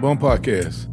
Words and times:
Bum 0.00 0.18
Podcast 0.18 0.86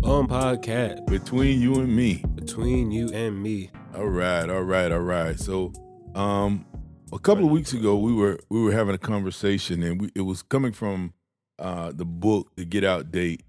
Bum 0.00 0.28
podcast 0.28 1.04
between 1.06 1.60
you 1.60 1.74
and 1.76 1.94
me. 1.94 2.22
between 2.34 2.90
you 2.90 3.08
and 3.12 3.42
me. 3.42 3.70
All 3.94 4.06
right, 4.08 4.48
all 4.48 4.62
right, 4.62 4.92
all 4.92 5.00
right. 5.00 5.38
So, 5.38 5.72
um, 6.14 6.64
a 7.12 7.18
couple 7.18 7.44
of 7.44 7.50
weeks 7.50 7.72
ago, 7.72 7.96
we 7.96 8.12
were 8.12 8.38
we 8.50 8.62
were 8.62 8.72
having 8.72 8.94
a 8.94 8.98
conversation, 8.98 9.82
and 9.82 10.00
we, 10.00 10.10
it 10.14 10.20
was 10.20 10.42
coming 10.42 10.72
from 10.72 11.14
uh, 11.58 11.92
the 11.94 12.04
book, 12.04 12.52
The 12.56 12.64
Get 12.64 12.84
Out 12.84 13.10
Date, 13.10 13.42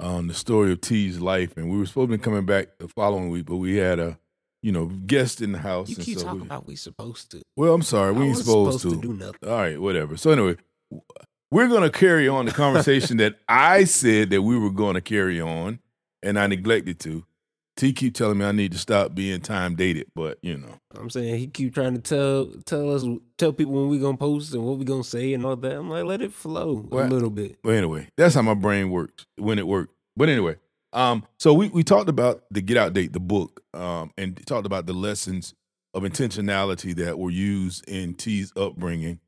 on 0.00 0.26
the 0.28 0.34
story 0.34 0.72
of 0.72 0.80
T's 0.80 1.20
life, 1.20 1.56
and 1.56 1.70
we 1.70 1.78
were 1.78 1.86
supposed 1.86 2.10
to 2.10 2.16
be 2.18 2.22
coming 2.22 2.46
back 2.46 2.78
the 2.78 2.88
following 2.88 3.28
week, 3.30 3.46
but 3.46 3.56
we 3.56 3.76
had 3.76 3.98
a 3.98 4.18
you 4.62 4.72
know 4.72 4.86
guest 4.86 5.40
in 5.42 5.52
the 5.52 5.58
house. 5.58 5.88
You 5.90 5.96
and 5.96 6.04
keep 6.04 6.18
so 6.18 6.24
talking 6.24 6.40
we- 6.40 6.46
about 6.46 6.66
we 6.66 6.76
supposed 6.76 7.30
to. 7.32 7.42
Well, 7.56 7.74
I'm 7.74 7.82
sorry, 7.82 8.12
we 8.12 8.24
ain't 8.26 8.38
supposed, 8.38 8.80
supposed 8.80 9.02
to. 9.02 9.08
to 9.08 9.14
do 9.18 9.24
nothing. 9.24 9.48
All 9.48 9.56
right, 9.56 9.80
whatever. 9.80 10.16
So 10.16 10.30
anyway, 10.30 10.56
we're 11.50 11.68
gonna 11.68 11.90
carry 11.90 12.28
on 12.28 12.46
the 12.46 12.52
conversation 12.52 13.16
that 13.18 13.36
I 13.48 13.84
said 13.84 14.30
that 14.30 14.42
we 14.42 14.58
were 14.58 14.70
going 14.70 14.94
to 14.94 15.00
carry 15.00 15.40
on, 15.40 15.80
and 16.22 16.38
I 16.38 16.46
neglected 16.46 16.98
to. 17.00 17.24
T 17.76 17.94
keep 17.94 18.14
telling 18.14 18.36
me 18.36 18.44
I 18.44 18.52
need 18.52 18.72
to 18.72 18.78
stop 18.78 19.14
being 19.14 19.40
time 19.40 19.74
dated, 19.74 20.08
but 20.14 20.38
you 20.42 20.58
know, 20.58 20.74
I'm 20.94 21.08
saying 21.08 21.38
he 21.38 21.46
keep 21.46 21.72
trying 21.72 21.94
to 21.94 22.00
tell 22.00 22.46
tell 22.66 22.94
us 22.94 23.04
tell 23.38 23.54
people 23.54 23.72
when 23.72 23.88
we 23.88 23.98
gonna 23.98 24.18
post 24.18 24.52
and 24.52 24.62
what 24.66 24.76
we 24.76 24.84
gonna 24.84 25.02
say 25.02 25.32
and 25.32 25.46
all 25.46 25.56
that. 25.56 25.76
I'm 25.76 25.88
like, 25.88 26.04
let 26.04 26.20
it 26.20 26.32
flow 26.32 26.86
Well, 26.90 27.06
a 27.06 27.08
little 27.08 27.30
bit. 27.30 27.58
But 27.62 27.70
anyway, 27.70 28.08
that's 28.18 28.34
how 28.34 28.42
my 28.42 28.54
brain 28.54 28.90
works 28.90 29.24
when 29.36 29.58
it 29.58 29.66
worked. 29.66 29.94
But 30.14 30.28
anyway, 30.28 30.56
um, 30.92 31.24
so 31.38 31.54
we 31.54 31.68
we 31.68 31.82
talked 31.82 32.10
about 32.10 32.42
the 32.50 32.60
Get 32.60 32.76
Out 32.76 32.92
Date, 32.92 33.14
the 33.14 33.20
book, 33.20 33.62
um, 33.72 34.12
and 34.18 34.44
talked 34.46 34.66
about 34.66 34.84
the 34.84 34.92
lessons 34.92 35.54
of 35.94 36.02
intentionality 36.02 36.94
that 36.96 37.18
were 37.18 37.30
used 37.30 37.88
in 37.88 38.12
T's 38.14 38.52
upbringing. 38.56 39.20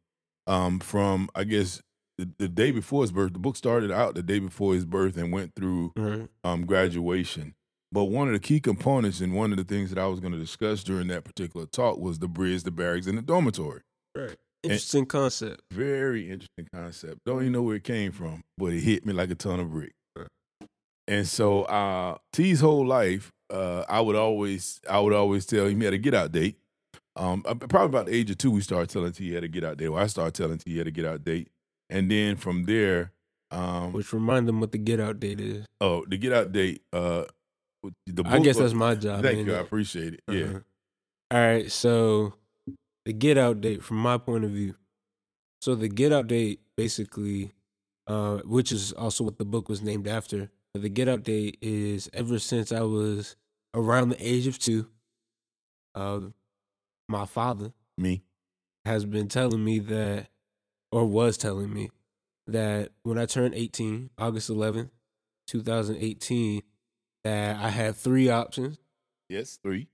Um, 0.47 0.79
from 0.81 1.31
I 1.34 1.45
guess 1.45 1.81
the, 2.25 2.31
the 2.39 2.48
day 2.48 2.70
before 2.70 3.03
his 3.03 3.12
birth, 3.12 3.33
the 3.33 3.39
book 3.39 3.56
started 3.56 3.91
out 3.91 4.15
the 4.15 4.23
day 4.23 4.39
before 4.39 4.75
his 4.75 4.84
birth 4.84 5.17
and 5.17 5.33
went 5.33 5.55
through 5.55 5.92
Right. 5.97 6.29
um, 6.45 6.67
graduation. 6.67 7.55
But 7.91 8.05
one 8.05 8.29
of 8.29 8.33
the 8.34 8.41
key 8.41 8.59
components 8.61 9.20
and 9.20 9.34
one 9.34 9.51
of 9.53 9.59
the 9.59 9.64
things 9.64 9.91
that 9.91 9.98
I 9.98 10.06
was 10.06 10.19
going 10.20 10.33
to 10.33 10.39
discuss 10.39 10.83
during 10.83 11.09
that 11.09 11.25
particular 11.25 11.67
talk 11.67 11.98
was 11.98 12.19
the 12.20 12.29
bridge, 12.29 12.62
the 12.62 12.70
barracks, 12.70 13.06
and 13.06 13.19
the 13.19 13.23
dormitory. 13.23 13.83
Right. 14.17 14.37
Interesting 14.62 15.06
concept. 15.06 15.61
Very 15.73 16.31
interesting 16.31 16.69
concept. 16.73 17.19
Don't 17.27 17.41
even 17.42 17.53
know 17.53 17.62
where 17.62 17.77
it 17.77 17.84
came 17.84 18.12
from, 18.12 18.42
but 18.57 18.73
it 18.73 18.81
hit 18.81 19.05
me 19.05 19.12
like 19.12 19.31
a 19.31 19.34
ton 19.34 19.59
of 19.61 19.70
brick. 19.70 19.92
And 21.09 21.27
so 21.27 21.62
uh 21.64 22.17
T's 22.33 22.61
whole 22.61 22.86
life, 22.86 23.31
uh, 23.53 23.84
I 23.89 24.01
would 24.01 24.14
always 24.17 24.81
I 24.89 25.01
would 25.01 25.12
always 25.12 25.45
tell 25.47 25.67
him 25.67 25.79
he 25.81 25.84
had 25.84 25.95
a 25.95 25.98
get 25.98 26.14
out 26.14 26.31
date. 26.33 26.57
Um 27.17 27.42
uh, 27.45 27.55
probably 27.55 27.86
about 27.86 28.07
the 28.07 28.14
age 28.14 28.31
of 28.31 28.39
two, 28.39 28.53
we 28.53 28.61
started 28.61 28.89
telling 28.89 29.11
T 29.12 29.25
he 29.29 29.34
had 29.34 29.42
a 29.45 29.48
get 29.48 29.64
out 29.64 29.77
date. 29.79 29.89
Well, 29.89 30.03
I 30.03 30.07
started 30.07 30.33
telling 30.34 30.59
T 30.59 30.70
he 30.70 30.79
had 30.79 30.86
a 30.86 30.92
get 30.92 31.05
out 31.05 31.25
date. 31.25 31.48
And 31.93 32.11
then 32.11 32.37
from 32.37 32.65
there, 32.65 33.12
um 33.51 33.93
Which 33.93 34.12
remind 34.12 34.48
them 34.48 34.61
what 34.61 34.73
the 34.73 34.79
get 34.79 34.98
out 34.98 35.21
date 35.21 35.41
is. 35.41 35.67
oh 35.81 36.05
the 36.09 36.17
get 36.17 36.33
out 36.33 36.51
date, 36.53 36.83
uh 36.93 37.25
the 38.07 38.23
I 38.25 38.39
guess 38.39 38.57
was- 38.57 38.73
that's 38.73 38.75
my 38.75 38.95
job. 38.95 39.23
Thank 39.23 39.47
you, 39.47 39.55
I 39.55 39.59
appreciate 39.59 40.15
it. 40.15 40.20
Yeah. 40.29 40.45
Uh-huh. 40.45 40.59
All 41.33 41.41
right. 41.41 41.70
So 41.70 42.35
the 43.05 43.13
get 43.13 43.37
out 43.39 43.61
date, 43.61 43.83
from 43.83 43.98
my 43.98 44.17
point 44.19 44.45
of 44.45 44.51
view. 44.51 44.75
So 45.61 45.75
the 45.75 45.89
get 45.89 46.13
out 46.13 46.27
date, 46.29 46.61
basically, 46.77 47.53
uh, 48.07 48.39
which 48.45 48.73
is 48.73 48.93
also 48.93 49.23
what 49.25 49.39
the 49.39 49.45
book 49.45 49.69
was 49.69 49.83
named 49.83 50.07
after. 50.09 50.51
But 50.73 50.83
the 50.83 50.89
get 50.89 51.09
out 51.09 51.23
date 51.25 51.59
is 51.61 52.09
ever 52.15 52.39
since 52.39 52.73
I 52.73 52.81
was 52.83 53.37
around 53.75 54.09
the 54.11 54.27
age 54.27 54.47
of 54.47 54.59
two. 54.59 54.87
Uh, 55.95 56.20
my 57.09 57.27
father 57.27 57.73
Me. 57.98 58.23
has 58.87 59.05
been 59.05 59.29
telling 59.29 59.63
me 59.64 59.79
that, 59.80 60.29
or 60.92 61.05
was 61.07 61.36
telling 61.36 61.73
me 61.73 61.91
that 62.47 62.91
when 63.03 63.19
I 63.19 63.27
turned 63.27 63.55
18, 63.55 64.11
August 64.19 64.51
11th, 64.51 64.91
2018, 65.48 66.63
that 67.25 67.57
I 67.57 67.69
had 67.70 67.97
three 67.97 68.29
options 68.29 68.79
Yes, 69.29 69.58
three. 69.63 69.89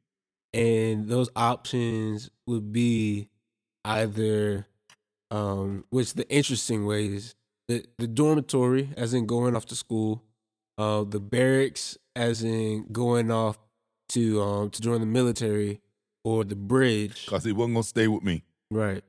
and 0.54 1.08
those 1.08 1.30
options 1.36 2.30
would 2.46 2.72
be 2.72 3.28
either 3.84 4.66
um 5.30 5.84
which 5.90 6.14
the 6.14 6.28
interesting 6.30 6.86
ways 6.86 7.34
the 7.68 7.84
the 7.98 8.06
dormitory 8.08 8.88
as 8.96 9.12
in 9.14 9.26
going 9.26 9.54
off 9.54 9.66
to 9.66 9.76
school 9.76 10.22
uh 10.78 11.04
the 11.04 11.20
barracks 11.20 11.98
as 12.16 12.42
in 12.42 12.86
going 12.90 13.30
off 13.30 13.58
to 14.08 14.40
um 14.42 14.70
to 14.70 14.80
join 14.80 15.00
the 15.00 15.06
military 15.06 15.80
or 16.24 16.44
the 16.44 16.56
bridge 16.56 17.26
Cause 17.26 17.44
he 17.44 17.52
wasn't 17.52 17.74
gonna 17.74 17.84
stay 17.84 18.08
with 18.08 18.22
me. 18.24 18.42
right 18.70 19.04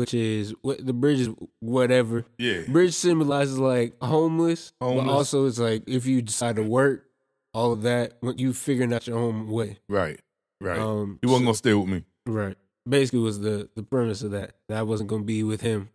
which 0.00 0.14
is 0.14 0.54
what 0.62 0.84
the 0.84 0.92
bridge 0.94 1.20
is 1.20 1.28
whatever 1.60 2.24
Yeah. 2.38 2.62
bridge 2.68 2.94
symbolizes 2.94 3.58
like 3.58 3.94
homeless, 4.02 4.72
Homeless. 4.80 5.04
but 5.04 5.12
also 5.12 5.46
it's 5.46 5.58
like 5.58 5.82
if 5.86 6.06
you 6.06 6.22
decide 6.22 6.56
to 6.56 6.62
work 6.62 7.04
all 7.52 7.72
of 7.72 7.82
that 7.82 8.14
you 8.36 8.52
figuring 8.52 8.92
out 8.94 9.06
your 9.06 9.18
own 9.18 9.48
way 9.48 9.78
Right. 9.88 10.20
Right. 10.60 10.78
um 10.78 11.18
he 11.20 11.26
wasn't 11.26 11.42
so- 11.42 11.46
gonna 11.46 11.54
stay 11.56 11.74
with 11.74 11.88
me. 11.88 12.04
Right. 12.26 12.56
Basically 12.88 13.20
was 13.20 13.40
the 13.40 13.68
the 13.76 13.82
premise 13.82 14.22
of 14.22 14.30
that. 14.32 14.54
That 14.68 14.78
I 14.78 14.82
wasn't 14.82 15.10
gonna 15.10 15.22
be 15.24 15.42
with 15.42 15.60
him 15.60 15.90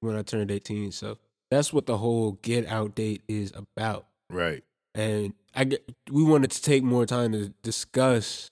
when 0.00 0.14
I 0.16 0.22
turned 0.22 0.50
eighteen. 0.50 0.92
So 0.92 1.18
that's 1.50 1.72
what 1.72 1.86
the 1.86 1.98
whole 1.98 2.32
get 2.42 2.66
out 2.66 2.94
date 2.94 3.22
is 3.28 3.52
about. 3.56 4.06
Right. 4.30 4.62
And 4.94 5.32
I 5.54 5.64
get, 5.64 5.82
we 6.10 6.22
wanted 6.22 6.50
to 6.52 6.62
take 6.62 6.82
more 6.84 7.06
time 7.06 7.32
to 7.32 7.48
discuss 7.62 8.50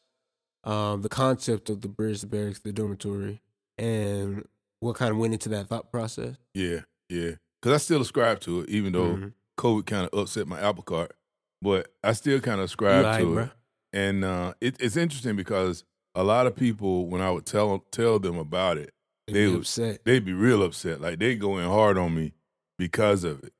um, 0.64 1.02
the 1.02 1.08
concept 1.08 1.70
of 1.70 1.80
the 1.82 1.88
bridge, 1.88 2.20
the 2.22 2.26
barracks, 2.26 2.58
the 2.60 2.72
dormitory, 2.72 3.40
and 3.78 4.44
what 4.80 4.96
kind 4.96 5.10
of 5.10 5.18
went 5.18 5.32
into 5.32 5.48
that 5.50 5.68
thought 5.68 5.90
process. 5.90 6.36
Yeah, 6.54 6.80
yeah. 7.08 7.32
Because 7.60 7.74
I 7.74 7.78
still 7.78 8.00
ascribe 8.02 8.40
to 8.40 8.60
it, 8.60 8.68
even 8.68 8.92
though 8.92 9.16
Mhm. 9.16 9.32
COVID 9.58 9.86
kind 9.86 10.08
of 10.12 10.18
upset 10.18 10.46
my 10.46 10.60
apple 10.60 10.82
cart. 10.82 11.16
But 11.62 11.90
I 12.04 12.12
still 12.12 12.40
kind 12.40 12.60
of 12.60 12.66
ascribe 12.66 13.18
to 13.18 13.26
bruh? 13.26 13.44
it. 13.46 13.50
And 13.92 14.24
uh, 14.24 14.54
it, 14.60 14.76
it's 14.78 14.96
interesting 14.96 15.36
because 15.36 15.84
a 16.14 16.22
lot 16.22 16.46
of 16.46 16.54
people, 16.54 17.06
when 17.08 17.20
I 17.22 17.30
would 17.30 17.46
tell 17.46 17.78
tell 17.90 18.18
them 18.18 18.36
about 18.38 18.76
it, 18.78 18.92
They 19.26 19.32
They 19.32 19.54
upset. 19.54 20.04
they'd 20.04 20.24
be 20.24 20.32
real 20.34 20.62
upset. 20.62 21.00
Like 21.00 21.18
they 21.18 21.34
go 21.34 21.58
in 21.58 21.66
hard 21.66 21.96
on 21.98 22.14
me 22.14 22.32
because 22.78 23.24
of 23.24 23.42
it. 23.42 23.52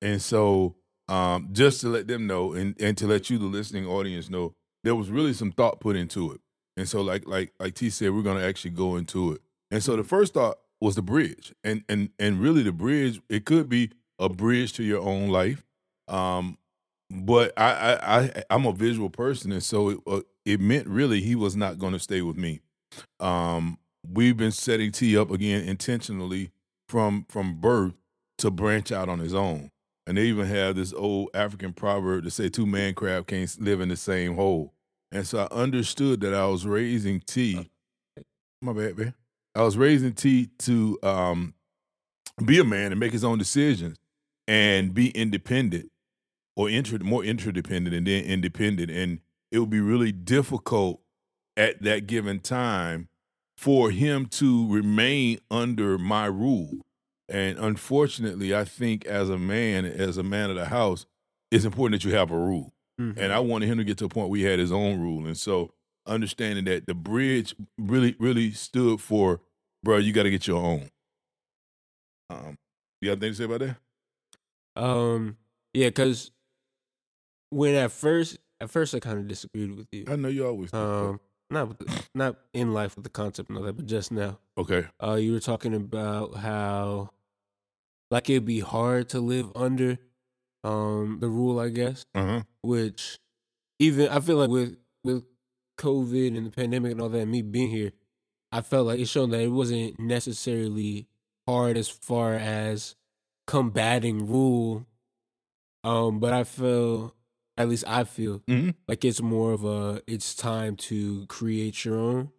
And 0.00 0.20
so, 0.20 0.76
um, 1.08 1.50
just 1.52 1.80
to 1.82 1.88
let 1.88 2.08
them 2.08 2.26
know, 2.26 2.54
and, 2.54 2.74
and 2.80 2.96
to 2.98 3.06
let 3.06 3.28
you, 3.30 3.38
the 3.38 3.44
listening 3.44 3.86
audience, 3.86 4.28
know, 4.30 4.54
there 4.82 4.94
was 4.96 5.10
really 5.10 5.32
some 5.34 5.52
thought 5.52 5.78
put 5.80 5.94
into 5.94 6.32
it. 6.32 6.40
And 6.76 6.88
so, 6.88 7.02
like 7.02 7.28
like 7.28 7.52
like 7.60 7.74
T 7.74 7.90
said, 7.90 8.12
we're 8.12 8.22
gonna 8.22 8.42
actually 8.44 8.70
go 8.72 8.96
into 8.96 9.32
it. 9.32 9.42
And 9.72 9.82
so, 9.82 9.96
the 9.96 10.04
first 10.04 10.34
thought 10.34 10.58
was 10.80 10.96
the 10.96 11.02
bridge, 11.02 11.54
and 11.64 11.82
and 11.88 12.10
and 12.18 12.38
really, 12.38 12.62
the 12.62 12.72
bridge. 12.72 13.20
It 13.30 13.46
could 13.46 13.68
be 13.70 13.90
a 14.18 14.28
bridge 14.28 14.74
to 14.74 14.84
your 14.84 15.00
own 15.00 15.30
life. 15.30 15.64
Um, 16.08 16.58
but 17.10 17.52
I 17.56 17.72
I, 17.72 18.18
I 18.18 18.44
I'm 18.50 18.66
a 18.66 18.72
visual 18.72 19.08
person, 19.08 19.50
and 19.50 19.62
so 19.62 19.88
it, 19.88 19.98
uh, 20.06 20.20
it 20.44 20.60
meant 20.60 20.86
really 20.88 21.22
he 21.22 21.34
was 21.34 21.56
not 21.56 21.78
going 21.78 21.94
to 21.94 21.98
stay 21.98 22.20
with 22.20 22.36
me. 22.36 22.60
Um, 23.18 23.78
we've 24.06 24.36
been 24.36 24.52
setting 24.52 24.92
T 24.92 25.16
up 25.16 25.30
again 25.30 25.64
intentionally 25.66 26.50
from 26.86 27.24
from 27.30 27.58
birth 27.58 27.94
to 28.38 28.50
branch 28.50 28.92
out 28.92 29.08
on 29.08 29.20
his 29.20 29.34
own. 29.34 29.70
And 30.06 30.18
they 30.18 30.24
even 30.24 30.46
have 30.46 30.76
this 30.76 30.92
old 30.92 31.30
African 31.32 31.72
proverb 31.72 32.24
to 32.24 32.30
say 32.30 32.48
two 32.48 32.66
man 32.66 32.92
crab 32.92 33.26
can't 33.26 33.60
live 33.60 33.80
in 33.80 33.88
the 33.88 33.96
same 33.96 34.34
hole. 34.34 34.74
And 35.12 35.26
so 35.26 35.46
I 35.50 35.54
understood 35.54 36.20
that 36.22 36.34
I 36.34 36.46
was 36.46 36.66
raising 36.66 37.20
T. 37.20 37.70
My 38.60 38.72
bad, 38.72 38.98
man. 38.98 39.14
I 39.54 39.62
was 39.62 39.76
raising 39.76 40.12
T 40.14 40.48
to 40.60 40.98
um, 41.02 41.54
be 42.44 42.58
a 42.58 42.64
man 42.64 42.92
and 42.92 43.00
make 43.00 43.12
his 43.12 43.24
own 43.24 43.38
decisions 43.38 43.98
and 44.48 44.94
be 44.94 45.10
independent 45.10 45.90
or 46.56 46.68
inter- 46.70 46.98
more 46.98 47.24
interdependent 47.24 47.94
and 47.94 48.06
then 48.06 48.24
independent. 48.24 48.90
And 48.90 49.20
it 49.50 49.58
would 49.58 49.70
be 49.70 49.80
really 49.80 50.12
difficult 50.12 51.00
at 51.56 51.82
that 51.82 52.06
given 52.06 52.40
time 52.40 53.08
for 53.56 53.90
him 53.90 54.26
to 54.26 54.72
remain 54.72 55.38
under 55.50 55.98
my 55.98 56.26
rule. 56.26 56.70
And 57.28 57.58
unfortunately, 57.58 58.54
I 58.54 58.64
think 58.64 59.04
as 59.06 59.30
a 59.30 59.38
man, 59.38 59.84
as 59.84 60.16
a 60.16 60.22
man 60.22 60.50
of 60.50 60.56
the 60.56 60.66
house, 60.66 61.06
it's 61.50 61.64
important 61.64 62.00
that 62.02 62.08
you 62.08 62.16
have 62.16 62.30
a 62.30 62.38
rule. 62.38 62.72
Mhm. 63.00 63.16
And 63.16 63.32
I 63.32 63.38
wanted 63.40 63.66
him 63.68 63.78
to 63.78 63.84
get 63.84 63.98
to 63.98 64.06
a 64.06 64.08
point 64.08 64.30
where 64.30 64.38
he 64.38 64.44
had 64.44 64.58
his 64.58 64.72
own 64.72 64.98
rule. 65.00 65.26
And 65.26 65.36
so 65.36 65.72
understanding 66.06 66.64
that 66.66 66.86
the 66.86 66.94
bridge 66.94 67.54
really, 67.78 68.16
really 68.18 68.52
stood 68.52 69.00
for, 69.00 69.40
bro, 69.82 69.98
you 69.98 70.12
got 70.12 70.24
to 70.24 70.30
get 70.30 70.46
your 70.46 70.62
own. 70.62 70.90
Um, 72.30 72.56
you 73.00 73.08
got 73.10 73.22
anything 73.22 73.30
to 73.30 73.34
say 73.34 73.44
about 73.44 73.60
that? 73.60 73.76
Um, 74.82 75.36
yeah, 75.74 75.88
because 75.88 76.30
when 77.50 77.74
at 77.74 77.92
first, 77.92 78.38
at 78.60 78.70
first 78.70 78.94
I 78.94 79.00
kind 79.00 79.18
of 79.18 79.28
disagreed 79.28 79.76
with 79.76 79.88
you. 79.92 80.04
I 80.08 80.16
know 80.16 80.28
you 80.28 80.46
always. 80.46 80.70
do. 80.70 80.78
Um, 80.78 81.20
not 81.50 81.68
with 81.68 81.78
the, 81.78 82.04
not 82.14 82.36
in 82.54 82.72
life 82.72 82.96
with 82.96 83.04
the 83.04 83.10
concept 83.10 83.50
and 83.50 83.58
all 83.58 83.64
that, 83.64 83.74
but 83.76 83.86
just 83.86 84.10
now. 84.10 84.38
okay. 84.56 84.86
Uh, 85.02 85.14
you 85.14 85.32
were 85.32 85.40
talking 85.40 85.74
about 85.74 86.36
how 86.36 87.10
like 88.10 88.30
it'd 88.30 88.46
be 88.46 88.60
hard 88.60 89.08
to 89.10 89.20
live 89.20 89.50
under 89.54 89.98
um 90.64 91.18
the 91.20 91.28
rule, 91.28 91.58
I 91.60 91.68
guess. 91.68 92.06
Uh 92.14 92.24
huh. 92.24 92.42
Which 92.62 93.18
even 93.78 94.08
I 94.08 94.20
feel 94.20 94.36
like 94.36 94.48
with 94.48 94.76
with 95.04 95.24
COVID 95.82 96.36
and 96.36 96.46
the 96.46 96.50
pandemic 96.50 96.92
and 96.92 97.00
all 97.00 97.08
that, 97.10 97.18
and 97.20 97.30
me 97.30 97.42
being 97.42 97.70
here, 97.70 97.92
I 98.52 98.60
felt 98.60 98.86
like 98.86 99.00
it 99.00 99.06
showed 99.08 99.30
that 99.32 99.40
it 99.40 99.48
wasn't 99.48 99.98
necessarily 99.98 101.06
hard 101.48 101.76
as 101.76 101.88
far 101.88 102.34
as 102.34 102.94
combating 103.46 104.26
rule 104.26 104.86
Um, 105.84 106.20
but 106.20 106.32
I 106.32 106.44
feel, 106.44 107.12
at 107.56 107.68
least 107.68 107.84
I 107.88 108.04
feel, 108.04 108.38
Mhm. 108.48 108.76
like 108.86 109.04
it's 109.04 109.20
more 109.20 109.52
of 109.52 109.64
a 109.64 110.00
it's 110.06 110.32
time 110.36 110.76
to 110.88 111.26
create 111.26 111.84
your 111.84 111.98
own 111.98 112.30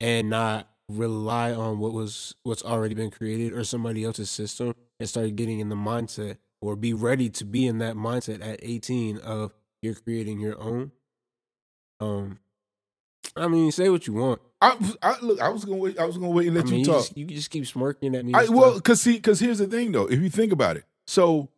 and 0.00 0.30
not 0.30 0.70
rely 0.88 1.52
on 1.52 1.80
what 1.80 1.92
was 1.92 2.36
what's 2.44 2.62
already 2.64 2.94
been 2.94 3.10
created 3.10 3.52
or 3.52 3.64
somebody 3.64 4.04
else's 4.04 4.30
system 4.30 4.74
and 5.00 5.08
start 5.08 5.34
getting 5.34 5.58
in 5.58 5.70
the 5.70 5.74
mindset 5.90 6.38
or 6.60 6.76
be 6.76 6.92
ready 6.94 7.28
to 7.30 7.44
be 7.44 7.66
in 7.66 7.78
that 7.78 7.96
mindset 7.96 8.40
at 8.40 8.60
18 8.62 9.18
of 9.18 9.52
you're 9.82 9.94
creating 9.96 10.38
your 10.38 10.56
own. 10.60 10.92
Um, 12.00 12.38
I 13.38 13.48
mean, 13.48 13.70
say 13.72 13.88
what 13.88 14.06
you 14.06 14.14
want. 14.14 14.40
I, 14.60 14.76
I 15.02 15.16
look. 15.20 15.40
I 15.40 15.48
was 15.48 15.64
gonna 15.64 15.76
wait. 15.78 15.98
I 15.98 16.04
was 16.04 16.16
gonna 16.18 16.30
wait 16.30 16.46
and 16.48 16.56
let 16.56 16.66
I 16.66 16.70
mean, 16.70 16.74
you 16.74 16.80
you, 16.80 16.86
talk. 16.86 17.02
just, 17.02 17.16
you 17.16 17.24
just 17.26 17.50
keep 17.50 17.66
smirking 17.66 18.14
at 18.14 18.24
me. 18.24 18.34
I, 18.34 18.46
well, 18.46 18.80
cause 18.80 19.00
see, 19.00 19.20
cause 19.20 19.38
here's 19.40 19.58
the 19.58 19.66
thing 19.66 19.92
though. 19.92 20.06
If 20.06 20.20
you 20.20 20.30
think 20.30 20.52
about 20.52 20.76
it, 20.76 20.84
so 21.06 21.48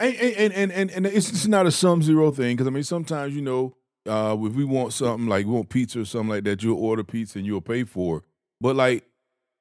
and 0.00 0.14
and 0.14 0.52
and 0.52 0.72
and, 0.72 0.90
and 0.90 1.06
it's, 1.06 1.28
it's 1.28 1.46
not 1.46 1.66
a 1.66 1.72
sum 1.72 2.02
zero 2.02 2.30
thing. 2.30 2.56
Cause 2.56 2.66
I 2.66 2.70
mean, 2.70 2.84
sometimes 2.84 3.34
you 3.34 3.42
know, 3.42 3.74
uh, 4.08 4.36
if 4.40 4.54
we 4.54 4.64
want 4.64 4.92
something 4.92 5.28
like 5.28 5.46
we 5.46 5.52
want 5.52 5.68
pizza 5.68 6.00
or 6.00 6.04
something 6.04 6.30
like 6.30 6.44
that, 6.44 6.62
you'll 6.62 6.78
order 6.78 7.02
pizza 7.04 7.38
and 7.38 7.46
you'll 7.46 7.60
pay 7.60 7.84
for. 7.84 8.18
it. 8.18 8.22
But 8.60 8.76
like, 8.76 9.04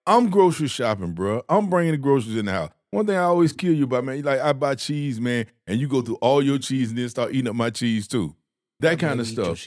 I'm 0.05 0.29
grocery 0.29 0.67
shopping, 0.67 1.13
bro. 1.13 1.43
I'm 1.49 1.69
bringing 1.69 1.91
the 1.93 1.97
groceries 1.97 2.37
in 2.37 2.45
the 2.45 2.51
house. 2.51 2.71
One 2.91 3.05
thing 3.05 3.15
I 3.15 3.23
always 3.23 3.51
kill 3.51 3.73
you 3.73 3.83
about, 3.83 4.05
man, 4.05 4.21
like 4.21 4.39
I 4.39 4.53
buy 4.53 4.75
cheese, 4.75 5.19
man, 5.19 5.45
and 5.65 5.79
you 5.79 5.87
go 5.87 6.01
through 6.01 6.15
all 6.15 6.41
your 6.41 6.57
cheese 6.57 6.89
and 6.89 6.97
then 6.97 7.09
start 7.09 7.33
eating 7.33 7.49
up 7.49 7.55
my 7.55 7.69
cheese 7.69 8.07
too. 8.07 8.33
I 8.81 8.87
That 8.87 8.99
kind 8.99 9.19
of 9.19 9.27
stuff. 9.27 9.57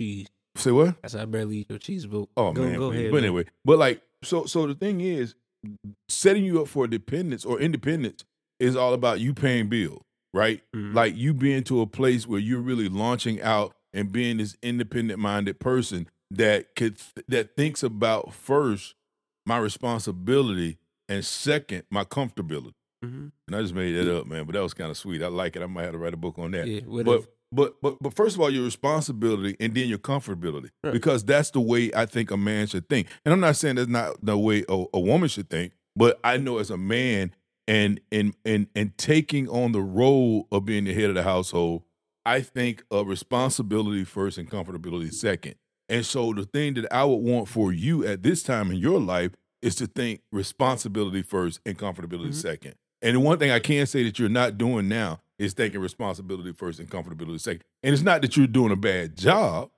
Say 0.57 0.73
what? 0.73 0.97
I 1.05 1.09
said 1.09 1.21
I 1.23 1.25
barely 1.27 1.59
eat 1.59 1.71
your 1.71 1.79
cheese, 1.79 2.07
but 2.07 2.27
Oh 2.37 2.53
go, 2.53 2.63
man, 2.63 2.77
go 2.79 2.91
ahead. 2.91 3.11
But 3.11 3.17
man. 3.19 3.25
anyway, 3.25 3.45
but 3.65 3.79
like, 3.79 4.03
so 4.23 4.45
so 4.47 4.67
the 4.67 4.75
thing 4.75 5.01
is, 5.01 5.35
setting 6.09 6.45
you 6.45 6.61
up 6.61 6.69
for 6.69 6.87
dependence 6.87 7.45
or 7.45 7.61
independence 7.61 8.25
is 8.59 8.77
all 8.77 8.93
about 8.95 9.21
you 9.21 9.33
paying 9.33 9.69
bills, 9.69 10.03
right? 10.35 10.61
Mhm. 10.75 10.95
Like 10.95 11.17
you 11.17 11.33
being 11.35 11.63
to 11.65 11.81
a 11.81 11.87
place 11.87 12.27
where 12.27 12.41
you're 12.41 12.61
really 12.61 12.89
launching 12.89 13.41
out 13.41 13.75
and 13.93 14.11
being 14.13 14.37
this 14.39 14.57
independent 14.63 15.19
minded 15.21 15.61
person 15.61 16.09
that 16.31 16.75
could 16.77 16.97
that 17.29 17.57
thinks 17.57 17.83
about 17.83 18.33
first 18.35 18.95
my 19.47 19.59
responsibility 19.59 20.79
and 21.09 21.25
second 21.25 21.85
my 21.91 22.05
comfortability. 22.05 22.73
Mhm. 23.05 23.33
And 23.47 23.57
I 23.57 23.63
just 23.63 23.75
made 23.75 23.93
that 23.95 24.15
up, 24.15 24.27
man. 24.27 24.45
But 24.45 24.55
that 24.55 24.63
was 24.63 24.75
kind 24.75 24.91
of 24.91 24.97
sweet. 24.97 25.23
I 25.23 25.29
like 25.29 25.57
it. 25.57 25.63
I 25.63 25.67
might 25.67 25.85
have 25.85 25.93
to 25.93 25.99
write 25.99 26.15
a 26.15 26.19
book 26.19 26.39
on 26.39 26.51
that. 26.53 26.67
Yeah, 26.69 26.81
whatever. 26.83 27.21
But 27.21 27.35
but 27.53 27.81
but 27.83 27.97
but 28.01 28.15
first 28.15 28.37
of 28.37 28.41
all, 28.41 28.51
your 28.51 28.65
responsibility 28.65 29.57
and 29.61 29.75
then 29.75 29.89
your 29.89 29.99
comfortability, 29.99 30.71
Right. 30.85 30.93
because 30.93 31.25
that's 31.25 31.51
the 31.51 31.61
way 31.61 31.91
I 31.95 32.07
think 32.07 32.31
a 32.31 32.37
man 32.37 32.67
should 32.67 32.89
think. 32.89 33.09
And 33.25 33.33
I'm 33.33 33.41
not 33.41 33.57
saying 33.57 33.77
that's 33.77 33.89
not 33.89 34.25
the 34.25 34.37
way 34.39 34.65
a, 34.69 34.85
a 34.95 35.01
woman 35.01 35.29
should 35.29 35.51
think, 35.51 35.73
but 35.97 36.19
I 36.25 36.37
know 36.37 36.59
as 36.59 36.71
a 36.71 36.77
man 36.77 37.35
and 37.69 38.01
and 38.13 38.35
and 38.45 38.67
and 38.75 38.97
taking 38.99 39.49
on 39.49 39.73
the 39.73 39.81
role 39.83 40.47
of 40.53 40.65
being 40.65 40.85
the 40.85 40.95
head 40.95 41.09
of 41.11 41.15
the 41.15 41.23
household, 41.23 41.83
I 42.25 42.41
think 42.41 42.85
of 42.91 43.07
responsibility 43.09 44.05
first 44.05 44.39
and 44.39 44.51
comfortability 44.51 45.13
second. 45.13 45.57
And 45.89 46.07
so 46.07 46.33
the 46.33 46.45
thing 46.45 46.75
that 46.75 46.93
I 46.93 47.05
would 47.05 47.17
want 47.17 47.49
for 47.49 47.73
you 47.73 48.07
at 48.07 48.23
this 48.23 48.43
time 48.45 48.71
in 48.71 48.77
your 48.77 49.01
life 49.01 49.33
is 49.61 49.75
to 49.77 49.87
think 49.87 50.23
responsibility 50.33 51.23
first 51.23 51.61
and 51.67 51.77
comfortability 51.77 52.29
Mhm. 52.29 52.35
second. 52.35 52.75
And 53.03 53.17
the 53.17 53.21
one 53.21 53.39
thing 53.39 53.51
I 53.51 53.59
can 53.61 53.87
say 53.87 54.03
that 54.05 54.19
you're 54.19 54.29
not 54.29 54.59
doing 54.59 54.89
now 54.89 55.21
is 55.39 55.55
taking 55.55 55.81
responsibility 55.81 56.53
first 56.53 56.79
and 56.81 56.91
comfortability 56.91 57.41
second. 57.41 57.63
And 57.83 57.95
it's 57.95 58.03
not 58.03 58.21
that 58.23 58.37
you're 58.37 58.47
doing 58.47 58.73
a 58.73 58.77
bad 58.77 59.17
job, 59.17 59.71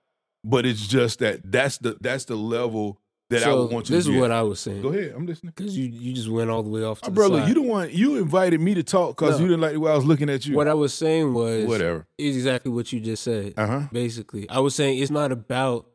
but 0.45 0.67
it's 0.67 0.87
just 0.89 1.21
that 1.21 1.41
that's 1.51 1.79
the 1.79 1.97
that's 2.01 2.25
the 2.25 2.35
level 2.37 2.99
that 3.31 3.45
I 3.45 3.55
would 3.55 3.71
want 3.71 3.73
you 3.73 3.81
to 3.81 3.87
do. 3.93 3.97
this 3.97 4.05
to 4.07 4.13
is 4.13 4.21
what 4.21 4.31
at. 4.31 4.37
I 4.39 4.43
was 4.43 4.61
saying. 4.61 4.83
Go 4.83 4.89
ahead, 4.89 5.15
I'm 5.17 5.25
listening. 5.25 5.53
Because 5.57 5.79
you, 5.79 5.87
you 5.89 6.13
just 6.13 6.29
went 6.29 6.51
all 6.51 6.63
the 6.63 6.69
way 6.69 6.83
off 6.83 7.01
to 7.03 7.11
the 7.11 7.15
brother, 7.15 7.39
side. 7.39 7.49
you 7.49 7.55
the 7.55 7.63
one 7.63 7.89
you 7.93 8.17
invited 8.17 8.61
me 8.61 8.75
to 8.75 8.83
talk 8.83 9.17
because 9.17 9.39
No. 9.39 9.45
you 9.45 9.49
didn't 9.51 9.61
like 9.63 9.73
the 9.75 9.81
way 9.81 9.91
I 9.93 9.95
was 9.95 10.05
looking 10.05 10.29
at 10.29 10.45
you. 10.45 10.55
What 10.57 10.69
I 10.69 10.75
was 10.75 10.93
saying 10.93 11.33
was 11.33 11.65
Whatever. 11.65 12.07
is 12.19 12.37
exactly 12.37 12.71
what 12.73 12.93
you 12.93 13.01
just 13.01 13.23
said. 13.23 13.55
Uh 13.57 13.67
huh. 13.67 13.81
Basically, 13.93 14.51
I 14.51 14.59
was 14.59 14.75
saying 14.75 14.99
it's 14.99 15.11
not 15.13 15.31
about 15.33 15.87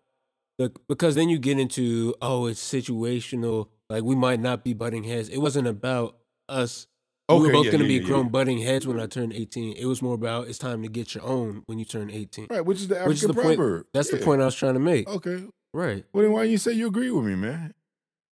the 0.58 0.72
because 0.88 1.14
then 1.16 1.28
you 1.30 1.38
get 1.38 1.60
into 1.60 2.16
oh 2.22 2.46
it's 2.48 2.62
situational. 2.74 3.68
Like 3.90 4.04
we 4.04 4.16
might 4.16 4.40
not 4.40 4.64
be 4.64 4.74
butting 4.74 5.04
heads. 5.04 5.30
It 5.30 5.38
wasn't 5.40 5.68
about 5.68 6.18
us. 6.50 6.88
We 7.30 7.48
were 7.48 7.52
both 7.54 7.66
yeah, 7.66 7.72
gonna 7.72 7.84
yeah, 7.84 7.88
be 7.88 7.94
yeah, 7.96 8.00
grown 8.08 8.30
butting 8.30 8.60
heads 8.60 8.88
when 8.88 9.00
I 9.00 9.06
turned 9.08 9.34
eighteen. 9.34 9.76
It 9.78 9.86
was 9.86 10.02
more 10.02 10.16
about 10.16 10.48
it's 10.48 10.58
time 10.58 10.82
to 10.84 10.88
get 10.90 11.14
your 11.14 11.24
own 11.26 11.64
when 11.66 11.78
you 11.80 11.86
turn 11.86 12.10
eighteen. 12.10 12.48
Right, 12.50 12.66
which 12.66 12.80
is 12.80 12.88
the 12.88 12.96
African 12.96 13.10
Which 13.10 13.22
is 13.22 13.28
the 13.28 13.34
point. 13.34 13.58
proverb. 13.58 13.86
That's 13.94 14.10
the 14.12 14.18
point 14.18 14.42
I 14.42 14.46
was 14.46 14.56
trying 14.56 14.76
to 14.76 14.80
make. 14.80 15.08
Okay. 15.10 15.44
Right. 15.74 16.06
Well, 16.14 16.24
then 16.24 16.32
why 16.32 16.44
you 16.44 16.58
say 16.58 16.72
you 16.72 16.88
agree 16.88 17.12
with 17.12 17.26
me, 17.26 17.36
man? 17.36 17.74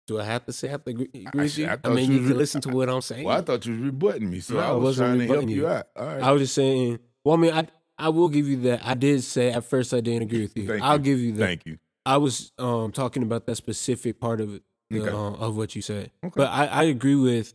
Do 0.06 0.20
I 0.20 0.24
have 0.24 0.44
to 0.46 0.52
say 0.52 0.68
I 0.68 0.72
have 0.72 0.84
to 0.84 0.90
agree, 0.90 1.08
I 1.14 1.36
with 1.36 1.58
you? 1.58 1.66
I 1.66 1.78
I, 1.82 1.88
mean, 1.88 2.10
you 2.10 2.18
you 2.18 2.20
can 2.20 2.28
re- 2.30 2.34
listen 2.34 2.60
to 2.62 2.68
what 2.68 2.88
I'm 2.88 3.00
saying. 3.00 3.24
Well, 3.26 3.36
I 3.38 3.40
thought 3.40 3.64
you 3.66 3.72
was 3.72 3.80
rebutting 3.80 4.30
me, 4.30 4.40
so 4.40 4.54
No, 4.54 4.60
I 4.60 4.70
was 4.72 4.82
wasn't 4.82 5.06
trying 5.16 5.28
to 5.28 5.34
help 5.34 5.48
you 5.48 5.56
you. 5.56 5.66
out. 5.68 5.86
All 5.96 6.06
right. 6.06 6.22
I 6.22 6.30
was 6.32 6.42
just 6.42 6.54
saying. 6.54 6.98
Well, 7.24 7.34
I 7.36 7.38
mean, 7.38 7.52
I 7.52 7.66
I 7.98 8.08
will 8.10 8.28
give 8.28 8.46
you 8.46 8.56
that. 8.62 8.82
I 8.84 8.94
did 8.94 9.22
say 9.24 9.50
at 9.50 9.64
first 9.64 9.92
I 9.94 10.00
didn't 10.00 10.22
agree 10.22 10.42
with 10.42 10.56
you. 10.56 10.66
Thank 10.66 10.82
I'll 10.82 10.98
you. 10.98 11.02
give 11.02 11.18
you 11.20 11.32
that. 11.32 11.46
Thank 11.46 11.66
you. 11.66 11.78
I 12.06 12.18
was 12.18 12.52
um 12.58 12.92
talking 12.92 13.22
about 13.22 13.46
that 13.46 13.56
specific 13.56 14.20
part 14.20 14.40
of 14.40 14.54
it 14.54 14.62
the, 14.90 15.00
Okay. 15.00 15.10
uh, 15.10 15.46
of 15.46 15.56
what 15.56 15.74
you 15.74 15.80
said. 15.82 16.10
Okay. 16.22 16.32
But 16.36 16.50
I, 16.50 16.66
I 16.66 16.82
agree 16.84 17.14
with 17.16 17.54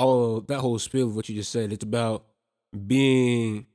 all 0.00 0.40
that 0.40 0.60
whole 0.60 0.78
spiel 0.78 1.08
of 1.08 1.16
what 1.16 1.28
you 1.28 1.34
just 1.34 1.52
said. 1.52 1.72
It's 1.72 1.84
about 1.84 2.24
being 2.86 3.66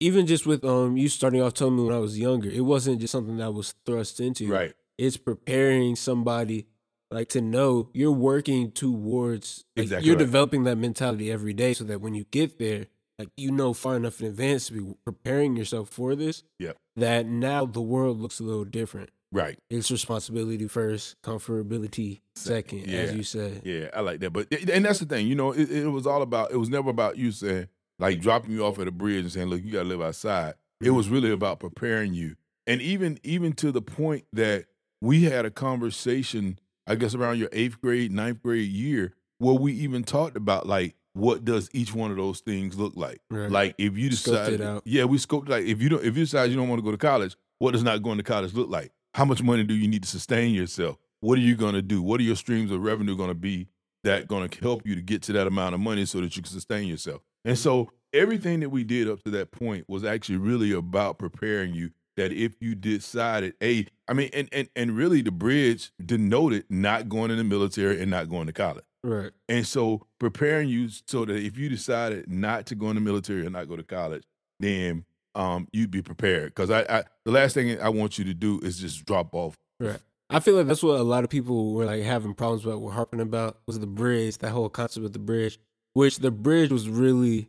even 0.00 0.26
just 0.26 0.46
with 0.46 0.64
um 0.64 0.96
you 0.96 1.08
starting 1.08 1.40
off 1.42 1.54
telling 1.54 1.76
me 1.76 1.84
when 1.84 1.94
I 1.94 1.98
was 1.98 2.18
younger, 2.18 2.50
it 2.50 2.60
wasn't 2.60 3.00
just 3.00 3.12
something 3.12 3.36
that 3.38 3.52
was 3.52 3.74
thrust 3.84 4.20
into. 4.20 4.48
Right. 4.48 4.74
It's 4.98 5.16
preparing 5.16 5.96
somebody 5.96 6.66
like 7.10 7.28
to 7.30 7.40
know 7.40 7.90
you're 7.92 8.10
working 8.10 8.72
towards 8.72 9.64
like, 9.76 9.84
Exactly 9.84 10.06
you're 10.06 10.16
right. 10.16 10.24
developing 10.24 10.64
that 10.64 10.76
mentality 10.76 11.30
every 11.30 11.52
day 11.52 11.72
so 11.72 11.84
that 11.84 12.00
when 12.00 12.14
you 12.14 12.24
get 12.30 12.58
there, 12.58 12.86
like 13.18 13.28
you 13.36 13.50
know 13.52 13.72
far 13.72 13.96
enough 13.96 14.20
in 14.20 14.26
advance 14.26 14.66
to 14.68 14.72
be 14.72 14.94
preparing 15.04 15.56
yourself 15.56 15.88
for 15.90 16.14
this. 16.14 16.42
Yep. 16.58 16.76
That 16.96 17.26
now 17.26 17.66
the 17.66 17.82
world 17.82 18.20
looks 18.20 18.40
a 18.40 18.42
little 18.42 18.64
different. 18.64 19.10
Right. 19.32 19.58
It's 19.70 19.90
responsibility 19.90 20.68
first, 20.68 21.16
comfortability 21.22 22.20
second, 22.34 22.88
as 22.88 23.14
you 23.14 23.22
said. 23.22 23.62
Yeah, 23.64 23.88
I 23.94 24.00
like 24.00 24.20
that. 24.20 24.30
But 24.32 24.52
and 24.70 24.84
that's 24.84 25.00
the 25.00 25.06
thing, 25.06 25.26
you 25.26 25.34
know, 25.34 25.52
it, 25.52 25.70
it 25.70 25.88
was 25.88 26.06
all 26.06 26.22
about. 26.22 26.52
It 26.52 26.56
was 26.56 26.68
never 26.68 26.90
about 26.90 27.16
you 27.18 27.32
saying 27.32 27.68
like 27.98 28.20
dropping 28.20 28.52
you 28.52 28.64
off 28.64 28.78
at 28.78 28.86
a 28.88 28.92
bridge 28.92 29.22
and 29.24 29.32
saying, 29.32 29.48
"Look, 29.48 29.64
you 29.64 29.72
got 29.72 29.82
to 29.82 29.88
live 29.88 30.00
outside." 30.02 30.54
It 30.80 30.88
Mhm. 30.88 30.96
was 30.96 31.08
really 31.08 31.30
about 31.32 31.58
preparing 31.60 32.14
you, 32.14 32.36
and 32.66 32.80
even 32.80 33.18
even 33.24 33.52
to 33.54 33.72
the 33.72 33.82
point 33.82 34.24
that 34.32 34.66
we 35.00 35.22
had 35.24 35.44
a 35.44 35.50
conversation, 35.50 36.58
I 36.86 36.94
guess 36.94 37.14
around 37.14 37.38
your 37.38 37.48
eighth 37.52 37.80
grade, 37.80 38.12
ninth 38.12 38.42
grade 38.42 38.70
year, 38.70 39.14
where 39.38 39.54
we 39.54 39.72
even 39.72 40.04
talked 40.04 40.36
about 40.36 40.66
like 40.66 40.94
what 41.14 41.44
does 41.44 41.70
each 41.72 41.94
one 41.94 42.10
of 42.10 42.16
those 42.18 42.40
things 42.40 42.76
look 42.78 42.92
like. 42.94 43.22
Right. 43.30 43.50
Like 43.50 43.74
if 43.78 43.96
you 43.96 44.10
decide, 44.10 44.60
yeah, 44.84 45.04
we 45.04 45.16
scoped 45.18 45.48
like 45.48 45.64
if 45.64 45.80
you 45.80 45.88
don't, 45.88 46.00
if 46.04 46.16
you 46.16 46.24
decide 46.24 46.50
you 46.50 46.56
don't 46.56 46.68
want 46.68 46.78
to 46.78 46.84
go 46.84 46.90
to 46.90 46.98
college, 46.98 47.36
what 47.58 47.72
does 47.72 47.82
not 47.82 48.02
going 48.02 48.18
to 48.18 48.22
college 48.22 48.52
look 48.54 48.68
like? 48.68 48.92
How 49.16 49.24
much 49.24 49.42
money 49.42 49.64
do 49.64 49.72
you 49.72 49.88
need 49.88 50.02
to 50.02 50.08
sustain 50.10 50.54
yourself? 50.54 50.98
What 51.20 51.38
are 51.38 51.40
you 51.40 51.56
going 51.56 51.72
to 51.72 51.80
do? 51.80 52.02
What 52.02 52.20
are 52.20 52.22
your 52.22 52.36
streams 52.36 52.70
of 52.70 52.82
revenue 52.82 53.16
going 53.16 53.30
to 53.30 53.34
be 53.34 53.66
that 54.04 54.28
going 54.28 54.46
to 54.46 54.60
help 54.60 54.86
you 54.86 54.94
to 54.94 55.00
get 55.00 55.22
to 55.22 55.32
that 55.32 55.46
amount 55.46 55.74
of 55.74 55.80
money 55.80 56.04
so 56.04 56.20
that 56.20 56.36
you 56.36 56.42
can 56.42 56.52
sustain 56.52 56.86
yourself? 56.86 57.22
And 57.42 57.58
so 57.58 57.90
everything 58.12 58.60
that 58.60 58.68
we 58.68 58.84
did 58.84 59.08
up 59.08 59.22
to 59.22 59.30
that 59.30 59.52
point 59.52 59.86
was 59.88 60.04
actually 60.04 60.36
really 60.36 60.70
about 60.70 61.18
preparing 61.18 61.72
you 61.72 61.92
that 62.18 62.30
if 62.30 62.56
you 62.60 62.74
decided, 62.74 63.54
a, 63.62 63.86
I 64.06 64.12
mean, 64.12 64.28
and 64.34 64.50
and 64.52 64.68
and 64.76 64.94
really 64.94 65.22
the 65.22 65.30
bridge 65.30 65.92
denoted 66.04 66.66
not 66.68 67.08
going 67.08 67.30
in 67.30 67.38
the 67.38 67.44
military 67.44 68.02
and 68.02 68.10
not 68.10 68.28
going 68.28 68.48
to 68.48 68.52
college. 68.52 68.84
Right. 69.02 69.32
And 69.48 69.66
so 69.66 70.06
preparing 70.18 70.68
you 70.68 70.90
so 71.06 71.24
that 71.24 71.36
if 71.36 71.56
you 71.56 71.70
decided 71.70 72.28
not 72.30 72.66
to 72.66 72.74
go 72.74 72.90
in 72.90 72.96
the 72.96 73.00
military 73.00 73.44
and 73.44 73.54
not 73.54 73.66
go 73.66 73.76
to 73.76 73.82
college, 73.82 74.24
then 74.60 75.06
um, 75.36 75.68
you'd 75.72 75.90
be 75.90 76.02
prepared. 76.02 76.54
Because 76.54 76.70
I, 76.70 76.80
I, 76.88 77.04
the 77.24 77.30
last 77.30 77.54
thing 77.54 77.80
I 77.80 77.88
want 77.90 78.18
you 78.18 78.24
to 78.24 78.34
do 78.34 78.58
is 78.62 78.78
just 78.78 79.04
drop 79.04 79.34
off. 79.34 79.54
Right. 79.78 80.00
I 80.30 80.40
feel 80.40 80.56
like 80.56 80.66
that's 80.66 80.82
what 80.82 80.98
a 80.98 81.04
lot 81.04 81.22
of 81.22 81.30
people 81.30 81.74
were 81.74 81.84
like 81.84 82.02
having 82.02 82.34
problems 82.34 82.64
about, 82.64 82.80
were 82.80 82.90
harping 82.90 83.20
about 83.20 83.58
was 83.66 83.78
the 83.78 83.86
bridge, 83.86 84.38
that 84.38 84.50
whole 84.50 84.68
concept 84.68 85.06
of 85.06 85.12
the 85.12 85.20
bridge, 85.20 85.58
which 85.92 86.18
the 86.18 86.32
bridge 86.32 86.72
was 86.72 86.88
really 86.88 87.48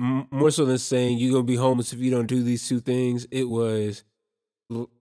m- 0.00 0.26
more 0.32 0.50
so 0.50 0.64
than 0.64 0.78
saying 0.78 1.18
you're 1.18 1.32
gonna 1.32 1.44
be 1.44 1.54
homeless 1.54 1.92
if 1.92 2.00
you 2.00 2.10
don't 2.10 2.26
do 2.26 2.42
these 2.42 2.66
two 2.68 2.80
things. 2.80 3.28
It 3.30 3.48
was 3.48 4.02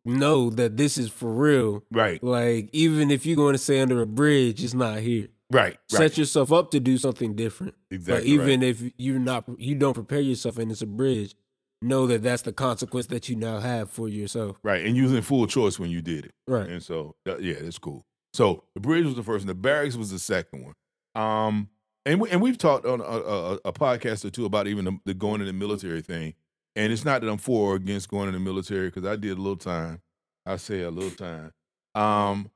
know 0.06 0.50
that 0.51 0.77
this 0.77 0.98
is 0.98 1.10
for 1.10 1.32
real. 1.32 1.84
Right, 1.91 2.22
Like 2.24 2.70
even 2.74 3.10
if 3.12 3.25
you're 3.25 3.36
going 3.38 3.53
to 3.53 3.58
stay 3.58 3.80
under 3.80 4.01
a 4.01 4.06
bridge, 4.06 4.63
it's 4.63 4.74
not 4.74 5.00
here. 5.00 5.30
right, 5.51 5.77
Set 5.88 6.00
right. 6.00 6.18
yourself 6.18 6.51
up 6.51 6.72
to 6.72 6.80
do 6.80 6.98
something 6.98 7.36
different. 7.36 7.74
Exactly. 7.89 8.22
but 8.22 8.25
even 8.27 8.63
if 8.63 8.84
you're 8.98 9.20
not, 9.20 9.46
you 9.58 9.75
don't 9.75 9.94
prepare 9.94 10.20
yourself 10.20 10.58
and 10.58 10.72
it's 10.72 10.82
a 10.82 10.86
bridge. 10.86 11.36
Know 11.82 12.06
that 12.08 12.22
that's 12.22 12.44
the 12.44 12.54
consequence 12.54 13.08
that 13.08 13.28
you 13.28 13.36
now 13.36 13.60
have 13.60 13.90
for 13.90 14.08
yourself. 14.08 14.58
right, 14.64 14.86
and 14.86 14.96
using 14.96 15.22
full 15.22 15.48
choice 15.48 15.80
when 15.80 15.90
you 15.90 16.02
did 16.02 16.26
it. 16.26 16.34
Right. 16.48 16.70
And 16.70 16.84
so, 16.84 17.16
yeah, 17.26 17.56
that's 17.62 17.80
cool. 17.80 18.06
So 18.34 18.64
the 18.76 18.80
bridge 18.80 19.06
was 19.06 19.16
the 19.16 19.24
first, 19.24 19.42
and 19.42 19.50
the 19.50 19.56
barracks 19.56 19.96
was 19.96 20.12
the 20.12 20.20
second 20.20 20.64
one. 20.64 20.74
Um, 21.16 21.70
and 22.06 22.22
we, 22.22 22.30
and 22.30 22.42
we've 22.42 22.58
talked 22.58 22.86
on 22.86 23.02
a, 23.02 23.04
a, 23.04 23.54
a 23.66 23.74
podcast 23.74 24.26
or 24.26 24.30
two 24.30 24.46
about 24.46 24.68
even 24.68 24.86
the, 24.86 25.00
the 25.06 25.14
going 25.14 25.42
in 25.42 25.48
the 25.48 25.54
military 25.54 26.02
thing. 26.02 26.36
And 26.76 26.94
it's 26.94 27.04
not 27.04 27.22
that 27.22 27.30
I'm 27.30 27.38
for 27.38 27.74
or 27.74 27.76
against 27.76 28.10
going 28.10 28.28
in 28.28 28.34
the 28.34 28.40
military 28.40 28.88
because 28.88 29.06
I 29.06 29.16
did 29.16 29.38
a 29.38 29.42
little 29.42 29.58
time. 29.58 30.02
I 30.46 30.56
say 30.56 30.82
a 30.82 30.90
little 30.90 31.12
time. 31.12 31.52
Um, 31.94 32.50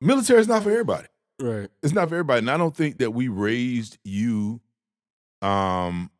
military 0.00 0.40
is 0.40 0.48
not 0.48 0.62
for 0.62 0.70
everybody. 0.70 1.08
Right. 1.40 1.70
It's 1.82 1.94
not 1.94 2.08
for 2.08 2.16
everybody, 2.16 2.40
and 2.40 2.50
I 2.50 2.56
don't 2.56 2.76
think 2.76 2.98
that 2.98 3.12
we 3.12 3.28
raised 3.28 3.98
you, 4.04 4.60
um, 5.40 6.10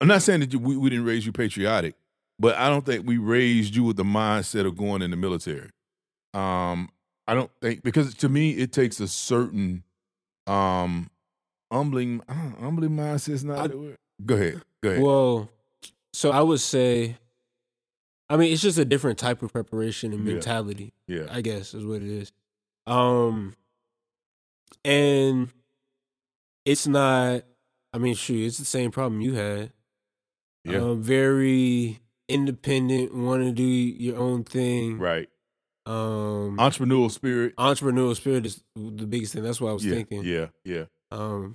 I'm 0.00 0.08
not 0.08 0.22
saying 0.22 0.40
that 0.40 0.52
you, 0.52 0.58
we, 0.58 0.76
we 0.76 0.90
didn't 0.90 1.04
raise 1.06 1.24
you 1.24 1.32
patriotic, 1.32 1.94
but 2.38 2.56
I 2.56 2.68
don't 2.68 2.84
think 2.84 3.06
we 3.06 3.16
raised 3.18 3.74
you 3.74 3.84
with 3.84 3.96
the 3.96 4.04
mindset 4.04 4.66
of 4.66 4.76
going 4.76 5.02
in 5.02 5.10
the 5.10 5.16
military. 5.16 5.70
Um, 6.34 6.90
I 7.26 7.34
don't 7.34 7.50
think 7.62 7.82
because 7.82 8.14
to 8.16 8.28
me 8.28 8.50
it 8.52 8.72
takes 8.72 9.00
a 9.00 9.08
certain 9.08 9.82
um 10.46 11.08
humbling 11.72 12.20
uh, 12.28 12.34
humbling 12.60 12.90
mindset 12.90 13.30
is 13.30 13.44
not 13.44 13.70
I- 13.70 13.94
Go 14.24 14.34
ahead. 14.34 14.62
Go 14.82 14.90
ahead. 14.90 15.02
Well, 15.02 15.48
so 16.12 16.30
I 16.30 16.40
would 16.40 16.60
say, 16.60 17.16
I 18.28 18.36
mean, 18.36 18.52
it's 18.52 18.62
just 18.62 18.78
a 18.78 18.84
different 18.84 19.18
type 19.18 19.42
of 19.42 19.52
preparation 19.52 20.12
and 20.12 20.24
Yeah. 20.26 20.34
mentality. 20.34 20.92
yeah. 21.08 21.26
I 21.30 21.40
guess 21.40 21.72
is 21.74 21.84
what 21.84 22.02
it 22.02 22.08
is. 22.08 22.32
Um, 22.86 23.54
and 24.84 25.48
it's 26.64 26.86
not. 26.86 27.42
I 27.92 27.98
mean, 27.98 28.14
shoot, 28.14 28.46
it's 28.46 28.58
the 28.58 28.64
same 28.64 28.90
problem 28.90 29.20
you 29.20 29.34
had. 29.34 29.72
Yeah. 30.64 30.78
Um, 30.78 31.02
very 31.02 32.00
independent, 32.28 33.14
want 33.14 33.42
to 33.42 33.52
do 33.52 33.62
your 33.62 34.16
own 34.18 34.44
thing. 34.44 34.98
right. 34.98 35.28
Um, 35.86 36.56
Entrepreneurial 36.58 37.10
spirit. 37.10 37.54
entrepreneurial 37.56 38.16
spirit 38.16 38.46
is 38.46 38.62
the 38.74 39.06
biggest 39.06 39.34
thing. 39.34 39.42
That's 39.42 39.60
what 39.60 39.68
I 39.70 39.72
was 39.74 39.84
yeah. 39.84 39.94
thinking. 39.94 40.24
Yeah. 40.24 40.46
Yeah. 40.64 40.84
Um, 41.10 41.54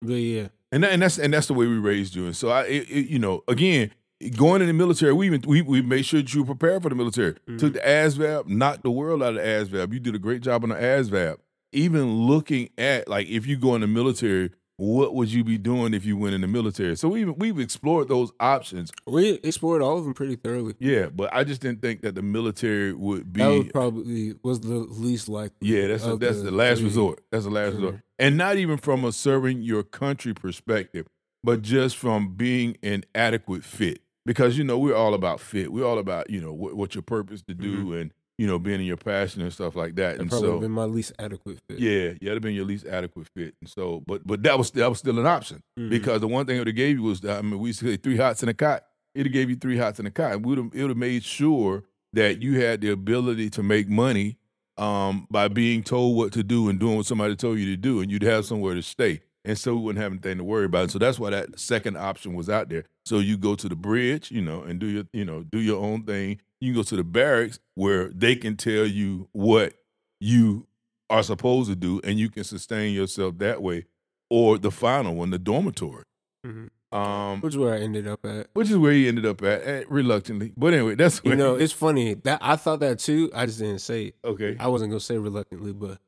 but 0.00 0.14
yeah, 0.14 0.48
And 0.72 0.82
that, 0.82 0.92
and 0.92 1.02
that's 1.02 1.18
and 1.18 1.32
that's 1.32 1.46
the 1.48 1.54
way 1.54 1.66
we 1.66 1.76
raised 1.78 2.14
you. 2.16 2.24
And 2.24 2.34
so 2.36 2.48
I, 2.48 2.62
it, 2.62 2.88
it- 2.90 3.08
you 3.10 3.18
know, 3.18 3.44
again, 3.46 3.90
going 4.36 4.62
in 4.62 4.68
the 4.68 4.72
military, 4.72 5.12
we 5.12 5.26
even 5.26 5.42
we, 5.46 5.60
we 5.60 5.82
made 5.82 6.06
sure 6.06 6.22
that 6.22 6.32
you 6.32 6.40
were 6.42 6.54
prepared 6.54 6.82
for 6.82 6.88
the 6.88 6.94
military. 6.94 7.34
Mhm. 7.46 7.58
Took 7.58 7.74
the 7.74 7.80
ASVAB, 7.80 8.46
knocked 8.48 8.82
the 8.82 8.90
world 8.90 9.22
out 9.22 9.30
of 9.30 9.34
the 9.36 9.42
ASVAB. 9.42 9.92
You 9.92 10.00
did 10.00 10.14
a 10.14 10.18
great 10.18 10.40
job 10.40 10.62
on 10.62 10.70
the 10.70 10.76
ASVAB. 10.76 11.36
Even 11.72 12.26
looking 12.26 12.70
at 12.78 13.08
like 13.08 13.28
if 13.28 13.46
you 13.46 13.56
go 13.58 13.74
in 13.74 13.82
the 13.82 13.86
military, 13.86 14.50
what 14.76 15.14
would 15.14 15.32
you 15.32 15.44
be 15.44 15.56
doing 15.56 15.94
if 15.94 16.04
you 16.04 16.16
went 16.16 16.34
in 16.34 16.40
the 16.40 16.48
military? 16.48 16.96
So 16.96 17.08
we 17.08 17.24
we've 17.24 17.58
explored 17.60 18.08
those 18.08 18.32
options. 18.40 18.90
we 19.06 19.34
explored 19.44 19.82
all 19.82 19.98
of 19.98 20.04
them 20.04 20.14
pretty 20.14 20.36
thoroughly. 20.36 20.74
Yeah, 20.78 21.06
but 21.06 21.32
I 21.32 21.44
just 21.44 21.60
didn't 21.60 21.80
think 21.80 22.02
that 22.02 22.14
the 22.14 22.22
military 22.22 22.92
would 22.92 23.32
be. 23.32 23.40
that 23.40 23.48
was 23.48 23.68
probably 23.68 24.34
was 24.42 24.60
the 24.60 24.74
least 24.74 25.28
likely. 25.28 25.56
Yeah, 25.60 25.88
that's 25.88 26.04
of 26.04 26.20
that's 26.20 26.42
the, 26.42 26.50
last 26.50 26.78
three. 26.78 26.86
resort. 26.86 27.22
That's 27.30 27.44
the 27.44 27.50
last 27.50 27.74
resort, 27.74 28.00
and 28.18 28.36
not 28.36 28.56
even 28.56 28.78
from 28.78 29.04
a 29.04 29.12
serving 29.12 29.62
your 29.62 29.84
country 29.84 30.34
perspective, 30.34 31.06
but 31.42 31.62
just 31.62 31.96
from 31.96 32.34
being 32.34 32.76
an 32.82 33.04
adequate 33.14 33.64
fit. 33.64 34.00
Because 34.26 34.56
you 34.56 34.64
know 34.64 34.78
we're 34.78 34.96
all 34.96 35.14
about 35.14 35.38
fit. 35.38 35.70
We're 35.70 35.86
all 35.86 35.98
about 35.98 36.30
you 36.30 36.40
know 36.40 36.52
what, 36.52 36.74
what 36.74 36.94
your 36.94 37.02
purpose 37.02 37.42
to 37.42 37.54
do, 37.54 37.76
mm-hmm. 37.76 37.94
and 37.94 38.14
you 38.38 38.46
know 38.46 38.58
being 38.58 38.80
in 38.80 38.86
your 38.86 38.96
passion 38.96 39.42
and 39.42 39.52
stuff 39.52 39.76
like 39.76 39.94
that. 39.96 40.16
That 40.16 40.20
and 40.20 40.28
probably 40.30 40.48
so 40.48 40.60
been 40.60 40.70
my 40.70 40.84
least 40.84 41.12
adequate 41.18 41.58
fit. 41.68 41.78
yeah, 41.78 42.12
yeah, 42.20 42.30
that'd 42.30 42.42
been 42.42 42.54
your 42.54 42.64
least 42.64 42.86
adequate 42.86 43.28
fit. 43.36 43.54
And 43.60 43.68
so, 43.70 44.02
but 44.06 44.26
but 44.26 44.42
that 44.42 44.58
was 44.58 44.70
that 44.72 44.88
was 44.88 44.98
still 44.98 45.18
an 45.18 45.26
option 45.26 45.62
Mhm. 45.78 45.90
because 45.90 46.20
the 46.20 46.28
one 46.28 46.46
thing 46.46 46.56
it 46.60 46.72
gave 46.72 46.96
you 46.96 47.02
was 47.02 47.24
I 47.24 47.40
mean 47.42 47.58
we 47.58 47.72
say 47.72 47.96
three 47.96 48.16
hots 48.16 48.42
in 48.42 48.48
a 48.48 48.54
cot. 48.54 48.84
It'd 49.14 49.32
gave 49.32 49.48
you 49.50 49.56
three 49.56 49.76
hots 49.78 50.00
in 50.00 50.06
a 50.06 50.10
cot. 50.10 50.32
And 50.32 50.44
would 50.44 50.58
it 50.58 50.62
would 50.82 50.90
have 50.90 50.96
made 50.96 51.22
sure 51.24 51.84
that 52.12 52.42
you 52.42 52.60
had 52.60 52.80
the 52.80 52.90
ability 52.90 53.50
to 53.50 53.62
make 53.62 53.88
money 53.88 54.36
um, 54.76 55.26
by 55.30 55.46
being 55.48 55.84
told 55.84 56.16
what 56.16 56.32
to 56.32 56.42
do 56.42 56.68
and 56.68 56.80
doing 56.80 56.96
what 56.96 57.06
somebody 57.06 57.36
told 57.36 57.58
you 57.58 57.66
to 57.66 57.76
do, 57.76 58.00
and 58.00 58.10
you'd 58.10 58.22
have 58.22 58.44
somewhere 58.44 58.74
to 58.74 58.82
stay. 58.82 59.20
And 59.46 59.58
so 59.58 59.74
we 59.74 59.82
wouldn't 59.82 60.02
have 60.02 60.12
anything 60.12 60.38
to 60.38 60.44
worry 60.44 60.64
about. 60.64 60.82
And 60.82 60.90
So 60.90 60.98
that's 60.98 61.18
why 61.18 61.30
that 61.30 61.58
second 61.60 61.96
option 61.98 62.32
was 62.34 62.48
out 62.48 62.68
there. 62.70 62.84
So 63.04 63.18
you 63.18 63.36
go 63.36 63.54
to 63.56 63.68
the 63.68 63.76
bridge, 63.76 64.30
you 64.30 64.40
know, 64.40 64.62
and 64.62 64.78
do 64.80 64.86
your, 64.86 65.04
you 65.12 65.24
know, 65.24 65.42
do 65.42 65.58
your 65.58 65.82
own 65.84 66.04
thing. 66.04 66.40
You 66.60 66.72
can 66.72 66.80
go 66.80 66.82
to 66.84 66.96
the 66.96 67.04
barracks 67.04 67.58
where 67.74 68.08
they 68.08 68.36
can 68.36 68.56
tell 68.56 68.86
you 68.86 69.28
what 69.32 69.74
you 70.20 70.66
are 71.10 71.22
supposed 71.22 71.68
to 71.68 71.76
do, 71.76 72.00
and 72.02 72.18
you 72.18 72.30
can 72.30 72.44
sustain 72.44 72.94
yourself 72.94 73.36
that 73.38 73.60
way. 73.60 73.84
Or 74.30 74.56
the 74.56 74.70
final 74.70 75.14
one, 75.14 75.28
the 75.28 75.38
dormitory, 75.38 76.04
Mhm. 76.46 76.70
um, 76.90 77.42
which 77.42 77.52
is 77.52 77.58
where 77.58 77.74
I 77.74 77.80
ended 77.80 78.08
up 78.08 78.24
at. 78.24 78.48
which 78.54 78.70
is 78.70 78.78
where 78.78 78.92
he 78.92 79.06
ended 79.06 79.26
up 79.26 79.42
at, 79.42 79.60
at 79.62 79.90
reluctantly. 79.90 80.54
But 80.56 80.72
anyway, 80.72 80.94
that's 80.94 81.20
You 81.22 81.36
know, 81.36 81.54
it's 81.62 81.74
funny 81.74 82.14
that 82.14 82.38
I 82.42 82.56
thought 82.56 82.80
that 82.80 82.98
too. 83.00 83.30
I 83.34 83.44
just 83.44 83.58
didn't 83.58 83.80
say 83.80 84.06
it. 84.06 84.14
okay. 84.24 84.56
I 84.58 84.68
wasn't 84.68 84.90
gonna 84.90 85.00
say 85.00 85.18
reluctantly, 85.18 85.74
but 85.74 85.98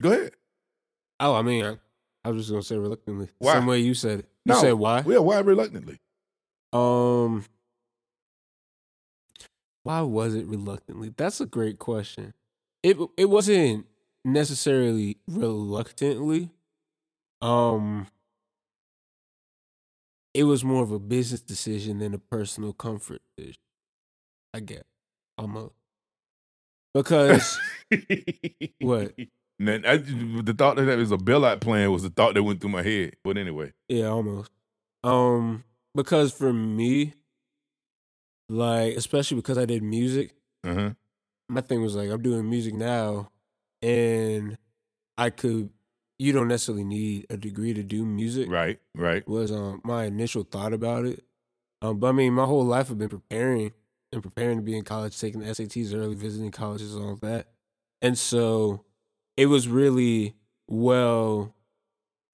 Go 0.00 0.12
ahead. 0.12 0.32
oh, 1.18 1.34
I 1.34 1.42
mean, 1.42 1.64
I, 1.64 1.78
I 2.24 2.30
was 2.30 2.42
just 2.42 2.50
gonna 2.50 2.62
say 2.62 2.76
reluctantly. 2.76 3.28
Why? 3.38 3.54
Same 3.54 3.66
way 3.66 3.78
you 3.80 3.94
said 3.94 4.20
it. 4.20 4.28
You 4.44 4.54
No. 4.54 4.60
said 4.60 4.72
why? 4.74 5.02
Yeah, 5.06 5.18
why 5.18 5.38
reluctantly? 5.40 5.98
Um, 6.72 7.44
why 9.82 10.02
was 10.02 10.34
it 10.34 10.46
reluctantly? 10.46 11.12
That's 11.16 11.40
a 11.40 11.46
great 11.46 11.78
question. 11.78 12.34
It 12.82 12.96
it 13.16 13.26
wasn't 13.26 13.86
necessarily 14.24 15.18
reluctantly. 15.26 16.50
Um, 17.40 18.06
it 20.34 20.44
was 20.44 20.62
more 20.62 20.82
of 20.82 20.92
a 20.92 20.98
business 20.98 21.40
decision 21.40 21.98
than 21.98 22.12
a 22.14 22.18
personal 22.18 22.72
comfort 22.74 23.22
decision. 23.36 23.60
I 24.52 24.60
get 24.60 24.86
almost 25.38 25.74
because 26.94 27.58
What? 28.80 29.14
And 29.60 29.68
then 29.68 29.84
I, 29.84 29.98
the 29.98 30.54
thought 30.54 30.76
that 30.76 30.84
there 30.84 30.96
was 30.96 31.12
a 31.12 31.18
bailout 31.18 31.60
plan 31.60 31.92
was 31.92 32.02
the 32.02 32.08
thought 32.08 32.32
that 32.32 32.42
went 32.42 32.62
through 32.62 32.70
my 32.70 32.82
head. 32.82 33.16
But 33.22 33.36
anyway, 33.36 33.74
Yeah, 33.90 34.06
almost. 34.06 34.50
Um, 35.04 35.64
because 35.94 36.32
for 36.32 36.50
me, 36.50 37.12
like 38.48 38.96
especially 38.96 39.36
because 39.36 39.58
I 39.58 39.66
did 39.66 39.82
music, 39.82 40.34
uh 40.64 40.74
huh. 40.74 40.90
my 41.50 41.60
thing 41.60 41.82
was 41.82 41.94
like 41.94 42.08
I'm 42.10 42.22
doing 42.22 42.48
music 42.48 42.72
now, 42.72 43.28
and 43.82 44.56
I 45.18 45.28
could. 45.28 45.68
You 46.18 46.32
don't 46.32 46.48
necessarily 46.48 46.84
need 46.84 47.26
a 47.28 47.36
degree 47.36 47.74
to 47.74 47.82
do 47.82 48.06
music. 48.06 48.48
Right, 48.50 48.78
right. 48.94 49.28
Was 49.28 49.52
um 49.52 49.82
my 49.84 50.04
initial 50.04 50.42
thought 50.42 50.72
about 50.72 51.04
it. 51.04 51.22
Um, 51.82 51.98
but 51.98 52.08
I 52.08 52.12
mean, 52.12 52.32
my 52.32 52.46
whole 52.46 52.64
life 52.64 52.90
I've 52.90 52.98
been 52.98 53.10
preparing 53.10 53.72
and 54.10 54.22
preparing 54.22 54.56
to 54.56 54.62
be 54.62 54.76
in 54.76 54.84
college, 54.84 55.20
taking 55.20 55.40
the 55.40 55.46
SATs 55.46 55.94
early, 55.94 56.14
visiting 56.14 56.50
colleges, 56.50 56.94
and 56.94 57.04
all 57.04 57.12
of 57.12 57.20
that. 57.20 57.48
And 58.02 58.16
so 58.16 58.84
it 59.40 59.46
was 59.46 59.66
really 59.68 60.34
well. 60.68 61.54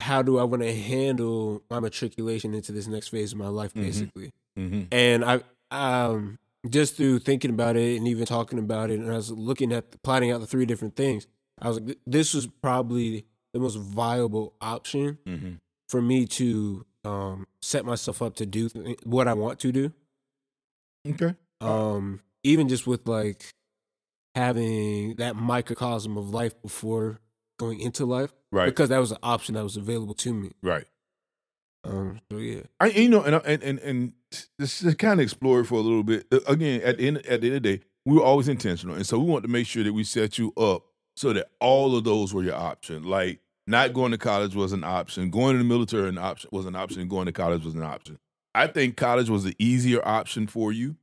How 0.00 0.22
do 0.22 0.38
I 0.38 0.44
want 0.44 0.62
to 0.62 0.74
handle 0.74 1.62
my 1.70 1.80
matriculation 1.80 2.52
into 2.54 2.70
this 2.72 2.86
next 2.86 3.08
phase 3.08 3.32
of 3.32 3.38
my 3.38 3.48
life, 3.48 3.72
Mhm. 3.74 3.82
basically? 3.82 4.32
Mm-hmm. 4.58 4.82
And 4.92 5.24
I, 5.24 5.40
um, 5.70 6.38
just 6.68 6.96
through 6.96 7.20
thinking 7.20 7.50
about 7.50 7.76
it 7.76 7.96
and 7.96 8.06
even 8.08 8.26
talking 8.26 8.58
about 8.58 8.90
it, 8.90 8.98
and 9.00 9.10
I 9.10 9.16
was 9.16 9.30
looking 9.30 9.72
at 9.72 10.02
plotting 10.02 10.30
out 10.32 10.40
the 10.40 10.46
three 10.46 10.66
different 10.66 10.96
things. 10.96 11.26
I 11.60 11.68
was 11.68 11.80
like, 11.80 11.98
this 12.06 12.34
was 12.34 12.46
probably 12.46 13.24
the 13.54 13.60
most 13.60 13.76
viable 13.78 14.54
option 14.60 15.18
Mm-hmm. 15.26 15.52
for 15.88 16.02
me 16.02 16.26
to 16.26 16.84
um, 17.04 17.46
set 17.62 17.84
myself 17.84 18.20
up 18.20 18.34
to 18.36 18.44
do 18.46 18.68
th- 18.68 18.98
what 19.04 19.28
I 19.28 19.34
want 19.34 19.60
to 19.60 19.70
do. 19.72 19.92
Okay. 21.08 21.34
Um, 21.60 22.20
even 22.42 22.68
just 22.68 22.86
with 22.86 23.06
like 23.08 23.54
having 24.36 25.14
that 25.16 25.34
microcosm 25.34 26.16
of 26.16 26.30
life 26.30 26.60
before 26.62 27.20
going 27.58 27.80
into 27.80 28.04
life, 28.04 28.32
Right. 28.52 28.66
because 28.66 28.90
that 28.90 28.98
was 28.98 29.10
an 29.10 29.18
option 29.22 29.54
that 29.54 29.64
was 29.64 29.76
available 29.76 30.14
to 30.14 30.32
me. 30.34 30.52
right. 30.62 30.84
Um, 31.84 32.20
so 32.30 32.38
yeah, 32.38 32.62
I, 32.80 32.86
you 32.88 33.08
know, 33.08 33.22
and 33.22 33.36
and 33.44 33.62
and, 33.62 33.78
and 33.78 34.12
just 34.60 34.82
to 34.82 34.94
kind 34.96 35.20
of 35.20 35.24
explore 35.24 35.60
it 35.60 35.66
for 35.66 35.76
a 35.76 35.80
little 35.80 36.02
bit. 36.02 36.26
Again, 36.48 36.80
at 36.82 36.98
the 36.98 37.06
end 37.06 37.18
at 37.26 37.40
the 37.40 37.46
end 37.46 37.56
of 37.56 37.62
the 37.62 37.76
day, 37.78 37.80
we 38.04 38.16
were 38.16 38.24
always 38.24 38.48
intentional, 38.48 38.96
and 38.96 39.06
so 39.06 39.18
we 39.20 39.30
want 39.30 39.44
to 39.44 39.48
make 39.48 39.66
sure 39.68 39.84
that 39.84 39.92
we 39.92 40.02
set 40.02 40.36
you 40.36 40.52
up 40.56 40.82
so 41.16 41.32
that 41.32 41.46
all 41.60 41.96
of 41.96 42.02
those 42.02 42.34
were 42.34 42.42
your 42.42 42.56
option. 42.56 43.04
Like 43.04 43.38
not 43.68 43.92
going 43.94 44.10
to 44.10 44.18
college 44.18 44.56
was 44.56 44.72
an 44.72 44.82
option, 44.82 45.30
going 45.30 45.52
to 45.52 45.58
the 45.58 45.64
military 45.64 46.08
an 46.08 46.18
option 46.18 46.50
was 46.52 46.66
an 46.66 46.74
option, 46.74 47.06
going 47.06 47.26
to 47.26 47.32
college 47.32 47.64
was 47.64 47.74
an 47.74 47.84
option. 47.84 48.18
I 48.52 48.66
think 48.66 48.96
college 48.96 49.30
was 49.30 49.44
the 49.44 49.54
easier 49.60 50.00
option 50.06 50.48
for 50.48 50.72
you. 50.72 50.96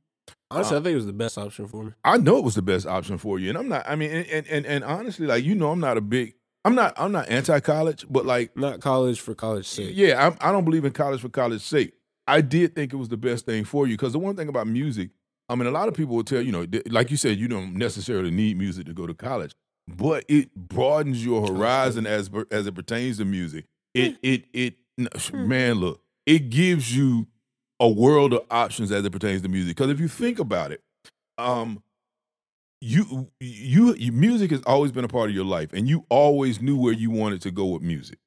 Honestly, 0.54 0.76
I 0.76 0.80
think 0.80 0.92
it 0.92 0.96
was 0.96 1.06
the 1.06 1.12
best 1.12 1.38
option 1.38 1.66
for 1.68 1.84
me. 1.84 1.92
I 2.04 2.16
know 2.16 2.36
it 2.38 2.44
was 2.44 2.54
the 2.54 2.62
best 2.62 2.86
option 2.86 3.18
for 3.18 3.38
you, 3.38 3.48
and 3.50 3.58
I'm 3.58 3.68
not. 3.68 3.84
I 3.88 3.96
mean, 3.96 4.10
and 4.10 4.26
and 4.26 4.46
and, 4.46 4.66
and 4.66 4.84
honestly, 4.84 5.26
like 5.26 5.44
you 5.44 5.54
know, 5.54 5.70
I'm 5.70 5.80
not 5.80 5.96
a 5.96 6.00
big. 6.00 6.34
I'm 6.64 6.74
not. 6.74 6.94
I'm 6.96 7.12
not 7.12 7.28
anti-college, 7.28 8.06
but 8.08 8.24
like 8.24 8.56
Not 8.56 8.80
college 8.80 9.20
for 9.20 9.34
college 9.34 9.66
sake. 9.66 9.90
yeah, 9.94 10.26
I'm, 10.26 10.36
I 10.40 10.50
don't 10.52 10.64
believe 10.64 10.84
in 10.84 10.92
college 10.92 11.20
for 11.20 11.28
college 11.28 11.60
sake. 11.62 11.92
I 12.26 12.40
did 12.40 12.74
think 12.74 12.92
it 12.92 12.96
was 12.96 13.08
the 13.10 13.18
best 13.18 13.44
thing 13.44 13.64
for 13.64 13.86
you 13.86 13.94
because 13.98 14.12
the 14.14 14.18
one 14.18 14.34
thing 14.34 14.48
about 14.48 14.66
music, 14.66 15.10
I 15.50 15.56
mean, 15.56 15.66
a 15.66 15.70
lot 15.70 15.88
of 15.88 15.94
people 15.94 16.16
will 16.16 16.24
tell 16.24 16.40
you 16.40 16.52
know, 16.52 16.66
like 16.88 17.10
you 17.10 17.18
said, 17.18 17.38
you 17.38 17.48
don't 17.48 17.74
necessarily 17.74 18.30
need 18.30 18.56
music 18.56 18.86
to 18.86 18.94
go 18.94 19.06
to 19.06 19.12
college, 19.12 19.52
but 19.86 20.24
it 20.26 20.54
broadens 20.54 21.22
your 21.22 21.46
horizon 21.46 22.06
as 22.06 22.30
as 22.50 22.66
it 22.66 22.74
pertains 22.74 23.18
to 23.18 23.26
music. 23.26 23.66
Hmm. 23.94 24.00
It 24.00 24.16
it 24.22 24.44
it 24.54 24.74
n- 24.98 25.08
hmm. 25.14 25.46
man, 25.48 25.74
look, 25.80 26.00
it 26.24 26.48
gives 26.48 26.96
you 26.96 27.26
a 27.84 27.88
world 27.88 28.32
of 28.32 28.40
options 28.50 28.90
as 28.90 29.04
it 29.04 29.12
pertains 29.12 29.42
to 29.42 29.48
music. 29.48 29.76
Because 29.76 29.90
if 29.90 30.00
you 30.00 30.08
think 30.08 30.38
about 30.38 30.72
it, 30.72 30.82
um, 31.36 31.82
you, 32.80 33.30
you 33.40 33.94
you 33.94 34.10
music 34.12 34.50
has 34.50 34.62
always 34.66 34.90
been 34.90 35.04
a 35.04 35.08
part 35.08 35.28
of 35.28 35.36
your 35.36 35.44
life, 35.44 35.72
and 35.74 35.86
you 35.86 36.06
always 36.08 36.62
knew 36.62 36.76
where 36.78 36.94
you 36.94 37.10
wanted 37.10 37.42
to 37.42 37.50
go 37.50 37.66
with 37.66 37.82
music. 37.82 38.18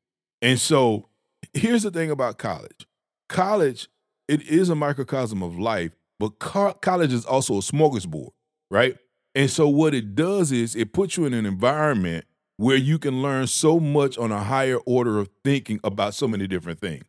And 0.42 0.60
so, 0.60 1.10
here's 1.54 1.84
the 1.84 1.92
thing 1.92 2.12
about 2.12 2.38
college: 2.38 2.88
college, 3.30 3.88
it 4.28 4.44
is 4.44 4.70
a 4.70 4.76
microcosm 4.76 5.42
of 5.42 5.58
life, 5.58 5.92
but 6.20 6.38
co- 6.38 6.74
college 6.74 7.14
is 7.14 7.26
also 7.26 7.56
a 7.56 7.62
smorgasbord, 7.62 8.30
right? 8.70 8.96
And 9.34 9.50
so, 9.50 9.68
what 9.68 9.96
it 9.96 10.14
does 10.14 10.52
is 10.52 10.76
it 10.76 10.94
puts 10.94 11.18
you 11.18 11.26
in 11.26 11.34
an 11.34 11.48
environment 11.48 12.26
where 12.58 12.78
you 12.78 13.00
can 13.00 13.24
learn 13.24 13.48
so 13.48 13.80
much 13.80 14.20
on 14.20 14.32
a 14.32 14.44
higher 14.44 14.78
order 14.86 15.18
of 15.18 15.30
thinking 15.44 15.80
about 15.84 16.14
so 16.14 16.28
many 16.28 16.48
different 16.48 16.80
things. 16.80 17.06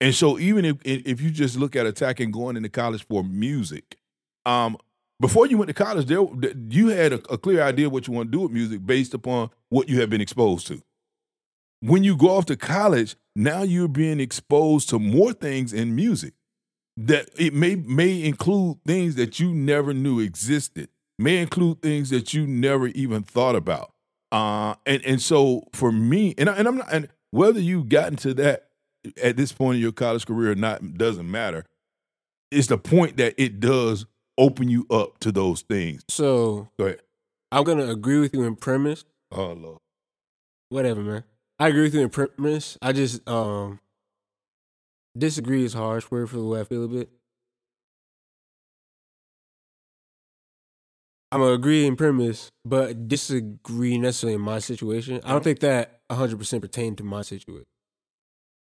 And 0.00 0.14
so 0.14 0.38
even 0.38 0.64
if 0.64 0.76
if 0.84 1.20
you 1.20 1.30
just 1.30 1.56
look 1.56 1.74
at 1.74 1.86
attacking 1.86 2.30
going 2.30 2.56
into 2.56 2.68
college 2.68 3.04
for 3.04 3.24
music, 3.24 3.96
um, 4.46 4.76
before 5.20 5.46
you 5.46 5.58
went 5.58 5.68
to 5.68 5.74
college, 5.74 6.06
there 6.06 6.24
you 6.70 6.88
had 6.88 7.12
a, 7.12 7.32
a 7.32 7.38
clear 7.38 7.62
idea 7.62 7.90
what 7.90 8.06
you 8.06 8.12
want 8.12 8.30
to 8.30 8.38
do 8.38 8.42
with 8.42 8.52
music 8.52 8.86
based 8.86 9.14
upon 9.14 9.50
what 9.68 9.88
you 9.88 10.00
have 10.00 10.10
been 10.10 10.20
exposed 10.20 10.66
to. 10.68 10.82
When 11.80 12.04
you 12.04 12.16
go 12.16 12.30
off 12.30 12.46
to 12.46 12.56
college, 12.56 13.16
now 13.34 13.62
you're 13.62 13.88
being 13.88 14.20
exposed 14.20 14.88
to 14.90 14.98
more 14.98 15.32
things 15.32 15.72
in 15.72 15.94
music 15.94 16.34
that 16.96 17.28
it 17.36 17.54
may 17.54 17.76
may 17.76 18.24
include 18.24 18.78
things 18.86 19.16
that 19.16 19.38
you 19.38 19.52
never 19.52 19.94
knew 19.94 20.20
existed, 20.20 20.88
may 21.18 21.38
include 21.38 21.80
things 21.82 22.10
that 22.10 22.34
you 22.34 22.46
never 22.46 22.88
even 22.88 23.22
thought 23.22 23.56
about. 23.56 23.92
Uh, 24.30 24.74
and 24.86 25.04
and 25.04 25.22
so 25.22 25.68
for 25.72 25.90
me, 25.90 26.34
and 26.38 26.48
I, 26.48 26.56
and 26.56 26.68
I'm 26.68 26.78
not, 26.78 26.92
and 26.92 27.08
whether 27.30 27.60
you've 27.60 27.88
gotten 27.88 28.16
to 28.18 28.34
that 28.34 28.67
at 29.22 29.36
this 29.36 29.52
point 29.52 29.76
in 29.76 29.82
your 29.82 29.92
college 29.92 30.26
career 30.26 30.54
not 30.54 30.94
doesn't 30.96 31.30
matter. 31.30 31.64
It's 32.50 32.68
the 32.68 32.78
point 32.78 33.16
that 33.18 33.34
it 33.36 33.60
does 33.60 34.06
open 34.38 34.68
you 34.68 34.86
up 34.90 35.18
to 35.20 35.32
those 35.32 35.62
things. 35.62 36.02
So 36.08 36.68
Go 36.78 36.86
ahead. 36.86 37.00
I'm 37.50 37.64
gonna 37.64 37.86
agree 37.88 38.20
with 38.20 38.34
you 38.34 38.44
in 38.44 38.56
premise. 38.56 39.04
Oh 39.32 39.52
Lord. 39.52 39.78
Whatever, 40.70 41.00
man. 41.02 41.24
I 41.58 41.68
agree 41.68 41.82
with 41.82 41.94
you 41.94 42.02
in 42.02 42.10
premise. 42.10 42.78
I 42.80 42.92
just 42.92 43.26
um 43.28 43.80
disagree 45.16 45.64
is 45.64 45.74
harsh 45.74 46.10
word 46.10 46.30
for 46.30 46.36
the 46.36 46.44
way 46.44 46.60
I 46.60 46.64
feel 46.64 46.84
a 46.84 46.88
bit. 46.88 47.10
I'm 51.30 51.40
gonna 51.40 51.52
agree 51.52 51.86
in 51.86 51.96
premise, 51.96 52.48
but 52.64 53.08
disagree 53.08 53.98
necessarily 53.98 54.34
in 54.34 54.40
my 54.40 54.60
situation. 54.60 55.20
I 55.24 55.32
don't 55.32 55.44
think 55.44 55.60
that 55.60 56.00
100 56.08 56.38
percent 56.38 56.62
pertain 56.62 56.96
to 56.96 57.04
my 57.04 57.22
situation. 57.22 57.66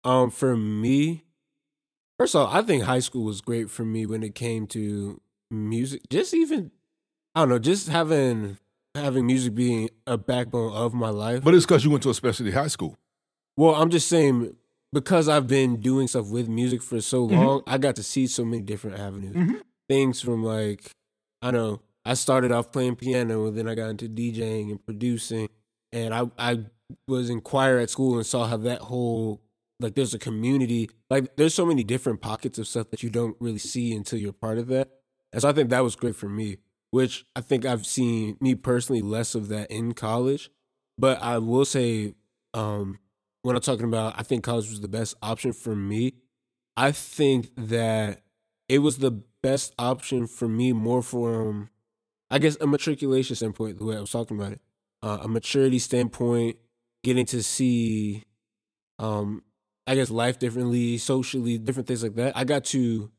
Um, 0.06 0.30
for 0.30 0.56
me, 0.56 1.24
first 2.18 2.34
of 2.36 2.42
all, 2.48 2.54
I 2.56 2.62
think 2.62 2.84
high 2.84 3.00
school 3.00 3.24
was 3.24 3.40
great 3.40 3.68
for 3.70 3.84
me 3.84 4.06
when 4.06 4.22
it 4.22 4.34
came 4.36 4.66
to 4.68 5.20
music. 5.50 6.02
Just 6.08 6.32
even, 6.32 6.70
I 7.34 7.40
don't 7.40 7.48
know, 7.48 7.58
just 7.58 7.88
having 7.88 8.58
having 8.94 9.26
music 9.26 9.54
being 9.54 9.90
a 10.06 10.16
backbone 10.16 10.72
of 10.72 10.94
my 10.94 11.10
life. 11.10 11.42
But 11.44 11.54
it's 11.54 11.66
because 11.66 11.84
you 11.84 11.90
went 11.90 12.02
to 12.04 12.10
a 12.10 12.14
specialty 12.14 12.52
high 12.52 12.68
school. 12.68 12.96
Well, 13.56 13.74
I'm 13.74 13.90
just 13.90 14.08
saying 14.08 14.54
because 14.92 15.28
I've 15.28 15.46
been 15.48 15.80
doing 15.80 16.06
stuff 16.08 16.28
with 16.28 16.48
music 16.48 16.82
for 16.82 17.00
so 17.00 17.26
Mhm. 17.28 17.30
long, 17.32 17.62
I 17.66 17.76
got 17.78 17.96
to 17.96 18.02
see 18.02 18.26
so 18.26 18.44
many 18.44 18.62
different 18.62 18.98
avenues. 18.98 19.34
Mhm. 19.34 19.60
Things 19.88 20.20
from 20.22 20.42
like, 20.44 20.92
I 21.42 21.50
know, 21.50 21.80
I 22.04 22.14
started 22.14 22.52
off 22.52 22.70
playing 22.72 22.96
piano 22.96 23.46
and 23.46 23.58
then 23.58 23.68
I 23.68 23.74
got 23.74 23.90
into 23.90 24.08
DJing 24.08 24.70
and 24.70 24.86
producing. 24.86 25.48
And 25.92 26.14
I, 26.14 26.30
I 26.38 26.64
was 27.08 27.28
in 27.28 27.40
choir 27.42 27.78
at 27.78 27.90
school 27.90 28.16
and 28.16 28.24
saw 28.24 28.46
how 28.46 28.56
that 28.58 28.80
whole, 28.82 29.42
like, 29.80 29.94
there's 29.94 30.14
a 30.14 30.18
community. 30.18 30.90
Like, 31.10 31.36
there's 31.36 31.54
so 31.54 31.66
many 31.66 31.84
different 31.84 32.20
pockets 32.20 32.58
of 32.58 32.66
stuff 32.66 32.90
that 32.90 33.02
you 33.02 33.10
don't 33.10 33.36
really 33.40 33.58
see 33.58 33.94
until 33.94 34.18
you're 34.18 34.32
part 34.32 34.58
of 34.58 34.68
that. 34.68 34.90
And 35.32 35.42
so 35.42 35.48
I 35.48 35.52
think 35.52 35.70
that 35.70 35.84
was 35.84 35.96
great 35.96 36.16
for 36.16 36.28
me, 36.28 36.58
which 36.90 37.26
I 37.34 37.40
think 37.40 37.64
I've 37.64 37.86
seen 37.86 38.36
me 38.40 38.54
personally 38.54 39.02
less 39.02 39.34
of 39.34 39.48
that 39.48 39.70
in 39.70 39.92
college. 39.92 40.50
But 40.98 41.20
I 41.20 41.38
will 41.38 41.64
say, 41.64 42.14
um, 42.54 43.00
when 43.42 43.54
I'm 43.54 43.62
talking 43.62 43.84
about, 43.84 44.18
I 44.18 44.22
think 44.22 44.44
college 44.44 44.70
was 44.70 44.80
the 44.80 44.88
best 44.88 45.14
option 45.22 45.52
for 45.52 45.76
me. 45.76 46.14
I 46.76 46.92
think 46.92 47.50
that 47.56 48.22
it 48.68 48.78
was 48.78 48.98
the 48.98 49.22
best 49.42 49.74
option 49.78 50.26
for 50.26 50.48
me 50.48 50.72
more 50.72 51.02
from, 51.02 51.70
I 52.30 52.38
guess, 52.38 52.56
a 52.60 52.66
matriculation 52.66 53.36
standpoint, 53.36 53.78
the 53.78 53.84
way 53.84 53.96
I 53.96 54.00
was 54.00 54.10
talking 54.10 54.38
about 54.38 54.52
it, 54.52 54.60
uh, 55.02 55.18
a 55.22 55.28
maturity 55.28 55.78
standpoint, 55.78 56.56
getting 57.04 57.26
to 57.26 57.42
see, 57.42 58.24
um, 58.98 59.42
I 59.86 59.94
guess, 59.94 60.10
life 60.10 60.38
differently, 60.38 60.98
socially, 60.98 61.58
different 61.58 61.86
things 61.86 62.02
like 62.02 62.14
that. 62.16 62.36
I 62.36 62.44
got 62.44 62.64
to 62.66 63.10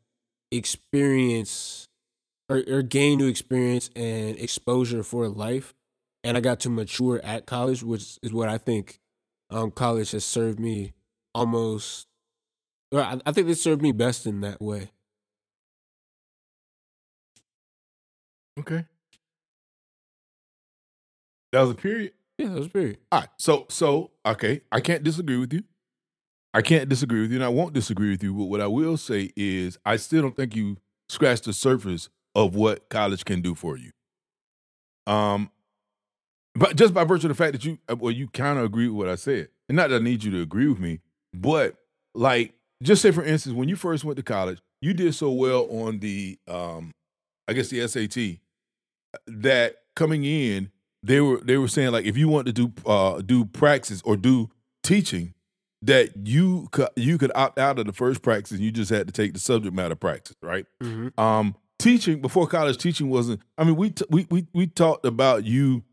experience 0.51 1.88
or, 2.49 2.63
or 2.67 2.82
gain 2.82 3.19
new 3.19 3.27
experience 3.27 3.89
and 3.95 4.38
exposure 4.38 5.03
for 5.03 5.27
life. 5.27 5.73
And 6.23 6.36
I 6.36 6.41
got 6.41 6.60
to 6.62 6.69
mature 6.69 7.21
at 7.23 7.45
college, 7.45 7.84
which 7.84 8.19
is 8.21 8.34
what 8.34 8.49
I 8.49 8.58
think 8.58 8.99
um, 9.49 9.71
college 9.71 10.12
has 10.12 10.25
served 10.25 10.60
me 10.60 10.93
almost. 11.34 12.08
Or 12.91 13.01
I, 13.01 13.19
I 13.25 13.32
think 13.32 13.47
they 13.47 13.53
served 13.53 13.82
me 13.82 13.91
best 13.91 14.25
in 14.25 14.41
that 14.41 14.62
way. 14.62 14.91
Okay. 18.60 18.86
That 21.51 21.62
was 21.62 21.71
a 21.71 21.75
period. 21.75 22.13
Yeah, 22.38 22.49
that 22.49 22.58
was 22.58 22.67
a 22.67 22.69
period. 22.69 22.97
All 23.12 23.21
right. 23.21 23.30
So 23.38 23.65
so 23.69 24.12
okay, 24.25 24.62
I 24.71 24.80
can't 24.82 25.03
disagree 25.03 25.38
with 25.38 25.53
you. 25.53 25.63
I 26.57 26.63
can't 26.63 26.89
disagree 26.89 27.21
with 27.21 27.29
you, 27.29 27.37
and 27.37 27.45
I 27.45 27.49
won't 27.49 27.73
disagree 27.73 28.09
with 28.09 28.23
you. 28.23 28.33
But 28.33 28.45
what 28.45 28.61
I 28.61 28.65
will 28.65 28.97
say 28.97 29.31
is, 29.35 29.77
I 29.85 29.95
still 29.97 30.23
don't 30.23 30.35
think 30.35 30.55
you 30.55 30.77
scratched 31.07 31.43
the 31.43 31.53
surface 31.53 32.09
of 32.33 32.55
what 32.55 32.89
college 32.89 33.25
can 33.25 33.41
do 33.41 33.53
for 33.53 33.77
you. 33.77 33.91
Um, 35.05 35.51
but 36.55 36.75
just 36.75 36.95
by 36.95 37.03
virtue 37.03 37.27
of 37.27 37.37
the 37.37 37.43
fact 37.43 37.51
that 37.51 37.63
you, 37.63 37.77
uh, 37.87 37.95
well, 37.95 38.09
you 38.09 38.27
kind 38.29 38.57
of 38.57 38.65
agree 38.65 38.87
with 38.87 38.97
what 38.97 39.07
I 39.07 39.13
said, 39.13 39.49
and 39.69 39.75
not 39.75 39.91
that 39.91 39.97
I 40.01 40.03
need 40.03 40.23
you 40.23 40.31
to 40.31 40.41
agree 40.41 40.67
with 40.67 40.79
me, 40.79 40.99
but 41.31 41.75
like, 42.15 42.55
just 42.81 43.03
say 43.03 43.11
for 43.11 43.23
instance, 43.23 43.55
when 43.55 43.69
you 43.69 43.75
first 43.75 44.03
went 44.03 44.17
to 44.17 44.23
college, 44.23 44.59
you 44.81 44.95
did 44.95 45.13
so 45.13 45.29
well 45.29 45.67
on 45.69 45.99
the, 45.99 46.39
um, 46.47 46.91
I 47.47 47.53
guess 47.53 47.69
the 47.69 47.87
SAT, 47.87 48.39
that 49.27 49.75
coming 49.95 50.23
in, 50.23 50.71
they 51.03 51.21
were 51.21 51.37
they 51.37 51.57
were 51.57 51.67
saying 51.67 51.91
like 51.91 52.05
if 52.05 52.17
you 52.17 52.27
want 52.27 52.47
to 52.47 52.51
do 52.51 52.73
uh 52.87 53.21
do 53.21 53.45
praxis 53.45 54.01
or 54.01 54.17
do 54.17 54.49
teaching, 54.81 55.35
that 55.81 56.09
you 56.27 56.67
could 56.71 56.89
you 56.95 57.17
could 57.17 57.31
opt 57.35 57.59
out 57.59 57.79
of 57.79 57.85
the 57.85 57.93
first 57.93 58.21
Praxis 58.21 58.57
and 58.57 58.65
you 58.65 58.71
just 58.71 58.89
had 58.89 59.07
to 59.07 59.13
take 59.13 59.33
the 59.33 59.39
subject 59.39 59.75
matter 59.75 59.95
Praxis, 59.95 60.35
right? 60.41 60.65
Mm-hmm. 60.81 61.19
Um, 61.19 61.55
teaching 61.79 62.21
before 62.21 62.47
college 62.47 62.77
teaching 62.77 63.09
wasn't. 63.09 63.41
I 63.57 63.63
mean, 63.63 63.75
we 63.75 63.91
t- 63.91 64.05
we 64.09 64.27
we 64.29 64.47
we 64.53 64.67
talked 64.67 65.05
about 65.05 65.45
you 65.45 65.83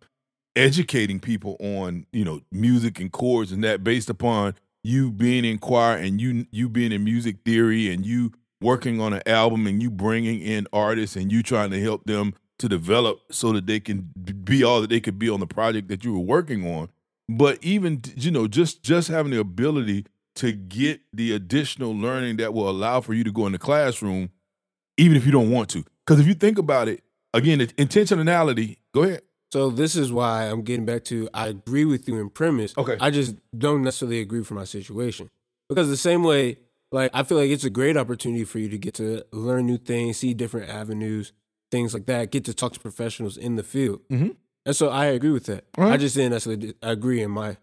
educating 0.57 1.20
people 1.20 1.57
on 1.61 2.07
you 2.12 2.25
know 2.25 2.40
music 2.53 3.01
and 3.01 3.11
chords 3.12 3.53
and 3.53 3.64
that 3.64 3.83
based 3.83 4.09
upon 4.09 4.55
you 4.83 5.11
being 5.11 5.44
in 5.44 5.59
choir 5.59 5.97
and 5.97 6.20
you 6.20 6.47
you 6.51 6.68
being 6.68 6.92
in 6.92 7.03
music 7.05 7.38
theory 7.44 7.92
and 7.92 8.07
you 8.07 8.33
working 8.61 9.01
on 9.01 9.12
an 9.12 9.23
album 9.27 9.66
and 9.66 9.83
you 9.83 9.90
bringing 9.90 10.40
in 10.40 10.66
artists 10.73 11.16
and 11.16 11.33
you 11.33 11.42
trying 11.42 11.70
to 11.70 11.81
help 11.81 12.05
them 12.05 12.33
to 12.59 12.68
develop 12.68 13.20
so 13.31 13.53
that 13.53 13.66
they 13.66 13.81
can 13.81 14.09
be 14.44 14.62
all 14.62 14.81
that 14.81 14.90
they 14.90 15.01
could 15.01 15.18
be 15.18 15.29
on 15.29 15.40
the 15.40 15.47
project 15.47 15.88
that 15.88 16.05
you 16.05 16.12
were 16.12 16.20
working 16.20 16.66
on 16.73 16.88
but 17.29 17.59
even 17.63 18.03
you 18.17 18.31
know 18.31 18.47
just 18.47 18.83
just 18.83 19.09
having 19.09 19.33
the 19.33 19.41
ability 19.41 20.07
to 20.37 20.53
get 20.53 21.01
the 21.13 21.33
additional 21.33 21.95
learning 21.97 22.37
that 22.39 22.53
will 22.53 22.69
allow 22.69 23.01
for 23.01 23.15
you 23.15 23.25
to 23.25 23.33
go 23.33 23.47
in 23.47 23.53
the 23.53 23.59
classroom 23.59 24.31
even 24.97 25.17
if 25.17 25.25
you 25.25 25.33
don't 25.33 25.51
want 25.51 25.69
to 25.71 25.85
because 26.07 26.21
if 26.21 26.27
you 26.27 26.35
think 26.35 26.59
about 26.59 26.89
it 26.89 27.03
again 27.33 27.59
intentionality 27.61 28.77
go 28.93 29.03
ahead 29.03 29.23
So 29.53 29.71
this 29.71 29.95
is 29.97 30.13
why 30.13 30.45
I'm 30.51 30.63
getting 30.63 30.85
back 30.85 31.05
to 31.05 31.29
I 31.33 31.47
agree 31.49 31.85
with 31.85 32.09
you 32.09 32.19
in 32.21 32.29
premise. 32.31 32.75
Okay. 32.77 32.97
I 33.01 33.11
just 33.11 33.37
don't 33.57 33.83
necessarily 33.83 34.21
agree 34.21 34.43
for 34.43 34.55
my 34.55 34.65
situation. 34.65 35.31
Because 35.69 35.89
the 35.89 35.97
same 35.97 36.25
way, 36.25 36.59
like 36.91 37.11
I 37.15 37.23
feel 37.23 37.39
like 37.39 37.51
it's 37.51 37.65
a 37.65 37.71
great 37.71 37.97
opportunity 37.97 38.45
for 38.45 38.59
you 38.59 38.69
to 38.69 38.79
get 38.79 38.95
to 38.95 39.25
learn 39.33 39.67
new 39.67 39.79
things, 39.79 40.19
see 40.19 40.35
different 40.35 40.69
avenues, 40.71 41.33
things 41.71 41.95
like 41.95 42.07
that, 42.07 42.33
get 42.33 42.45
to 42.47 42.55
talk 42.55 42.73
to 42.73 42.81
professionals 42.81 43.37
in 43.37 43.55
the 43.55 43.63
field. 43.63 44.01
Mhm. 44.11 44.35
And 44.66 44.74
so 44.74 44.88
I 44.88 45.07
agree 45.07 45.31
with 45.31 45.44
that. 45.46 45.64
Right. 45.77 45.92
I 45.92 45.96
just 45.96 46.14
didn't 46.16 46.33
necessarily 46.33 46.74
agree 46.83 47.22
in 47.22 47.31
my 47.31 47.57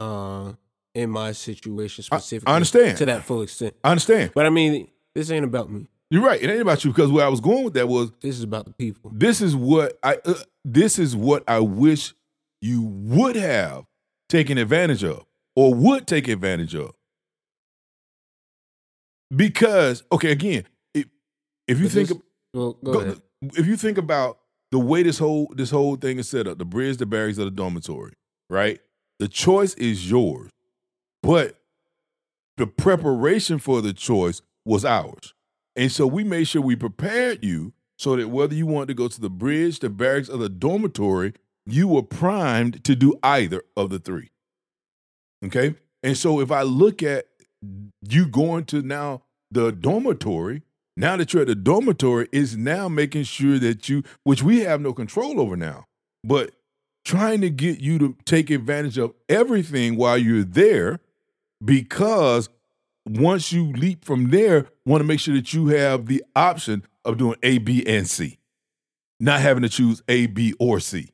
uh 0.00 0.52
in 0.94 1.10
my 1.10 1.32
situation 1.32 2.04
I- 2.10 2.20
I 2.46 2.54
understand. 2.56 2.96
To 2.98 3.06
that 3.06 3.24
full 3.24 3.42
extent. 3.42 3.74
i 3.84 3.90
understand 3.90 4.30
But 4.34 4.46
I 4.46 4.50
mean, 4.50 4.88
this 5.14 5.30
ain't 5.30 5.44
about 5.44 5.70
me. 5.70 5.88
you're 6.10 6.22
right 6.22 6.42
it 6.42 6.48
ain't 6.50 6.60
about 6.62 6.84
you 6.84 6.90
because 6.92 7.10
where 7.10 7.24
i 7.24 7.28
was 7.28 7.40
going 7.40 7.64
with 7.64 7.74
that 7.74 7.86
was 7.88 8.10
This 8.20 8.36
is 8.38 8.42
about 8.44 8.64
the 8.66 8.72
people. 8.72 9.10
this 9.14 9.40
is 9.42 9.54
what 9.56 9.98
i 10.02 10.18
uh, 10.24 10.34
this 10.64 10.98
is 10.98 11.14
what 11.16 11.44
i 11.48 11.58
wish 11.60 12.14
you 12.62 12.82
would 12.82 13.36
have 13.36 13.84
taken 14.28 14.56
advantage 14.58 15.02
of 15.04 15.24
or 15.54 15.74
would 15.74 16.06
take 16.06 16.28
advantage 16.28 16.74
of 16.74 16.94
because 19.34 20.02
okay 20.12 20.30
again 20.32 20.64
if, 20.94 21.06
if 21.66 21.78
you 21.78 21.84
But 21.86 21.92
think 21.92 22.08
this- 22.08 22.18
Well, 22.54 22.72
go, 22.84 22.92
go- 22.92 23.16
if 23.54 23.66
you 23.66 23.76
think 23.76 23.98
about 23.98 24.38
the 24.76 24.80
way 24.80 25.02
this 25.02 25.18
whole 25.18 25.50
this 25.56 25.70
whole 25.70 25.96
thing 25.96 26.18
is 26.18 26.28
set 26.28 26.46
up, 26.46 26.58
the 26.58 26.66
bridge, 26.66 26.98
the 26.98 27.06
barracks, 27.06 27.38
of 27.38 27.46
the 27.46 27.50
dormitory, 27.50 28.12
right? 28.50 28.78
The 29.18 29.26
choice 29.26 29.72
is 29.76 30.10
yours, 30.10 30.50
but 31.22 31.58
the 32.58 32.66
preparation 32.66 33.58
for 33.58 33.80
the 33.80 33.94
choice 33.94 34.42
was 34.66 34.84
ours, 34.84 35.32
and 35.76 35.90
so 35.90 36.06
we 36.06 36.24
made 36.24 36.46
sure 36.46 36.60
we 36.60 36.76
prepared 36.76 37.42
you 37.42 37.72
so 37.98 38.16
that 38.16 38.28
whether 38.28 38.54
you 38.54 38.66
wanted 38.66 38.88
to 38.88 38.94
go 38.94 39.08
to 39.08 39.18
the 39.18 39.30
bridge, 39.30 39.78
the 39.78 39.88
barracks, 39.88 40.28
or 40.28 40.36
the 40.36 40.50
dormitory, 40.50 41.32
you 41.64 41.88
were 41.88 42.02
primed 42.02 42.84
to 42.84 42.94
do 42.94 43.18
either 43.22 43.62
of 43.78 43.88
the 43.88 43.98
three. 43.98 44.28
Okay, 45.42 45.74
and 46.02 46.18
so 46.18 46.38
if 46.42 46.52
I 46.52 46.64
look 46.64 47.02
at 47.02 47.28
you 48.06 48.26
going 48.26 48.66
to 48.66 48.82
now 48.82 49.22
the 49.50 49.72
dormitory, 49.72 50.64
now 50.96 51.16
that 51.16 51.32
you're 51.32 51.42
at 51.42 51.48
the 51.48 51.54
dormitory, 51.54 52.28
is 52.32 52.56
now 52.56 52.88
making 52.88 53.24
sure 53.24 53.58
that 53.58 53.88
you, 53.88 54.02
which 54.24 54.42
we 54.42 54.60
have 54.60 54.80
no 54.80 54.92
control 54.92 55.40
over 55.40 55.56
now, 55.56 55.84
but 56.24 56.52
trying 57.04 57.40
to 57.40 57.50
get 57.50 57.80
you 57.80 57.98
to 57.98 58.16
take 58.24 58.50
advantage 58.50 58.98
of 58.98 59.14
everything 59.28 59.96
while 59.96 60.18
you're 60.18 60.42
there 60.42 60.98
because 61.64 62.48
once 63.08 63.52
you 63.52 63.72
leap 63.72 64.04
from 64.04 64.30
there, 64.30 64.66
want 64.84 65.00
to 65.00 65.06
make 65.06 65.20
sure 65.20 65.34
that 65.34 65.52
you 65.54 65.68
have 65.68 66.06
the 66.06 66.24
option 66.34 66.84
of 67.04 67.18
doing 67.18 67.36
A, 67.42 67.58
B, 67.58 67.86
and 67.86 68.08
C, 68.08 68.38
not 69.20 69.40
having 69.40 69.62
to 69.62 69.68
choose 69.68 70.02
A, 70.08 70.26
B, 70.26 70.54
or 70.58 70.80
C. 70.80 71.10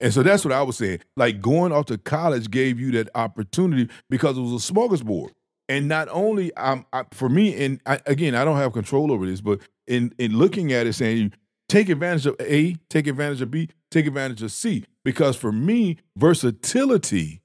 And 0.00 0.12
so 0.12 0.22
that's 0.22 0.44
what 0.44 0.52
I 0.52 0.62
was 0.62 0.76
saying. 0.76 1.00
Like 1.16 1.40
going 1.40 1.72
off 1.72 1.86
to 1.86 1.98
college 1.98 2.50
gave 2.50 2.80
you 2.80 2.90
that 2.92 3.08
opportunity 3.14 3.88
because 4.08 4.36
it 4.36 4.40
was 4.40 4.70
a 4.70 4.72
smorgasbord. 4.72 5.30
And 5.70 5.86
not 5.86 6.08
only 6.10 6.52
um, 6.54 6.84
I, 6.92 7.04
for 7.12 7.28
me, 7.28 7.64
and 7.64 7.80
I, 7.86 8.00
again, 8.04 8.34
I 8.34 8.44
don't 8.44 8.56
have 8.56 8.72
control 8.72 9.12
over 9.12 9.24
this, 9.24 9.40
but 9.40 9.60
in 9.86 10.12
in 10.18 10.36
looking 10.36 10.72
at 10.72 10.88
it, 10.88 10.94
saying 10.94 11.32
take 11.68 11.88
advantage 11.88 12.26
of 12.26 12.34
A, 12.40 12.74
take 12.88 13.06
advantage 13.06 13.40
of 13.40 13.52
B, 13.52 13.68
take 13.88 14.06
advantage 14.06 14.42
of 14.42 14.50
C. 14.50 14.84
Because 15.04 15.36
for 15.36 15.52
me, 15.52 15.98
versatility 16.16 17.40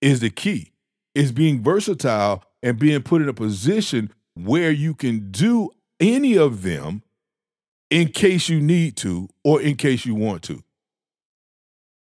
is 0.00 0.20
the 0.20 0.30
key. 0.30 0.72
Is 1.14 1.32
being 1.32 1.62
versatile 1.62 2.42
and 2.62 2.78
being 2.78 3.02
put 3.02 3.20
in 3.20 3.28
a 3.28 3.34
position 3.34 4.10
where 4.32 4.70
you 4.70 4.94
can 4.94 5.30
do 5.30 5.68
any 6.00 6.38
of 6.38 6.62
them 6.62 7.02
in 7.90 8.08
case 8.08 8.48
you 8.48 8.58
need 8.58 8.96
to 8.96 9.28
or 9.44 9.60
in 9.60 9.76
case 9.76 10.06
you 10.06 10.14
want 10.14 10.42
to. 10.44 10.62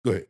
Go 0.05 0.11
ahead. 0.11 0.27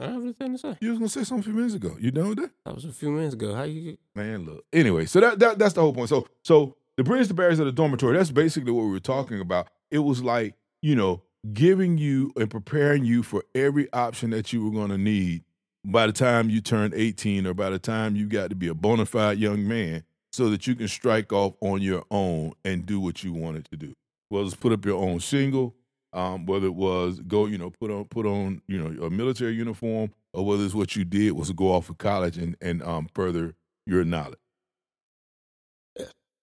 I 0.00 0.04
don't 0.04 0.14
have 0.14 0.22
anything 0.22 0.52
to 0.52 0.58
say. 0.58 0.76
You 0.80 0.90
was 0.90 0.98
gonna 0.98 1.08
say 1.10 1.24
something 1.24 1.40
a 1.40 1.42
few 1.42 1.52
minutes 1.52 1.74
ago. 1.74 1.96
You 2.00 2.10
done 2.10 2.30
with 2.30 2.38
that? 2.38 2.50
That 2.64 2.74
was 2.74 2.86
a 2.86 2.92
few 2.92 3.10
minutes 3.10 3.34
ago. 3.34 3.54
How 3.54 3.64
you? 3.64 3.98
Man, 4.14 4.46
look. 4.46 4.64
Anyway, 4.72 5.04
so 5.04 5.20
that, 5.20 5.38
that 5.38 5.58
that's 5.58 5.74
the 5.74 5.82
whole 5.82 5.92
point. 5.92 6.08
So 6.08 6.26
so 6.42 6.76
the 6.96 7.04
bridge 7.04 7.28
the 7.28 7.34
barriers 7.34 7.58
of 7.58 7.66
the 7.66 7.72
dormitory. 7.72 8.16
That's 8.16 8.30
basically 8.30 8.72
what 8.72 8.84
we 8.84 8.90
were 8.90 8.98
talking 9.00 9.40
about. 9.40 9.68
It 9.90 9.98
was 9.98 10.22
like 10.22 10.54
you 10.80 10.96
know 10.96 11.22
giving 11.52 11.98
you 11.98 12.32
and 12.36 12.50
preparing 12.50 13.04
you 13.04 13.22
for 13.22 13.44
every 13.54 13.92
option 13.92 14.30
that 14.30 14.52
you 14.52 14.64
were 14.64 14.70
going 14.70 14.90
to 14.90 14.98
need 14.98 15.44
by 15.84 16.06
the 16.06 16.12
time 16.12 16.50
you 16.50 16.60
turned 16.60 16.94
18 16.94 17.46
or 17.46 17.54
by 17.54 17.70
the 17.70 17.78
time 17.78 18.16
you 18.16 18.26
got 18.26 18.50
to 18.50 18.56
be 18.56 18.68
a 18.68 18.74
bona 18.74 19.06
fide 19.06 19.38
young 19.38 19.66
man 19.66 20.04
so 20.32 20.50
that 20.50 20.66
you 20.66 20.74
can 20.74 20.88
strike 20.88 21.32
off 21.32 21.54
on 21.60 21.80
your 21.82 22.04
own 22.10 22.52
and 22.64 22.86
do 22.86 23.00
what 23.00 23.24
you 23.24 23.32
wanted 23.32 23.64
to 23.70 23.76
do. 23.76 23.94
Well, 24.30 24.44
it's 24.46 24.54
put 24.54 24.72
up 24.72 24.84
your 24.84 25.02
own 25.02 25.20
single, 25.20 25.74
um, 26.12 26.46
whether 26.46 26.66
it 26.66 26.74
was 26.74 27.20
go, 27.20 27.46
you 27.46 27.58
know, 27.58 27.70
put 27.70 27.90
on 27.90 28.04
put 28.06 28.26
on, 28.26 28.62
you 28.66 28.78
know, 28.82 29.04
a 29.06 29.10
military 29.10 29.52
uniform, 29.52 30.12
or 30.32 30.44
whether 30.44 30.64
it's 30.64 30.74
what 30.74 30.96
you 30.96 31.04
did 31.04 31.32
was 31.32 31.48
to 31.48 31.54
go 31.54 31.72
off 31.72 31.88
of 31.90 31.98
college 31.98 32.36
and 32.36 32.56
and 32.60 32.82
um, 32.82 33.08
further 33.14 33.54
your 33.86 34.04
knowledge. 34.04 34.38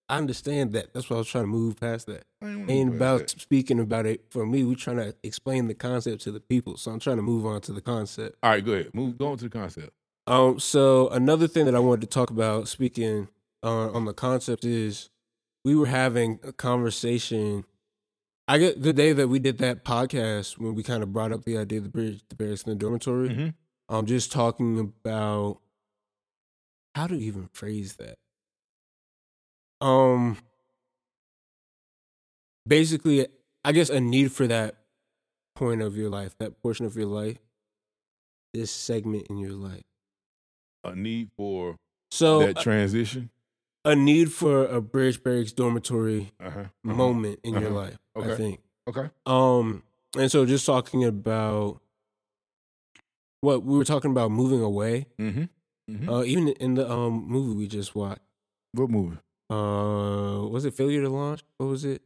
I 0.09 0.17
understand 0.17 0.71
that. 0.71 0.93
That's 0.93 1.09
why 1.09 1.15
I 1.15 1.19
was 1.19 1.27
trying 1.27 1.43
to 1.43 1.49
move 1.49 1.77
past 1.77 2.07
that. 2.07 2.23
I 2.41 2.47
ain't 2.47 2.59
wanna 2.61 2.71
Ain't 2.71 2.89
go 2.91 2.95
about 2.95 3.19
that. 3.27 3.41
speaking 3.41 3.79
about 3.79 4.05
it. 4.05 4.23
For 4.29 4.45
me, 4.45 4.63
we're 4.63 4.75
trying 4.75 4.97
to 4.97 5.13
explain 5.21 5.67
the 5.67 5.73
concept 5.73 6.21
to 6.21 6.31
the 6.31 6.39
people. 6.39 6.77
So 6.77 6.91
I'm 6.91 6.99
trying 6.99 7.17
to 7.17 7.21
move 7.23 7.45
on 7.45 7.59
to 7.61 7.73
the 7.73 7.81
concept. 7.81 8.37
All 8.41 8.51
right, 8.51 8.63
go 8.63 8.71
ahead. 8.71 8.93
Move. 8.93 9.17
Go 9.17 9.27
on 9.27 9.37
to 9.37 9.43
the 9.43 9.49
concept. 9.49 9.91
Um, 10.25 10.59
so 10.59 11.09
another 11.09 11.47
thing 11.47 11.65
that 11.65 11.75
I 11.75 11.79
wanted 11.79 12.01
to 12.01 12.07
talk 12.07 12.29
about, 12.29 12.69
speaking 12.69 13.27
uh, 13.63 13.91
on 13.91 14.05
the 14.05 14.13
concept, 14.13 14.63
is 14.63 15.09
we 15.65 15.75
were 15.75 15.87
having 15.87 16.39
a 16.41 16.53
conversation. 16.53 17.65
I 18.47 18.57
get 18.57 18.81
the 18.81 18.93
day 18.93 19.11
that 19.11 19.27
we 19.27 19.39
did 19.39 19.57
that 19.57 19.83
podcast 19.83 20.57
when 20.57 20.73
we 20.73 20.83
kind 20.83 21.03
of 21.03 21.11
brought 21.11 21.33
up 21.33 21.43
the 21.43 21.57
idea 21.57 21.79
of 21.79 21.83
the 21.83 21.89
bridge, 21.89 22.21
the 22.29 22.35
barracks, 22.35 22.63
and 22.63 22.71
the 22.71 22.75
dormitory. 22.79 23.53
I'm 23.89 24.05
just 24.05 24.31
talking 24.31 24.79
about 24.79 25.59
how 26.95 27.07
to 27.07 27.15
even 27.15 27.49
phrase 27.53 27.95
that. 27.97 28.17
Um, 29.85 30.37
basically, 32.67 33.27
I 33.63 33.71
guess 33.73 33.89
a 33.89 33.99
need 33.99 34.31
for 34.31 34.47
that 34.47 34.77
point 35.55 35.81
of 35.81 35.97
your 35.97 36.09
life, 36.09 36.37
that 36.39 36.61
portion 36.61 36.85
of 36.85 36.95
your 36.95 37.05
life, 37.05 37.37
this 38.53 38.71
segment 38.71 39.27
in 39.29 39.37
your 39.37 39.51
life. 39.51 39.83
A 40.83 40.95
need 40.95 41.29
for 41.35 41.75
So 42.11 42.39
that 42.39 42.57
uh, 42.57 42.61
transition. 42.63 43.29
A 43.85 43.95
need 43.95 44.31
for 44.31 44.65
a 44.65 44.81
bridge 44.81 45.23
barracks 45.23 45.51
dormitory 45.51 46.31
Uh 46.39 46.49
huh. 46.49 46.63
moment 46.83 47.39
in 47.43 47.53
your 47.53 47.67
Uh-huh. 47.67 47.75
life. 47.75 47.97
I 48.15 48.35
think. 48.35 48.59
Okay. 48.89 49.09
Um, 49.25 49.83
and 50.17 50.31
so 50.31 50.45
just 50.45 50.65
talking 50.65 51.03
about 51.05 51.81
what 53.41 53.63
we 53.63 53.77
were 53.77 53.85
talking 53.85 54.11
about 54.11 54.31
moving 54.31 54.61
away. 54.61 55.07
Mm-hmm. 55.19 56.09
Uh, 56.09 56.23
even 56.23 56.49
in 56.49 56.73
the 56.75 56.89
um 56.89 57.25
movie 57.27 57.55
we 57.55 57.67
just 57.67 57.95
watched. 57.95 58.21
What 58.73 58.89
movie? 58.89 59.17
Uh, 59.49 60.45
was 60.49 60.65
it 60.65 60.73
failure 60.73 61.01
to 61.01 61.09
launch? 61.09 61.43
What 61.57 61.67
was 61.67 61.85
it? 61.85 62.01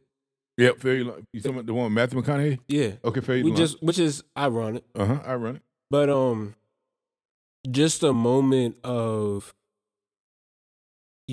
Yep. 0.58 0.78
Fairly. 0.80 1.02
Lo- 1.04 1.22
You 1.32 1.40
talking 1.40 1.56
about 1.56 1.66
the 1.66 1.74
one 1.74 1.84
with 1.84 1.92
Matthew 1.94 2.20
McConaughey? 2.22 2.60
Yeah, 2.68 2.92
Okay. 3.04 3.20
Fairly. 3.20 3.42
we 3.42 3.52
just 3.52 3.82
which 3.82 3.98
is 3.98 4.22
ironic, 4.38 4.84
Uh 4.94 5.06
huh. 5.06 5.20
I 5.24 5.34
run 5.34 5.56
it. 5.56 5.62
but 5.90 6.08
um, 6.10 6.54
just 7.68 8.02
a 8.02 8.12
moment 8.12 8.76
of 8.84 9.54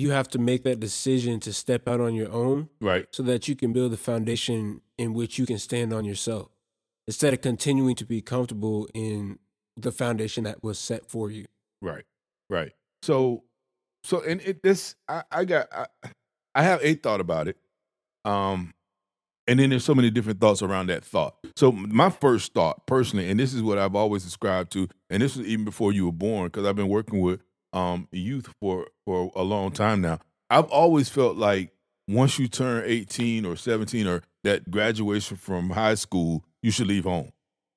you 0.00 0.10
have 0.10 0.28
to 0.28 0.38
make 0.38 0.64
that 0.64 0.80
decision 0.80 1.38
to 1.40 1.52
step 1.52 1.86
out 1.86 2.00
on 2.00 2.14
your 2.14 2.32
own 2.32 2.68
Right. 2.80 3.06
so 3.10 3.22
that 3.24 3.48
you 3.48 3.54
can 3.54 3.72
build 3.72 3.92
the 3.92 3.96
foundation 3.96 4.80
in 4.96 5.12
which 5.12 5.38
you 5.38 5.46
can 5.46 5.58
stand 5.58 5.92
on 5.92 6.04
yourself 6.04 6.48
instead 7.06 7.34
of 7.34 7.40
continuing 7.40 7.94
to 7.96 8.06
be 8.06 8.22
comfortable 8.22 8.88
in 8.94 9.38
the 9.76 9.92
foundation 9.92 10.44
that 10.44 10.62
was 10.62 10.78
set 10.78 11.08
for 11.10 11.30
you. 11.30 11.46
Right. 11.82 12.04
Right. 12.48 12.72
So, 13.02 13.44
so 14.04 14.22
and 14.22 14.40
it 14.40 14.62
this 14.62 14.94
I 15.08 15.22
I 15.30 15.44
got 15.44 15.68
I, 15.72 15.86
I 16.54 16.62
have 16.62 16.80
a 16.82 16.94
thought 16.94 17.20
about 17.20 17.48
it. 17.48 17.56
Um, 18.24 18.74
and 19.46 19.58
then 19.58 19.70
there's 19.70 19.84
so 19.84 19.94
many 19.94 20.10
different 20.10 20.40
thoughts 20.40 20.62
around 20.62 20.86
that 20.88 21.04
thought. 21.04 21.36
So 21.56 21.72
my 21.72 22.10
first 22.10 22.54
thought, 22.54 22.86
personally, 22.86 23.28
and 23.30 23.40
this 23.40 23.52
is 23.52 23.62
what 23.62 23.78
I've 23.78 23.96
always 23.96 24.22
subscribed 24.22 24.70
to, 24.72 24.88
and 25.08 25.22
this 25.22 25.36
was 25.36 25.46
even 25.46 25.64
before 25.64 25.92
you 25.92 26.06
were 26.06 26.12
born, 26.12 26.46
because 26.46 26.66
I've 26.66 26.76
been 26.76 26.88
working 26.88 27.20
with 27.20 27.40
um 27.72 28.08
youth 28.12 28.52
for 28.60 28.88
for 29.04 29.30
a 29.36 29.42
long 29.42 29.70
time 29.70 30.00
now. 30.00 30.18
I've 30.50 30.66
always 30.66 31.08
felt 31.08 31.36
like 31.36 31.72
once 32.08 32.38
you 32.38 32.48
turn 32.48 32.82
18 32.86 33.44
or 33.46 33.54
17 33.56 34.06
or 34.06 34.22
that 34.42 34.68
graduation 34.70 35.36
from 35.36 35.70
high 35.70 35.94
school, 35.94 36.44
you 36.62 36.70
should 36.72 36.88
leave 36.88 37.04
home. 37.04 37.30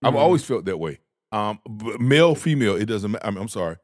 I've 0.04 0.14
Mhm. 0.14 0.18
always 0.18 0.44
felt 0.44 0.66
that 0.66 0.80
way. 0.80 1.00
Um, 1.32 1.60
male, 2.00 2.34
female, 2.36 2.76
it 2.76 2.86
doesn't 2.86 3.12
matter. 3.12 3.26
I'm, 3.28 3.38
I'm 3.38 3.48
sorry. 3.48 3.78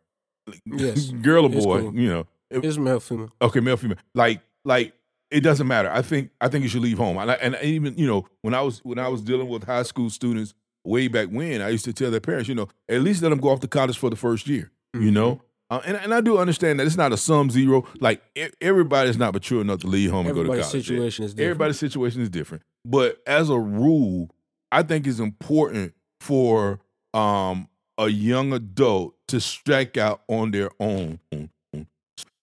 Yes. 0.65 1.09
girl 1.21 1.45
or 1.45 1.49
boy, 1.49 1.81
cool. 1.81 1.95
you 1.95 2.09
know. 2.09 2.27
It- 2.49 2.65
It's 2.65 2.77
male, 2.77 2.99
female. 2.99 3.29
okay, 3.41 3.59
male, 3.59 3.77
female. 3.77 3.97
Like, 4.15 4.41
like 4.65 4.93
it 5.29 5.41
doesn't 5.41 5.67
matter. 5.67 5.91
I 5.91 6.01
think 6.01 6.31
I 6.41 6.47
think 6.47 6.63
you 6.63 6.69
should 6.69 6.81
leave 6.81 6.97
home. 6.97 7.17
And, 7.17 7.29
I, 7.31 7.35
and 7.35 7.55
even 7.61 7.95
you 7.97 8.07
know 8.07 8.25
when 8.41 8.53
I 8.55 8.61
was 8.61 8.79
when 8.79 8.97
I 8.97 9.07
was 9.07 9.21
dealing 9.21 9.47
with 9.49 9.63
high 9.65 9.83
school 9.83 10.09
students 10.09 10.55
way 10.83 11.07
back 11.07 11.27
when, 11.29 11.61
I 11.61 11.69
used 11.69 11.85
to 11.85 11.93
tell 11.93 12.09
their 12.09 12.19
parents, 12.21 12.49
you 12.49 12.55
know, 12.55 12.67
at 12.87 13.01
least 13.01 13.21
let 13.21 13.29
them 13.29 13.39
go 13.39 13.49
off 13.49 13.59
to 13.59 13.67
college 13.67 13.97
for 13.97 14.09
the 14.09 14.15
first 14.15 14.47
year. 14.47 14.71
You 14.95 15.11
Mhm. 15.11 15.13
know. 15.13 15.41
Uh, 15.69 15.81
and, 15.85 15.97
and 15.97 16.13
I 16.13 16.21
do 16.21 16.37
understand 16.39 16.79
that 16.79 16.87
it's 16.87 16.97
not 16.97 17.13
a 17.13 17.17
sum 17.17 17.49
zero. 17.51 17.85
Like 17.99 18.21
e- 18.35 18.47
everybody's 18.59 19.17
not 19.17 19.33
mature 19.33 19.61
enough 19.61 19.81
to 19.81 19.87
leave 19.87 20.09
home 20.09 20.25
and 20.25 20.35
go 20.35 20.43
to 20.43 20.49
Everybody's 20.49 20.65
college. 20.71 20.85
situation 20.85 21.25
is 21.25 21.33
different. 21.33 21.45
Everybody's 21.51 21.79
situation 21.79 22.21
is 22.21 22.29
different. 22.29 22.63
But 22.85 23.21
as 23.27 23.49
a 23.49 23.59
rule, 23.59 24.31
I 24.71 24.81
think 24.83 25.05
it's 25.05 25.19
important 25.19 25.93
for 26.21 26.79
um, 27.13 27.67
a 27.97 28.07
young 28.07 28.51
adult 28.53 29.15
to 29.27 29.39
strike 29.39 29.95
out 29.97 30.21
on 30.27 30.51
their 30.51 30.69
own. 30.79 31.19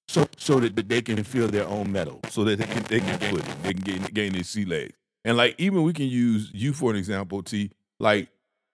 So 0.08 0.26
so 0.38 0.60
that 0.60 0.88
they 0.88 1.02
can 1.02 1.22
feel 1.24 1.48
their 1.48 1.66
own 1.66 1.90
mettle, 1.90 2.20
so 2.30 2.44
that 2.44 2.58
they 2.58 2.64
can 2.64 2.82
they 2.84 3.00
can 3.00 3.18
foot 3.18 3.40
it, 3.46 3.62
they 3.64 3.72
can 3.74 3.82
gain, 3.82 4.02
gain 4.14 4.32
their 4.34 4.44
sea 4.44 4.64
legs. 4.64 4.94
And 5.24 5.36
like 5.36 5.56
even 5.58 5.82
we 5.82 5.92
can 5.92 6.06
use 6.06 6.48
you 6.54 6.72
for 6.72 6.90
an 6.90 6.96
example, 6.96 7.42
T. 7.42 7.72
Like 7.98 8.28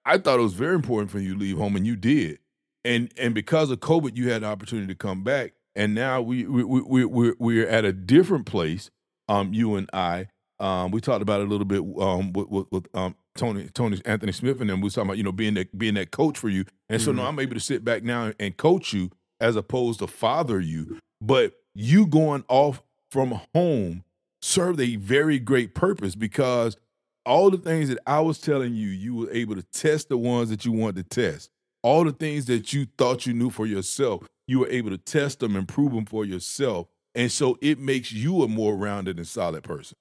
I 0.05 0.19
thought 0.19 0.38
it 0.38 0.43
was 0.43 0.53
very 0.53 0.75
important 0.75 1.11
for 1.11 1.19
you 1.21 1.33
to 1.33 1.41
leave 1.41 1.57
home, 1.57 1.75
and 1.77 1.87
you 1.87 1.97
did. 1.97 2.38
And 2.85 3.12
and 3.16 3.35
because 3.35 3.71
of 3.71 3.81
COVID, 3.81 4.16
you 4.16 4.31
had 4.31 4.42
an 4.42 4.49
opportunity 4.49 4.88
to 4.88 4.95
come 4.97 5.23
back. 5.23 5.53
And 5.75 5.95
now 5.95 6.21
we 6.21 6.45
we 6.47 6.64
we 6.64 6.81
we 6.83 7.05
we're, 7.05 7.35
we're 7.38 7.68
at 7.68 7.85
a 7.85 7.92
different 7.92 8.47
place. 8.47 8.90
Um, 9.29 9.53
you 9.53 9.77
and 9.77 9.88
I. 9.92 10.29
Um, 10.61 10.90
we 10.92 11.01
talked 11.01 11.23
about 11.23 11.40
it 11.40 11.47
a 11.47 11.51
little 11.51 11.64
bit 11.64 11.81
um 12.01 12.33
with, 12.33 12.49
with, 12.49 12.66
with 12.71 12.87
um 12.95 13.14
Tony 13.37 13.68
Tony 13.73 14.01
Anthony 14.05 14.33
Smith 14.33 14.61
and 14.61 14.68
them. 14.71 14.81
We 14.81 14.85
was 14.85 14.95
talking 14.95 15.09
about 15.09 15.16
you 15.18 15.25
know 15.25 15.33
being 15.33 15.55
that 15.55 15.77
being 15.79 15.95
that 15.95 16.11
coach 16.11 16.38
for 16.38 16.49
you. 16.49 16.64
And 16.88 17.01
so 17.01 17.12
now 17.12 17.23
Mhm. 17.23 17.29
I'm 17.29 17.38
able 17.40 17.55
to 17.55 17.61
sit 17.61 17.85
back 17.85 18.03
now 18.03 18.33
and 18.38 18.57
coach 18.57 18.92
you 18.92 19.11
as 19.40 19.57
opposed 19.57 20.01
to 20.01 20.07
father 20.07 20.61
you. 20.61 20.99
But 21.21 21.55
you 21.75 22.07
going 22.07 22.45
off 22.49 22.83
from 23.11 23.40
home 23.55 24.05
served 24.42 24.81
a 24.81 24.97
very 24.97 25.38
great 25.38 25.75
purpose 25.75 26.14
because 26.14 26.77
all 27.25 27.51
the 27.51 27.57
things 27.59 27.88
that 27.88 27.99
I 28.07 28.21
was 28.21 28.38
telling 28.40 28.75
you, 28.75 28.88
you 28.88 29.14
were 29.14 29.31
able 29.33 29.55
to 29.55 29.62
test 29.62 30.09
the 30.09 30.18
ones 30.18 30.51
that 30.51 30.64
you 30.64 30.73
wanted 30.73 31.09
to 31.11 31.23
test. 31.23 31.51
All 31.83 32.05
the 32.05 32.12
things 32.12 32.47
that 32.47 32.73
you 32.73 32.87
thought 32.97 33.27
you 33.27 33.33
knew 33.33 33.51
for 33.51 33.66
yourself, 33.66 34.23
you 34.47 34.61
were 34.61 34.68
able 34.68 34.90
to 34.90 34.99
test 34.99 35.40
them 35.40 35.57
and 35.57 35.66
prove 35.66 35.92
them 35.92 36.07
for 36.07 36.25
yourself. 36.25 36.87
And 37.14 37.31
so 37.31 37.59
it 37.61 37.79
makes 37.79 38.12
you 38.12 38.42
a 38.42 38.49
more 38.49 38.77
rounded 38.77 39.18
and 39.18 39.27
solid 39.27 39.64
person. 39.64 39.97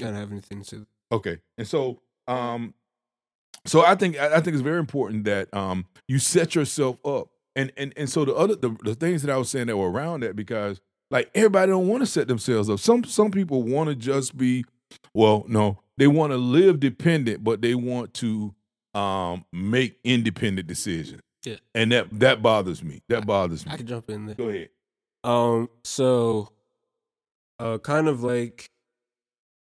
I 0.00 0.04
don't 0.04 0.14
have 0.14 0.32
anything 0.32 0.62
to 0.62 0.64
say. 0.64 0.78
Okay. 1.10 1.38
And 1.58 1.66
so 1.66 2.00
um 2.26 2.74
so 3.64 3.84
I 3.84 3.94
think 3.94 4.18
I 4.18 4.40
think 4.40 4.54
it's 4.54 4.62
very 4.62 4.80
important 4.80 5.24
that 5.24 5.52
um 5.54 5.86
you 6.08 6.18
set 6.18 6.54
yourself 6.54 7.04
up. 7.06 7.28
And 7.54 7.72
and 7.76 7.92
and 7.96 8.08
so 8.08 8.24
the 8.24 8.34
other 8.34 8.56
the, 8.56 8.76
the 8.82 8.94
things 8.94 9.22
that 9.22 9.32
I 9.32 9.36
was 9.36 9.50
saying 9.50 9.66
that 9.66 9.76
were 9.76 9.90
around 9.90 10.20
that 10.20 10.34
because 10.36 10.80
like 11.10 11.30
everybody 11.34 11.70
don't 11.70 11.88
want 11.88 12.02
to 12.02 12.06
set 12.06 12.28
themselves 12.28 12.70
up. 12.70 12.80
Some 12.80 13.04
some 13.04 13.30
people 13.30 13.62
want 13.62 13.90
to 13.90 13.94
just 13.94 14.36
be 14.36 14.64
well, 15.14 15.44
no, 15.48 15.80
they 15.98 16.06
want 16.06 16.32
to 16.32 16.36
live 16.36 16.80
dependent, 16.80 17.44
but 17.44 17.60
they 17.60 17.74
want 17.74 18.14
to 18.14 18.54
um 18.94 19.44
make 19.52 19.98
independent 20.04 20.66
decisions. 20.66 21.22
Yeah. 21.44 21.56
And 21.74 21.92
that 21.92 22.08
that 22.20 22.42
bothers 22.42 22.82
me. 22.82 23.02
That 23.08 23.26
bothers 23.26 23.66
me. 23.66 23.72
I 23.72 23.76
can 23.76 23.86
jump 23.86 24.10
in 24.10 24.26
there. 24.26 24.34
Go 24.34 24.48
ahead. 24.48 24.68
Um, 25.24 25.68
so, 25.84 26.50
uh, 27.58 27.78
kind 27.78 28.08
of 28.08 28.22
like 28.22 28.70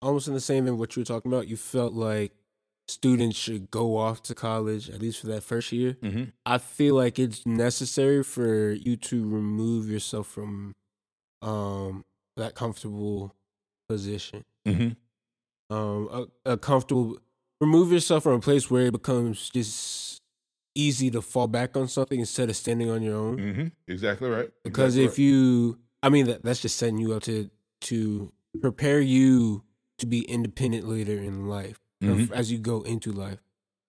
almost 0.01 0.27
in 0.27 0.33
the 0.33 0.39
same 0.39 0.67
in 0.67 0.77
what 0.77 0.95
you 0.95 1.01
were 1.01 1.05
talking 1.05 1.31
about. 1.31 1.47
You 1.47 1.57
felt 1.57 1.93
like 1.93 2.31
students 2.87 3.37
should 3.37 3.69
go 3.69 3.97
off 3.97 4.23
to 4.23 4.33
college 4.33 4.89
at 4.89 5.01
least 5.01 5.21
for 5.21 5.27
that 5.27 5.43
first 5.43 5.71
year. 5.71 5.93
Mm-hmm. 6.01 6.23
I 6.45 6.57
feel 6.57 6.95
like 6.95 7.19
it's 7.19 7.45
necessary 7.45 8.23
for 8.23 8.71
you 8.71 8.95
to 8.97 9.27
remove 9.27 9.89
yourself 9.89 10.27
from 10.27 10.75
um 11.41 12.03
that 12.35 12.55
comfortable 12.55 13.35
position. 13.87 14.43
Mm-hmm. 14.65 15.75
Um, 15.75 16.29
a, 16.45 16.53
a 16.53 16.57
comfortable 16.57 17.19
remove 17.59 17.91
yourself 17.91 18.23
from 18.23 18.33
a 18.33 18.39
place 18.39 18.69
where 18.69 18.87
it 18.87 18.91
becomes 18.91 19.49
just 19.49 20.21
easy 20.75 21.09
to 21.11 21.21
fall 21.21 21.47
back 21.47 21.75
on 21.75 21.87
something 21.87 22.19
instead 22.19 22.49
of 22.49 22.55
standing 22.55 22.89
on 22.89 23.01
your 23.01 23.15
own. 23.15 23.37
Mm-hmm. 23.37 23.67
Exactly 23.87 24.29
right. 24.29 24.49
Because 24.63 24.95
Exactly 24.95 25.05
if 25.05 25.19
you, 25.19 25.79
I 26.01 26.09
mean, 26.09 26.27
that, 26.27 26.43
that's 26.43 26.61
just 26.61 26.77
setting 26.77 26.97
you 26.97 27.13
up 27.13 27.23
to 27.23 27.49
to 27.81 28.31
prepare 28.61 28.99
you 28.99 29.63
to 29.99 30.05
be 30.05 30.21
independent 30.21 30.87
later 30.87 31.17
in 31.17 31.47
life 31.47 31.79
or 32.03 32.07
Mhm. 32.09 32.31
as 32.31 32.51
you 32.51 32.57
go 32.59 32.81
into 32.81 33.11
life. 33.11 33.39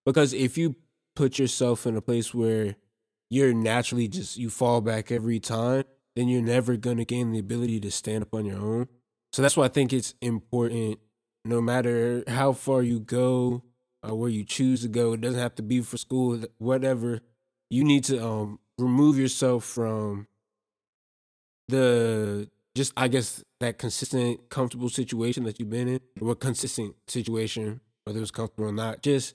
Because 0.06 0.32
if 0.32 0.56
you 0.58 0.76
put 1.16 1.38
yourself 1.38 1.86
in 1.86 1.96
a 1.96 2.00
place 2.00 2.32
where 2.34 2.76
you're 3.30 3.52
naturally 3.54 4.08
just 4.08 4.36
you 4.36 4.48
fall 4.50 4.80
back 4.80 5.10
every 5.12 5.38
time, 5.40 5.84
then 6.16 6.28
you're 6.28 6.42
never 6.42 6.76
gonna 6.76 7.04
gain 7.04 7.30
the 7.32 7.38
ability 7.38 7.78
to 7.80 7.90
stand 7.90 8.22
up 8.22 8.34
on 8.34 8.44
your 8.46 8.58
own. 8.58 8.88
So 9.32 9.42
that's 9.42 9.56
why 9.56 9.64
I 9.66 9.68
think 9.68 9.92
it's 9.92 10.14
important, 10.20 10.98
no 11.44 11.60
matter 11.60 12.22
how 12.28 12.52
far 12.52 12.82
you 12.82 13.00
go 13.00 13.62
or 14.02 14.14
where 14.14 14.30
you 14.30 14.44
choose 14.44 14.82
to 14.82 14.88
go. 14.88 15.12
It 15.12 15.20
doesn't 15.20 15.40
have 15.40 15.54
to 15.56 15.62
be 15.62 15.80
for 15.80 15.96
school, 15.96 16.40
whatever. 16.58 17.20
You 17.68 17.84
need 17.84 18.04
to 18.04 18.24
um 18.24 18.58
remove 18.78 19.18
yourself 19.18 19.64
from 19.64 20.26
the 21.68 22.48
just 22.74 22.92
I 22.96 23.08
guess 23.08 23.42
that 23.60 23.78
consistent, 23.78 24.48
comfortable 24.48 24.88
situation 24.88 25.44
that 25.44 25.58
you've 25.58 25.70
been 25.70 25.88
in, 25.88 26.00
or 26.20 26.32
a 26.32 26.36
consistent 26.36 26.94
situation, 27.08 27.80
whether 28.04 28.18
it 28.18 28.22
was 28.22 28.30
comfortable 28.30 28.68
or 28.68 28.72
not. 28.72 29.02
Just 29.02 29.34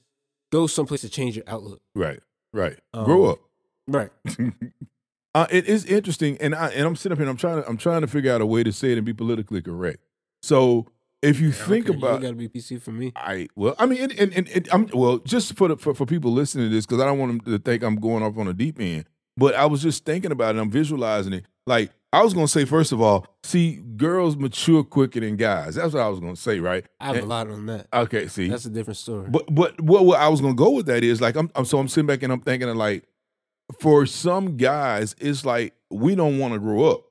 go 0.51 0.67
someplace 0.67 1.01
to 1.01 1.09
change 1.09 1.35
your 1.35 1.45
outlook. 1.47 1.81
right, 1.93 2.19
right. 2.53 2.79
Um, 2.93 3.05
Grow 3.05 3.25
up. 3.25 3.39
Right. 3.87 4.09
uh, 5.35 5.47
it 5.51 5.67
is 5.67 5.85
interesting, 5.85 6.37
and 6.39 6.55
I 6.55 6.69
and 6.69 6.85
I'm 6.87 6.95
sitting 6.95 7.13
up 7.13 7.19
here. 7.19 7.27
and 7.27 7.29
I'm 7.29 7.37
trying 7.37 7.61
to 7.61 7.69
I'm 7.69 7.77
trying 7.77 8.01
to 8.01 8.07
figure 8.07 8.33
out 8.33 8.41
a 8.41 8.45
way 8.45 8.63
to 8.63 8.71
say 8.71 8.91
it 8.91 8.97
and 8.97 9.05
be 9.05 9.13
politically 9.13 9.61
correct. 9.61 9.99
So 10.41 10.87
if 11.21 11.39
you 11.39 11.51
think 11.51 11.89
Okay, 11.89 11.97
about 11.97 12.15
you 12.21 12.27
gotta 12.27 12.35
be 12.35 12.49
PC 12.49 12.81
for 12.81 12.91
me. 12.91 13.11
I 13.15 13.47
well, 13.55 13.75
I 13.79 13.85
mean, 13.85 14.01
and, 14.03 14.11
and, 14.13 14.33
and, 14.33 14.47
and 14.49 14.69
I'm 14.71 14.89
well, 14.93 15.17
just 15.19 15.55
for 15.57 15.69
the, 15.69 15.77
for 15.77 15.93
for 15.93 16.05
people 16.05 16.31
listening 16.31 16.69
to 16.69 16.75
this, 16.75 16.85
because 16.85 17.01
I 17.01 17.05
don't 17.05 17.19
want 17.19 17.43
them 17.45 17.53
to 17.53 17.59
think 17.63 17.83
I'm 17.83 17.95
going 17.95 18.23
off 18.23 18.37
on 18.37 18.47
a 18.47 18.53
deep 18.53 18.79
end. 18.79 19.05
But 19.37 19.55
I 19.55 19.65
was 19.65 19.81
just 19.81 20.05
thinking 20.05 20.31
about 20.31 20.55
it. 20.55 20.59
I'm 20.59 20.71
visualizing 20.71 21.33
it. 21.33 21.45
Like 21.67 21.91
I 22.13 22.23
was 22.23 22.33
gonna 22.33 22.47
say, 22.47 22.63
first 22.63 22.91
of 22.91 23.01
all, 23.01 23.25
see, 23.43 23.81
girls 23.97 24.37
mature 24.37 24.83
quicker 24.83 25.19
than 25.19 25.35
guys. 25.35 25.75
That's 25.75 25.93
what 25.93 26.03
I 26.03 26.07
was 26.07 26.19
gonna 26.19 26.35
say, 26.35 26.59
right? 26.59 26.85
I 26.99 27.07
have 27.07 27.23
a 27.23 27.25
lot 27.25 27.49
on 27.49 27.65
that. 27.65 27.87
Okay, 27.91 28.27
see, 28.27 28.47
That's 28.47 28.65
a 28.65 28.69
different 28.69 28.97
story. 28.97 29.27
but 29.29 29.53
but 29.53 29.81
what, 29.81 30.05
what 30.05 30.19
I 30.19 30.29
was 30.29 30.39
gonna 30.41 30.53
go 30.53 30.69
with 30.71 30.85
that 30.85 31.03
is 31.03 31.19
like 31.21 31.35
I'm, 31.35 31.49
I'm 31.55 31.65
so 31.65 31.79
I'm 31.79 31.87
sitting 31.87 32.07
back 32.07 32.23
and 32.23 32.31
I'm 32.31 32.41
thinking 32.41 32.69
of 32.69 32.77
like 32.77 33.03
for 33.79 34.05
some 34.05 34.57
guys 34.57 35.15
it's 35.19 35.43
like 35.43 35.73
we 35.89 36.15
don't 36.15 36.37
want 36.39 36.53
to 36.53 36.59
grow 36.59 36.85
up, 36.91 37.05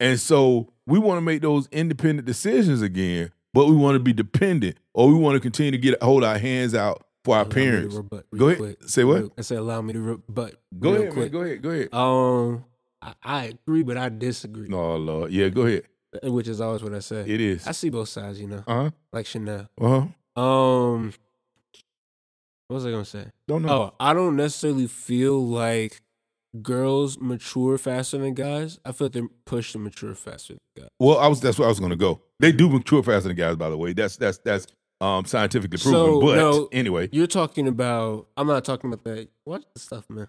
and 0.00 0.18
so 0.18 0.72
we 0.86 0.98
want 0.98 1.18
to 1.18 1.22
make 1.22 1.42
those 1.42 1.68
independent 1.72 2.26
decisions 2.26 2.80
again, 2.80 3.32
but 3.56 3.66
we 3.66 3.74
want 3.76 3.94
to 3.96 3.98
be 4.00 4.12
dependent 4.12 4.76
or 4.94 5.08
we 5.08 5.14
want 5.14 5.34
to 5.34 5.40
continue 5.40 5.70
to 5.72 5.78
get 5.78 6.00
hold 6.02 6.22
our 6.22 6.38
hands 6.38 6.74
out 6.74 7.04
for 7.24 7.34
our 7.36 7.42
Allow 7.42 7.50
parents. 7.50 7.96
Go 8.36 8.46
ahead. 8.46 8.58
quick. 8.58 8.82
Say 8.84 9.02
what? 9.04 9.20
Real- 9.22 9.32
I 9.38 9.40
said 9.40 9.58
allow 9.58 9.80
me 9.82 9.92
to 9.94 10.00
rebut. 10.00 10.54
Go 10.78 10.94
ahead, 10.94 11.16
man. 11.16 11.28
Go 11.30 11.40
ahead. 11.40 11.62
Go 11.62 11.70
ahead. 11.70 11.88
Um, 11.92 12.64
I, 13.02 13.14
I 13.24 13.44
agree, 13.46 13.82
but 13.82 13.96
I 13.96 14.08
disagree. 14.10 14.68
oh 14.72 14.96
Lord, 14.96 15.32
yeah. 15.32 15.48
Go 15.48 15.62
ahead. 15.62 15.82
Which 16.22 16.48
is 16.48 16.60
always 16.60 16.82
what 16.82 16.94
I 16.94 17.00
say. 17.00 17.24
It 17.26 17.40
is. 17.40 17.66
I 17.66 17.72
see 17.72 17.90
both 17.90 18.08
sides, 18.08 18.40
you 18.40 18.46
know, 18.46 18.62
Uh 18.66 18.82
huh. 18.84 18.90
like 19.12 19.26
Chanel. 19.26 19.68
Uh 19.80 20.02
huh. 20.36 20.40
Um, 20.40 21.12
what 22.68 22.74
was 22.74 22.86
I 22.86 22.90
gonna 22.90 23.04
say? 23.04 23.26
Don't 23.48 23.62
know. 23.62 23.68
Oh, 23.72 23.94
I 24.00 24.12
don't 24.14 24.36
necessarily 24.36 24.86
feel 24.86 25.44
like 25.46 26.02
girls 26.62 27.18
mature 27.20 27.78
faster 27.78 28.18
than 28.18 28.34
guys. 28.34 28.78
I 28.84 28.92
feel 28.92 29.06
like 29.06 29.12
they're 29.12 29.28
pushed 29.44 29.72
to 29.72 29.78
mature 29.78 30.14
faster 30.14 30.54
than 30.54 30.82
guys. 30.84 30.90
Well, 30.98 31.18
I 31.18 31.26
was. 31.28 31.40
That's 31.40 31.58
where 31.58 31.66
I 31.66 31.70
was 31.70 31.78
going 31.80 31.90
to 31.90 31.96
go. 31.96 32.22
They 32.40 32.52
do 32.52 32.68
mature 32.68 33.02
faster 33.02 33.28
than 33.28 33.36
guys, 33.36 33.56
by 33.56 33.70
the 33.70 33.76
way. 33.78 33.92
That's 33.92 34.16
that's 34.16 34.38
that's 34.38 34.66
um 35.00 35.24
scientifically 35.26 35.78
proven. 35.78 35.92
So, 36.00 36.20
but 36.20 36.36
no, 36.36 36.68
anyway, 36.72 37.08
You're 37.12 37.26
talking 37.26 37.68
about. 37.68 38.28
I'm 38.36 38.46
not 38.46 38.64
talking 38.64 38.92
about 38.92 39.04
that. 39.04 39.28
Watch 39.44 39.64
the 39.74 39.80
stuff, 39.80 40.08
man. 40.08 40.28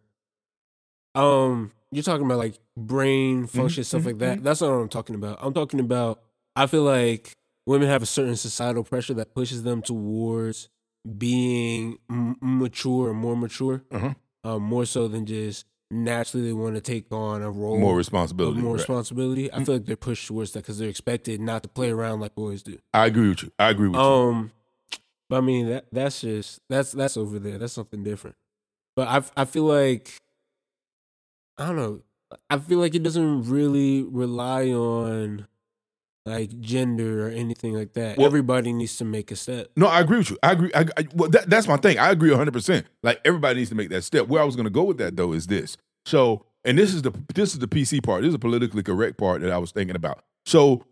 Um, 1.15 1.71
you're 1.91 2.03
talking 2.03 2.25
about 2.25 2.37
like 2.37 2.59
brain 2.75 3.47
function 3.47 3.83
stuff 3.83 4.03
mhm, 4.03 4.05
like 4.05 4.17
that. 4.19 4.43
That's 4.43 4.61
not 4.61 4.69
what 4.71 4.81
I'm 4.81 4.89
talking 4.89 5.15
about. 5.15 5.39
I'm 5.41 5.53
talking 5.53 5.79
about. 5.79 6.21
I 6.55 6.67
feel 6.67 6.83
like 6.83 7.33
women 7.65 7.87
have 7.87 8.01
a 8.03 8.07
certain 8.07 8.35
societal 8.35 8.83
pressure 8.83 9.13
that 9.15 9.33
pushes 9.33 9.63
them 9.63 9.81
towards 9.81 10.69
being 11.17 11.97
m- 12.09 12.35
mature 12.41 13.09
or 13.09 13.13
more 13.13 13.35
mature, 13.37 13.83
Uh-huh. 13.91 14.13
um, 14.43 14.63
more 14.63 14.85
so 14.85 15.07
than 15.07 15.25
just 15.25 15.65
naturally 15.89 16.47
they 16.47 16.53
want 16.53 16.75
to 16.75 16.81
take 16.81 17.11
on 17.11 17.41
a 17.41 17.49
role 17.49 17.79
more 17.79 17.95
responsibility. 17.95 18.59
more 18.59 18.73
right. 18.73 18.79
responsibility. 18.79 19.51
I 19.51 19.63
feel 19.63 19.75
like 19.75 19.85
they're 19.85 19.95
pushed 19.95 20.27
towards 20.27 20.51
that 20.51 20.59
because 20.59 20.79
they're 20.79 20.89
expected 20.89 21.39
not 21.39 21.63
to 21.63 21.69
play 21.69 21.89
around 21.89 22.19
like 22.19 22.35
boys 22.35 22.63
do. 22.63 22.77
I 22.93 23.05
agree 23.05 23.29
with 23.29 23.43
you. 23.43 23.51
I 23.57 23.69
agree 23.69 23.87
with 23.87 23.97
you. 23.97 24.01
Um, 24.01 24.51
but 25.29 25.37
I 25.37 25.41
mean 25.41 25.69
that 25.69 25.85
that's 25.91 26.21
just 26.21 26.61
that's 26.69 26.91
that's 26.91 27.17
over 27.17 27.39
there. 27.39 27.57
That's 27.57 27.73
something 27.73 28.03
different. 28.03 28.35
But 28.95 29.07
I 29.07 29.41
I 29.41 29.45
feel 29.45 29.63
like 29.63 30.17
I 31.57 31.67
don't 31.67 31.75
know. 31.75 32.01
I 32.49 32.59
feel 32.59 32.79
like 32.79 32.93
it 32.93 33.03
doesn't 33.03 33.49
really 33.49 34.03
rely 34.03 34.67
on 34.69 35.47
like 36.27 36.59
gender 36.59 37.25
or 37.27 37.29
anything 37.29 37.73
like 37.73 37.93
that. 37.93 38.17
Well- 38.17 38.27
Everybody 38.27 38.73
needs 38.73 38.97
to 38.97 39.05
make 39.05 39.31
a 39.31 39.35
step. 39.35 39.69
No, 39.75 39.87
I 39.87 40.01
agree 40.01 40.17
with 40.19 40.29
you. 40.31 40.37
I 40.43 40.51
agree. 40.51 40.71
I, 40.75 40.81
I, 40.97 41.05
well, 41.15 41.29
that, 41.31 41.49
that's 41.49 41.67
my 41.67 41.77
thing. 41.77 41.97
I 41.97 42.11
agree 42.11 42.29
100%. 42.29 42.83
Like 43.03 43.21
everybody 43.25 43.59
needs 43.59 43.69
to 43.69 43.75
make 43.75 43.89
that 43.89 44.03
step. 44.03 44.27
Where 44.27 44.41
I 44.41 44.45
was 44.45 44.55
going 44.55 44.65
to 44.65 44.69
go 44.71 44.83
with 44.83 44.97
that 44.99 45.15
though 45.15 45.33
is 45.33 45.47
this. 45.47 45.77
So, 46.05 46.45
and 46.65 46.77
this 46.77 46.93
is 46.93 47.01
the 47.01 47.11
this 47.33 47.53
is 47.53 47.59
the 47.59 47.67
PC 47.67 48.03
part. 48.03 48.21
This 48.21 48.27
is 48.29 48.33
the 48.35 48.39
politically 48.39 48.83
correct 48.83 49.17
part 49.17 49.41
that 49.41 49.51
I 49.51 49.57
was 49.57 49.71
thinking 49.71 49.95
about. 49.95 50.23
So, 50.45 50.83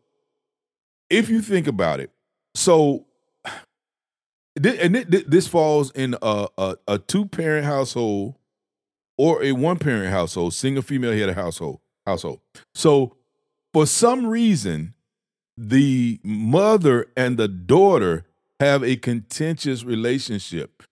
if 1.10 1.30
you 1.30 1.42
think 1.42 1.68
about 1.68 2.00
it, 2.00 2.12
so 2.56 3.06
and 4.56 4.96
thi- 4.96 5.04
thi- 5.04 5.26
this 5.28 5.48
falls 5.48 5.92
in 5.92 6.16
a 6.22 6.48
a, 6.58 6.78
a 6.88 6.98
two 7.00 7.26
parent 7.26 7.66
household 7.66 8.36
or 9.18 9.44
a 9.44 9.52
one 9.52 9.78
parent 9.78 10.12
household, 10.12 10.54
single 10.54 10.82
female 10.84 11.12
head 11.14 11.30
of 11.30 11.36
household 11.36 11.80
household. 12.06 12.40
So, 12.74 13.16
for 13.74 13.86
some 13.86 14.26
reason, 14.28 14.94
the 15.58 16.20
mother 16.24 17.08
and 17.16 17.38
the 17.38 17.48
daughter 17.48 18.26
have 18.60 18.84
a 18.84 18.96
contentious 18.96 19.84
relationship. 19.84 20.84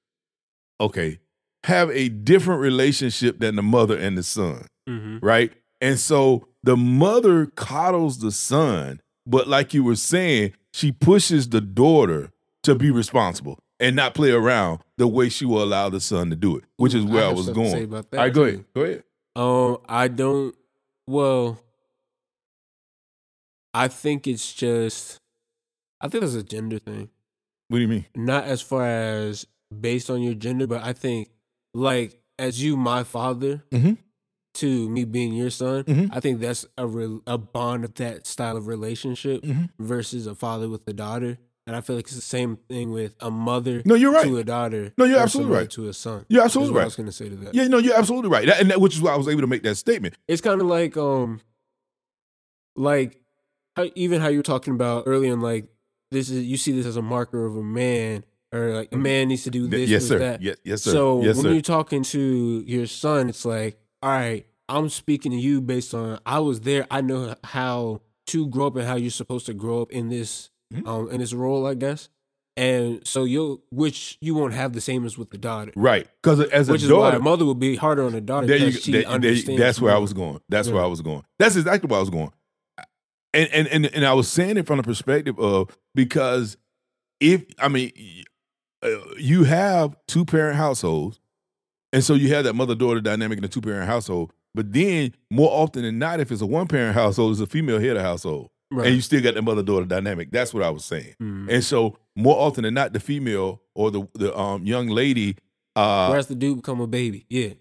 Okay. 0.80 1.19
Have 1.65 1.89
a 1.91 2.10
different 2.10 2.62
relationship 2.62 3.39
than 3.39 3.56
the 3.56 3.62
mother 3.63 3.97
and 3.97 4.17
the 4.17 4.23
son, 4.23 4.67
Mm-hmm. 4.89 5.26
right? 5.26 5.52
And 5.80 5.97
so 5.97 6.47
the 6.63 6.76
mother 6.76 7.45
coddles 7.45 8.19
the 8.19 8.32
son, 8.32 8.99
but 9.26 9.47
like 9.47 9.73
you 9.73 9.84
were 9.84 9.95
saying, 9.95 10.54
she 10.73 10.91
pushes 10.91 11.49
the 11.49 11.62
daughter 11.62 12.32
to 12.63 12.76
be 12.76 12.89
responsible 12.91 13.60
and 13.80 13.95
not 13.95 14.13
play 14.13 14.32
around 14.32 14.80
the 14.97 15.08
way 15.08 15.30
she 15.30 15.45
will 15.45 15.63
allow 15.63 15.89
the 15.89 15.99
son 16.02 16.30
to 16.30 16.36
do 16.36 16.58
it, 16.58 16.63
which 16.78 16.93
is 16.93 17.06
where 17.06 17.23
I, 17.23 17.28
have 17.28 17.38
was 17.38 17.45
something 17.45 17.63
to 17.63 17.69
say 17.69 17.86
going. 17.86 18.04
All 18.13 18.19
right, 18.19 18.34
go 18.34 18.43
ahead. 18.43 18.65
Go 18.76 18.82
ahead. 18.82 19.04
Um, 19.36 19.78
I 19.88 20.08
don't. 20.10 20.56
Well, 21.08 21.60
I 23.74 23.88
think 23.88 24.28
it's 24.28 24.54
just. 24.54 25.18
I 26.02 26.08
think 26.10 26.22
that's 26.22 26.36
a 26.36 26.44
gender 26.44 26.80
thing. 26.80 27.10
What 27.70 27.78
do 27.78 27.82
you 27.82 27.88
mean? 27.88 28.06
Not 28.16 28.44
as 28.44 28.62
far 28.62 28.86
as 28.86 29.48
based 29.80 30.10
on 30.10 30.22
your 30.22 30.34
gender, 30.34 30.68
but 30.68 30.84
I 30.84 30.94
think 30.94 31.30
like 31.74 32.20
as 32.38 32.62
you, 32.62 32.76
my 32.78 33.04
father, 33.04 33.64
Mhm. 33.72 33.98
to 34.56 34.90
me 34.90 35.06
being 35.06 35.34
your 35.34 35.50
son, 35.50 35.84
Mhm. 35.86 36.10
I 36.12 36.20
think 36.20 36.40
that's 36.42 36.66
a 36.78 36.86
re- 36.86 37.20
a 37.26 37.38
bond 37.38 37.86
of 37.86 37.94
that 37.96 38.28
style 38.28 38.58
of 38.58 38.68
relationship 38.68 39.42
Mhm. 39.44 39.70
versus 39.80 40.28
a 40.28 40.36
father 40.36 40.68
with 40.70 40.88
a 40.88 40.94
daughter. 40.94 41.40
And 41.66 41.76
I 41.78 41.82
feel 41.82 41.96
like 41.96 42.06
it's 42.06 42.16
the 42.16 42.22
same 42.22 42.58
thing 42.68 42.92
with 42.92 43.16
a 43.22 43.32
mother 43.32 43.82
No, 43.86 43.96
you're 43.96 44.12
right. 44.12 44.26
to 44.26 44.38
a 44.38 44.44
daughter. 44.44 44.92
No, 44.98 45.06
you're 45.06 45.18
absolutely 45.20 45.56
right. 45.56 45.70
To 45.72 45.88
a 45.88 45.94
son. 45.94 46.26
You're 46.28 46.44
absolutely 46.44 46.76
right. 46.76 46.82
I 46.82 46.86
was 46.86 46.96
going 46.98 47.06
to 47.08 47.14
say 47.14 47.30
to 47.30 47.36
that. 47.38 47.56
Yeah, 47.56 47.70
no, 47.70 47.78
you're 47.78 47.96
absolutely 47.98 48.30
right. 48.30 48.46
That, 48.46 48.60
and 48.60 48.70
that, 48.70 48.82
which 48.82 48.96
is 48.96 49.02
why 49.02 49.14
I 49.14 49.16
was 49.16 49.30
able 49.30 49.42
to 49.42 49.48
make 49.48 49.64
that 49.64 49.76
statement. 49.76 50.16
it's 50.28 50.42
kind 50.42 50.60
of 50.60 50.68
like 50.68 50.98
um 50.98 51.40
like 52.76 53.22
how, 53.76 53.86
even 53.96 54.22
how 54.22 54.28
you're 54.28 54.44
talking 54.44 54.74
about 54.74 55.04
early 55.06 55.28
in 55.28 55.42
like 55.42 55.66
this 56.12 56.30
is 56.30 56.44
you 56.46 56.58
see 56.58 56.72
this 56.72 56.86
as 56.86 56.98
a 56.98 57.02
marker 57.02 57.46
of 57.46 57.56
a 57.56 57.64
man 57.64 58.24
or 58.52 58.70
like 58.76 58.90
a 58.94 58.98
man 58.98 59.30
needs 59.30 59.44
to 59.44 59.50
do 59.50 59.68
this 59.68 59.82
Mm-hmm. 59.82 59.92
yes, 59.94 60.08
sir. 60.08 60.20
that 60.20 60.42
Yes, 60.42 60.58
yes, 60.64 60.82
sir. 60.84 60.92
so 60.92 61.24
yes, 61.24 61.36
when 61.38 61.44
sir. 61.46 61.52
you're 61.54 61.62
talking 61.62 62.04
to 62.04 62.64
your 62.68 62.86
son 62.86 63.30
it's 63.30 63.46
like 63.46 63.78
all 64.02 64.12
right 64.12 64.46
i'm 64.70 64.90
speaking 64.90 65.32
to 65.32 65.38
you 65.38 65.60
based 65.62 65.94
on 65.94 66.20
i 66.26 66.40
was 66.40 66.62
there 66.62 66.86
i 66.92 67.02
know 67.02 67.36
how 67.44 68.02
to 68.28 68.48
grow 68.48 68.68
up 68.68 68.76
and 68.76 68.86
how 68.88 68.96
you're 68.96 69.10
supposed 69.12 69.46
to 69.48 69.54
grow 69.54 69.82
up 69.82 69.92
in 69.92 70.10
this 70.10 70.50
Mhm. 70.74 70.88
um 70.88 71.10
in 71.12 71.20
this 71.20 71.34
role 71.34 71.66
i 71.68 71.74
guess 71.74 72.10
and 72.56 73.06
so 73.08 73.24
you'll 73.24 73.62
which 73.72 74.18
you 74.22 74.36
won't 74.36 74.54
have 74.54 74.74
the 74.74 74.82
same 74.82 75.06
as 75.06 75.18
with 75.18 75.32
the 75.32 75.38
daughter 75.38 75.72
right. 75.76 76.08
Because 76.22 76.40
as 76.52 76.70
a 76.70 76.72
which 76.72 76.84
is 76.84 76.90
why 76.92 76.98
daughter, 77.10 77.18
a 77.18 77.20
mother 77.20 77.46
would 77.46 77.60
be 77.60 77.76
harder 77.76 78.04
on 78.04 78.12
the 78.12 78.22
daughter 78.22 78.46
there 78.46 78.58
you, 78.58 78.72
there- 78.72 79.20
there 79.20 79.58
that's 79.58 79.82
where 79.82 79.94
I 79.96 79.98
was 79.98 80.14
going. 80.14 80.40
That's 80.50 80.68
Yeah. 80.68 80.76
where 80.76 80.84
I 80.84 80.88
was 80.88 81.02
going. 81.02 81.24
That's 81.40 81.56
exactly 81.56 81.88
where 81.88 81.98
I 81.98 82.02
was 82.02 82.12
going. 82.12 82.32
And, 83.34 83.50
and 83.52 83.67
and 83.67 83.86
and 83.88 84.06
I 84.06 84.13
was 84.13 84.28
saying 84.30 84.58
it 84.58 84.67
from 84.67 84.78
the 84.78 84.84
perspective 84.84 85.38
of 85.39 85.69
because 85.96 86.58
if 87.19 87.43
I 87.60 87.67
mean 87.67 87.91
uh, 88.84 88.89
you 89.17 89.43
have 89.46 89.96
two 90.08 90.26
parent 90.26 90.58
households, 90.58 91.19
and 91.91 92.04
so 92.04 92.13
you 92.15 92.34
have 92.34 92.43
that 92.46 92.54
mother 92.54 92.76
daughter 92.76 93.02
dynamic 93.02 93.38
in 93.38 93.43
a 93.43 93.48
two 93.48 93.62
parent 93.62 93.88
household. 93.88 94.34
But 94.56 94.72
then 94.72 95.13
more 95.32 95.50
often 95.52 95.82
than 95.84 95.98
not, 95.98 96.19
if 96.19 96.32
it's 96.32 96.41
a 96.41 96.46
one 96.46 96.67
parent 96.67 96.93
household, 96.93 97.32
it's 97.32 97.41
a 97.41 97.48
female 97.48 97.80
head 97.80 97.96
of 97.98 98.04
household, 98.04 98.50
Right. 98.72 98.88
and 98.88 98.96
you 98.96 99.02
still 99.02 99.22
got 99.22 99.34
the 99.34 99.41
mother 99.41 99.63
daughter 99.63 99.86
dynamic. 99.86 100.30
That's 100.32 100.54
what 100.54 100.62
I 100.63 100.69
was 100.69 100.86
saying. 100.86 101.15
Mhm. 101.22 101.50
And 101.50 101.63
so 101.63 101.98
more 102.15 102.36
often 102.38 102.63
than 102.63 102.76
not, 102.76 102.93
the 102.93 103.00
female 103.00 103.62
or 103.74 103.89
the 103.89 104.08
the 104.13 104.38
um 104.38 104.65
young 104.65 104.88
lady. 104.89 105.38
Uh, 105.76 106.10
Whereas 106.10 106.28
the 106.28 106.36
dude 106.36 106.58
become 106.58 106.82
a 106.82 106.88
baby. 106.88 107.26
Yeah. 107.30 107.54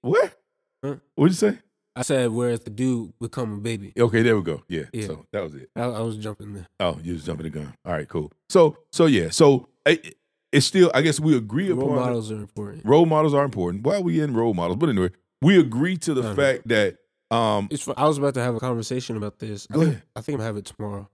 what? 0.00 0.34
Huh? 0.82 0.96
What'd 1.16 1.32
you 1.32 1.50
say? 1.50 1.58
I 1.98 2.02
said 2.02 2.30
whereas 2.30 2.60
the 2.60 2.70
dude 2.70 3.12
become 3.20 3.54
a 3.54 3.56
baby. 3.56 3.92
Okay, 3.98 4.22
there 4.22 4.36
we 4.36 4.42
go. 4.42 4.62
Yeah. 4.68 4.84
Yeah. 4.92 5.06
So 5.08 5.26
that 5.32 5.42
was 5.42 5.54
it. 5.54 5.68
I, 5.74 5.82
I 5.82 6.00
was 6.00 6.16
jumping 6.16 6.54
there. 6.54 6.68
Oh, 6.78 6.96
you 7.02 7.14
was 7.14 7.24
jumping 7.24 7.44
the 7.44 7.50
gun. 7.50 7.74
All 7.84 7.92
right, 7.92 8.08
cool. 8.08 8.30
So 8.48 8.76
so 8.92 9.06
yeah. 9.06 9.30
So 9.30 9.68
it, 9.84 10.16
it's 10.52 10.64
still. 10.64 10.92
I 10.94 11.02
guess 11.02 11.18
we 11.18 11.36
agree 11.36 11.70
upon. 11.70 11.78
Role 11.86 11.92
upon 11.94 12.06
models 12.06 12.30
are 12.30 12.36
important. 12.36 12.84
role 12.86 13.04
models 13.06 13.34
are 13.34 13.44
important. 13.44 13.82
Why 13.84 13.96
are 13.96 14.00
we 14.00 14.20
in 14.20 14.32
role 14.32 14.54
models? 14.54 14.76
But 14.76 14.90
anyway, 14.90 15.10
we 15.42 15.58
agree 15.58 15.96
to 15.96 16.14
the 16.14 16.20
Uh-huh. 16.22 16.34
fact 16.34 16.68
that 16.68 16.98
um. 17.32 17.66
It's. 17.70 17.82
fu- 17.82 17.94
I 17.96 18.06
was 18.06 18.16
about 18.18 18.34
to 18.34 18.40
have 18.42 18.54
a 18.54 18.60
conversation 18.60 19.16
about 19.16 19.40
this. 19.40 19.66
I 19.68 19.74
Go 19.74 19.80
think, 19.80 19.92
ahead. 19.94 20.02
I 20.14 20.20
think 20.20 20.38
I'm 20.38 20.44
having 20.44 20.60
it 20.60 20.66
tomorrow. 20.66 21.08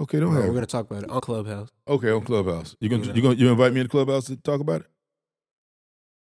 Okay, 0.00 0.20
don't 0.20 0.32
have. 0.32 0.44
We're 0.44 0.54
gonna 0.54 0.66
talk 0.66 0.88
about 0.88 1.02
it 1.02 1.10
on 1.10 1.20
Clubhouse. 1.20 1.70
Okay, 1.88 2.10
on 2.10 2.20
Clubhouse. 2.22 2.76
You 2.80 2.88
gonna 2.88 3.02
You 3.02 3.08
know. 3.08 3.14
you 3.16 3.22
gonna 3.22 3.34
you 3.34 3.50
invite 3.50 3.72
me 3.72 3.80
in 3.80 3.88
Clubhouse 3.88 4.26
to 4.26 4.36
talk 4.36 4.60
about 4.60 4.82
it? 4.82 4.86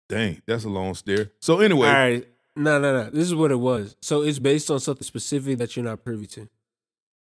Dang, 0.09 0.43
that's 0.47 0.65
a 0.65 0.69
long 0.69 0.95
stare. 0.95 1.31
So 1.41 1.61
anyway, 1.61 1.87
All 1.89 1.95
right. 1.95 2.29
No, 2.57 2.79
no, 2.79 2.93
no. 3.05 3.11
This 3.11 3.27
is 3.27 3.35
what 3.35 3.51
it 3.51 3.57
was. 3.61 3.97
So 4.03 4.23
it's 4.23 4.39
based 4.39 4.71
on 4.71 4.81
something 4.81 5.05
specific 5.05 5.59
that 5.59 5.75
you're 5.77 5.85
not 5.85 6.05
privy 6.05 6.27
to. 6.29 6.49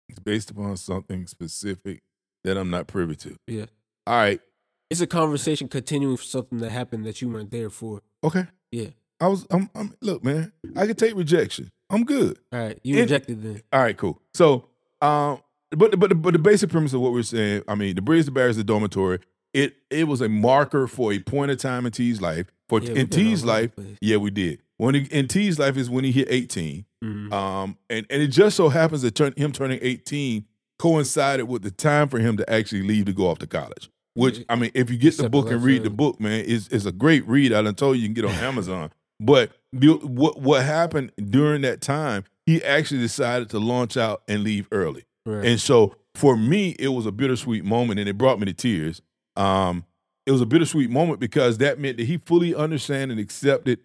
it's 0.09 0.19
based 0.19 0.51
upon 0.51 0.77
something 0.77 1.27
specific 1.27 2.03
that 2.45 2.57
I'm 2.59 2.71
not 2.71 2.87
privy 2.87 3.17
to. 3.17 3.37
Yeah. 3.47 3.67
All 4.07 4.17
right. 4.17 4.41
It's 4.91 5.01
a 5.01 5.07
conversation 5.07 5.69
continuing 5.69 6.17
for 6.19 6.25
something 6.25 6.59
that 6.59 6.71
happened 6.71 7.07
that 7.07 7.23
you 7.23 7.29
weren't 7.31 7.51
there 7.51 7.71
for. 7.71 8.03
Okay. 8.23 8.47
Yeah. 8.71 8.89
I 9.21 9.29
was. 9.29 9.47
I'm. 9.51 9.71
I'm 9.75 9.95
look, 10.03 10.23
man. 10.23 10.53
I 10.77 10.87
can 10.87 10.97
take 10.97 11.15
rejection. 11.15 11.71
I'm 11.89 12.05
good. 12.05 12.39
All 12.53 12.59
right. 12.59 12.79
You 12.83 12.95
And- 13.01 13.11
rejected 13.11 13.43
then. 13.43 13.63
All 13.73 13.81
right, 13.81 13.97
cool. 13.97 14.21
So, 14.35 14.69
um, 15.01 15.41
but 15.71 15.99
but 15.99 16.21
but 16.21 16.33
the 16.33 16.39
basic 16.39 16.69
premise 16.71 16.93
of 16.93 17.01
what 17.01 17.13
we're 17.13 17.23
saying, 17.23 17.63
I 17.67 17.75
mean, 17.77 17.95
the 17.95 18.03
bridge, 18.03 18.27
the 18.27 18.31
barracks, 18.31 18.57
the 18.57 18.65
dormitory. 18.65 19.21
It 19.55 19.77
it 19.89 20.05
was 20.09 20.21
a 20.21 20.29
marker 20.29 20.87
for 20.89 21.13
a 21.13 21.21
point 21.21 21.51
of 21.53 21.59
time 21.59 21.87
in 21.87 21.93
T's 21.93 22.21
life. 22.21 22.47
For 22.69 22.81
Yeah, 22.81 22.89
in 22.91 22.95
we've 22.95 23.11
been 23.11 23.21
all 23.21 23.31
T's 23.31 23.45
life, 23.45 23.71
yeah, 24.01 24.17
we 24.17 24.31
did. 24.31 24.61
When 24.77 24.95
he, 24.95 25.03
in 25.05 25.29
T's 25.29 25.59
life 25.59 25.77
is 25.77 25.89
when 25.89 26.05
he 26.05 26.13
hit 26.13 26.29
18. 26.31 26.85
Mhm. 27.03 27.33
Um, 27.33 27.79
and 27.89 28.07
and 28.11 28.23
it 28.23 28.29
just 28.29 28.57
so 28.57 28.69
happens 28.69 29.03
that 29.03 29.15
turn, 29.15 29.33
him 29.37 29.53
turning 29.53 29.79
18 29.83 30.47
coincided 30.79 31.45
with 31.45 31.63
the 31.63 31.71
time 31.71 32.09
for 32.09 32.19
him 32.19 32.37
to 32.37 32.51
actually 32.53 32.83
leave 32.83 33.05
to 33.07 33.13
go 33.13 33.29
off 33.29 33.39
to 33.39 33.47
college. 33.47 33.89
Which 34.15 34.45
I 34.49 34.57
mean, 34.57 34.71
if 34.75 34.91
you 34.91 34.97
get 34.97 35.17
the 35.17 35.29
book 35.29 35.51
and 35.51 35.63
read 35.63 35.83
the 35.83 35.91
book, 35.91 36.21
man, 36.21 36.45
it's 36.47 36.69
it's 36.69 36.87
a 36.87 36.93
great 36.93 37.27
read. 37.27 37.53
I 37.53 37.63
done 37.63 37.75
told 37.75 37.97
you 37.97 38.03
you 38.03 38.09
can 38.09 38.15
get 38.15 38.25
on 38.25 38.35
Amazon. 38.45 38.91
But 39.21 39.53
the, 39.73 39.95
what 39.95 40.41
what 40.41 40.65
happened 40.65 41.13
during 41.31 41.63
that 41.63 41.81
time? 41.81 42.25
He 42.47 42.63
actually 42.63 43.01
decided 43.01 43.49
to 43.51 43.59
launch 43.59 43.97
out 43.97 44.23
and 44.29 44.45
leave 44.45 44.69
early. 44.71 45.05
Right. 45.27 45.47
And 45.47 45.61
so 45.61 45.97
for 46.15 46.37
me, 46.37 46.77
it 46.79 46.89
was 46.89 47.07
a 47.07 47.13
bittersweet 47.13 47.65
moment, 47.65 47.99
and 47.99 48.09
it 48.09 48.19
brought 48.19 48.39
me 48.39 48.47
to 48.47 48.53
tears. 48.53 49.03
Um, 49.37 49.85
it 50.27 50.31
was 50.31 50.41
a 50.41 50.47
bittersweet 50.47 50.91
moment 50.91 51.19
because 51.21 51.59
that 51.59 51.79
meant 51.79 51.97
that 51.97 52.07
he 52.07 52.19
fully 52.19 52.55
understood 52.55 53.11
and 53.11 53.19
accepted 53.19 53.81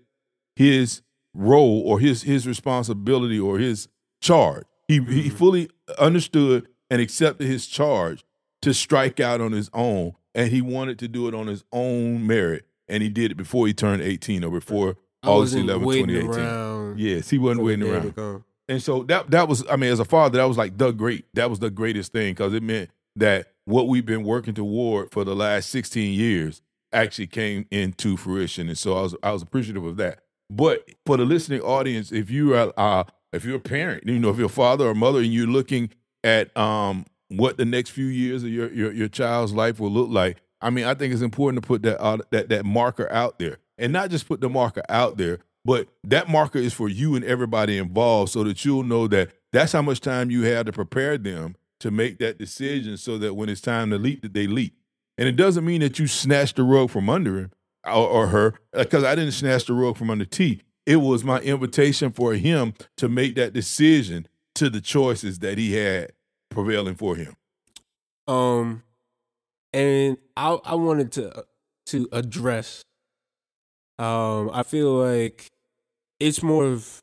his 0.60 1.02
role 1.34 1.82
or 1.86 2.00
his 2.02 2.24
his 2.24 2.46
responsibility 2.46 3.40
or 3.40 3.58
his 3.58 3.88
charge. 4.22 4.66
He 4.88 4.96
he 4.96 5.30
Mhm. 5.30 5.32
fully 5.34 5.70
understood 5.98 6.68
and 6.90 7.02
accepted 7.02 7.48
his 7.48 7.66
charge 7.66 8.24
to 8.62 8.74
strike 8.74 9.20
out 9.22 9.40
on 9.40 9.54
his 9.54 9.70
own, 9.74 10.14
and 10.36 10.52
he 10.52 10.62
wanted 10.62 11.00
to 11.00 11.08
do 11.08 11.28
it 11.30 11.34
on 11.34 11.48
his 11.48 11.64
own 11.72 12.28
merit, 12.28 12.66
and 12.90 13.02
he 13.02 13.10
did 13.10 13.32
it 13.32 13.36
before 13.36 13.68
he 13.68 13.74
turned 13.74 14.02
eighteen 14.02 14.44
or 14.44 14.52
before 14.52 14.98
I 15.24 15.30
August 15.30 15.54
wasn't 15.56 15.70
11, 15.70 15.88
2018. 15.88 16.40
around. 16.44 17.00
Yes, 17.00 17.30
he 17.30 17.38
wasn't 17.38 17.66
waiting 17.66 17.88
around. 17.90 18.44
And 18.68 18.82
so 18.84 19.04
that 19.04 19.32
that 19.32 19.48
was, 19.48 19.64
I 19.70 19.78
mean, 19.78 19.92
as 19.92 20.00
a 20.00 20.06
father, 20.06 20.38
that 20.40 20.46
was 20.46 20.58
like 20.58 20.78
the 20.78 20.92
great. 20.92 21.26
That 21.36 21.50
was 21.50 21.60
the 21.60 21.70
greatest 21.72 22.12
thing 22.12 22.34
because 22.34 22.54
it 22.54 22.64
meant 22.64 22.90
that 23.16 23.54
what 23.66 23.88
we've 23.88 24.06
been 24.06 24.24
working 24.24 24.54
toward 24.54 25.12
for 25.12 25.24
the 25.24 25.36
last 25.36 25.70
16 25.70 26.14
years 26.14 26.62
actually 26.92 27.28
came 27.28 27.66
into 27.72 28.18
fruition. 28.18 28.68
And 28.68 28.78
so 28.78 28.98
I 28.98 29.02
was 29.04 29.16
I 29.24 29.32
was 29.32 29.42
appreciative 29.42 29.86
of 29.86 29.98
that. 29.98 30.20
But 30.50 30.90
for 31.06 31.18
the 31.18 31.26
listening 31.26 31.62
audience, 31.62 32.12
if 32.12 32.30
you 32.30 32.56
are 32.56 32.74
uh, 32.78 33.04
if 33.32 33.46
you're 33.46 33.58
a 33.58 33.62
parent, 33.62 34.04
you 34.08 34.20
know, 34.20 34.30
if 34.30 34.38
you're 34.38 34.48
a 34.48 34.50
father 34.50 34.88
or 34.88 34.96
mother 34.96 35.20
and 35.20 35.34
you're 35.34 35.48
looking 35.48 35.92
at 36.24 36.56
um 36.58 37.06
what 37.30 37.58
the 37.58 37.66
next 37.66 37.92
few 37.92 38.06
years 38.06 38.44
of 38.44 38.50
your 38.50 38.72
your, 38.74 38.92
your 38.92 39.08
child's 39.08 39.54
life 39.54 39.80
will 39.80 39.92
look 39.92 40.10
like, 40.10 40.38
I 40.62 40.70
mean, 40.70 40.86
I 40.86 40.94
think 40.96 41.14
it's 41.14 41.22
important 41.22 41.62
to 41.64 41.68
put 41.68 41.84
that 41.84 42.02
uh, 42.02 42.18
that 42.32 42.50
that 42.50 42.66
marker 42.66 43.12
out 43.12 43.40
there, 43.40 43.58
and 43.78 43.94
not 43.94 44.10
just 44.10 44.28
put 44.28 44.42
the 44.42 44.50
marker 44.50 44.84
out 44.90 45.18
there, 45.18 45.40
but 45.64 45.88
that 46.04 46.28
marker 46.28 46.60
is 46.60 46.74
for 46.74 46.90
you 46.90 47.16
and 47.16 47.24
everybody 47.24 47.78
involved, 47.78 48.32
so 48.32 48.44
that 48.44 48.66
you'll 48.66 48.84
know 48.84 49.08
that 49.08 49.30
that's 49.54 49.72
how 49.72 49.82
much 49.82 50.02
time 50.02 50.32
you 50.32 50.44
have 50.44 50.66
to 50.66 50.72
prepare 50.72 51.18
them 51.18 51.56
to 51.80 51.92
make 51.92 52.18
that 52.20 52.38
decision, 52.40 52.98
so 52.98 53.18
that 53.20 53.36
when 53.36 53.50
it's 53.50 53.62
time 53.62 53.90
to 53.92 53.98
leap, 53.98 54.22
that 54.24 54.34
they 54.34 54.48
leap. 54.48 54.76
And 55.18 55.28
it 55.28 55.36
doesn't 55.36 55.66
mean 55.66 55.82
that 55.82 56.00
you 56.00 56.08
snatch 56.08 56.54
the 56.54 56.64
rug 56.64 56.90
from 56.90 57.10
under 57.10 57.38
him 57.38 57.52
or, 57.86 57.94
or 58.08 58.28
her, 58.28 58.54
because 58.74 59.04
I 59.04 59.16
didn't 59.16 59.34
snatch 59.34 59.66
the 59.66 59.74
rug 59.74 59.98
from 59.98 60.10
under 60.10 60.26
T. 60.26 60.62
It 60.86 60.98
was 60.98 61.24
my 61.24 61.40
invitation 61.42 62.12
for 62.12 62.34
him 62.34 62.74
to 62.98 63.08
make 63.10 63.36
that 63.36 63.54
decision 63.54 64.28
to 64.56 64.70
the 64.70 64.82
choices 64.82 65.40
that 65.40 65.58
he 65.58 65.74
had 65.74 66.12
prevailing 66.50 66.96
for 66.96 67.16
him. 67.16 67.36
Um, 68.28 68.84
and 69.74 70.18
I 70.36 70.58
I 70.66 70.76
wanted 70.76 71.12
to 71.14 71.46
to 71.88 72.08
address. 72.12 72.84
Um, 73.98 74.50
I 74.54 74.64
feel 74.64 74.94
like 74.94 75.48
it's 76.20 76.42
more 76.42 76.66
of 76.66 77.00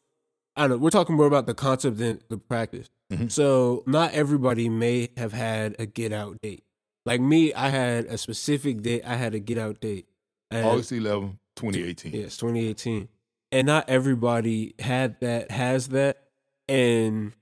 I 0.57 0.63
don't 0.63 0.71
know. 0.71 0.77
We're 0.79 0.91
talking 0.91 1.17
more 1.17 1.27
about 1.27 1.47
the 1.47 1.55
concept 1.55 1.99
than 1.99 2.21
the 2.29 2.39
practice. 2.39 2.89
Mhm. 3.13 3.31
So 3.31 3.85
not 3.87 4.13
everybody 4.15 4.69
may 4.69 5.11
have 5.17 5.33
had 5.33 5.77
a 5.79 5.87
get 5.87 6.13
out 6.13 6.41
date. 6.43 6.65
Like 7.05 7.21
me, 7.21 7.53
I 7.55 7.69
had 7.69 8.07
a 8.07 8.19
specific 8.19 8.83
date. 8.83 9.03
I 9.05 9.15
had 9.15 9.35
a 9.35 9.39
get 9.39 9.59
out 9.59 9.81
date. 9.81 10.09
And- 10.51 10.67
August 10.67 10.93
11, 10.93 11.39
2018. 11.57 12.13
Yes, 12.13 12.37
2018. 12.37 13.09
And 13.53 13.67
not 13.67 13.89
everybody 13.89 14.75
had 14.79 15.21
that, 15.21 15.51
has 15.51 15.89
that. 15.89 16.23
And 16.69 17.33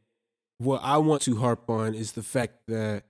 what 0.59 0.81
I 0.83 0.99
want 0.99 1.23
to 1.23 1.37
harp 1.37 1.69
on 1.69 1.95
is 1.95 2.13
the 2.13 2.23
fact 2.23 2.55
that 2.69 3.05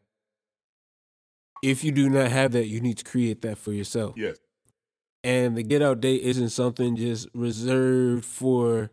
if 1.62 1.82
you 1.82 1.92
do 1.92 2.08
not 2.08 2.30
have 2.30 2.52
that, 2.52 2.66
you 2.66 2.80
need 2.80 2.98
to 2.98 3.04
create 3.04 3.42
that 3.42 3.58
for 3.58 3.72
yourself. 3.72 4.14
Yes. 4.16 4.36
And 5.22 5.56
the 5.56 5.62
get 5.62 5.80
out 5.82 6.00
date 6.00 6.22
isn't 6.22 6.50
something 6.50 6.96
just 6.96 7.28
reserved 7.34 8.24
for 8.24 8.90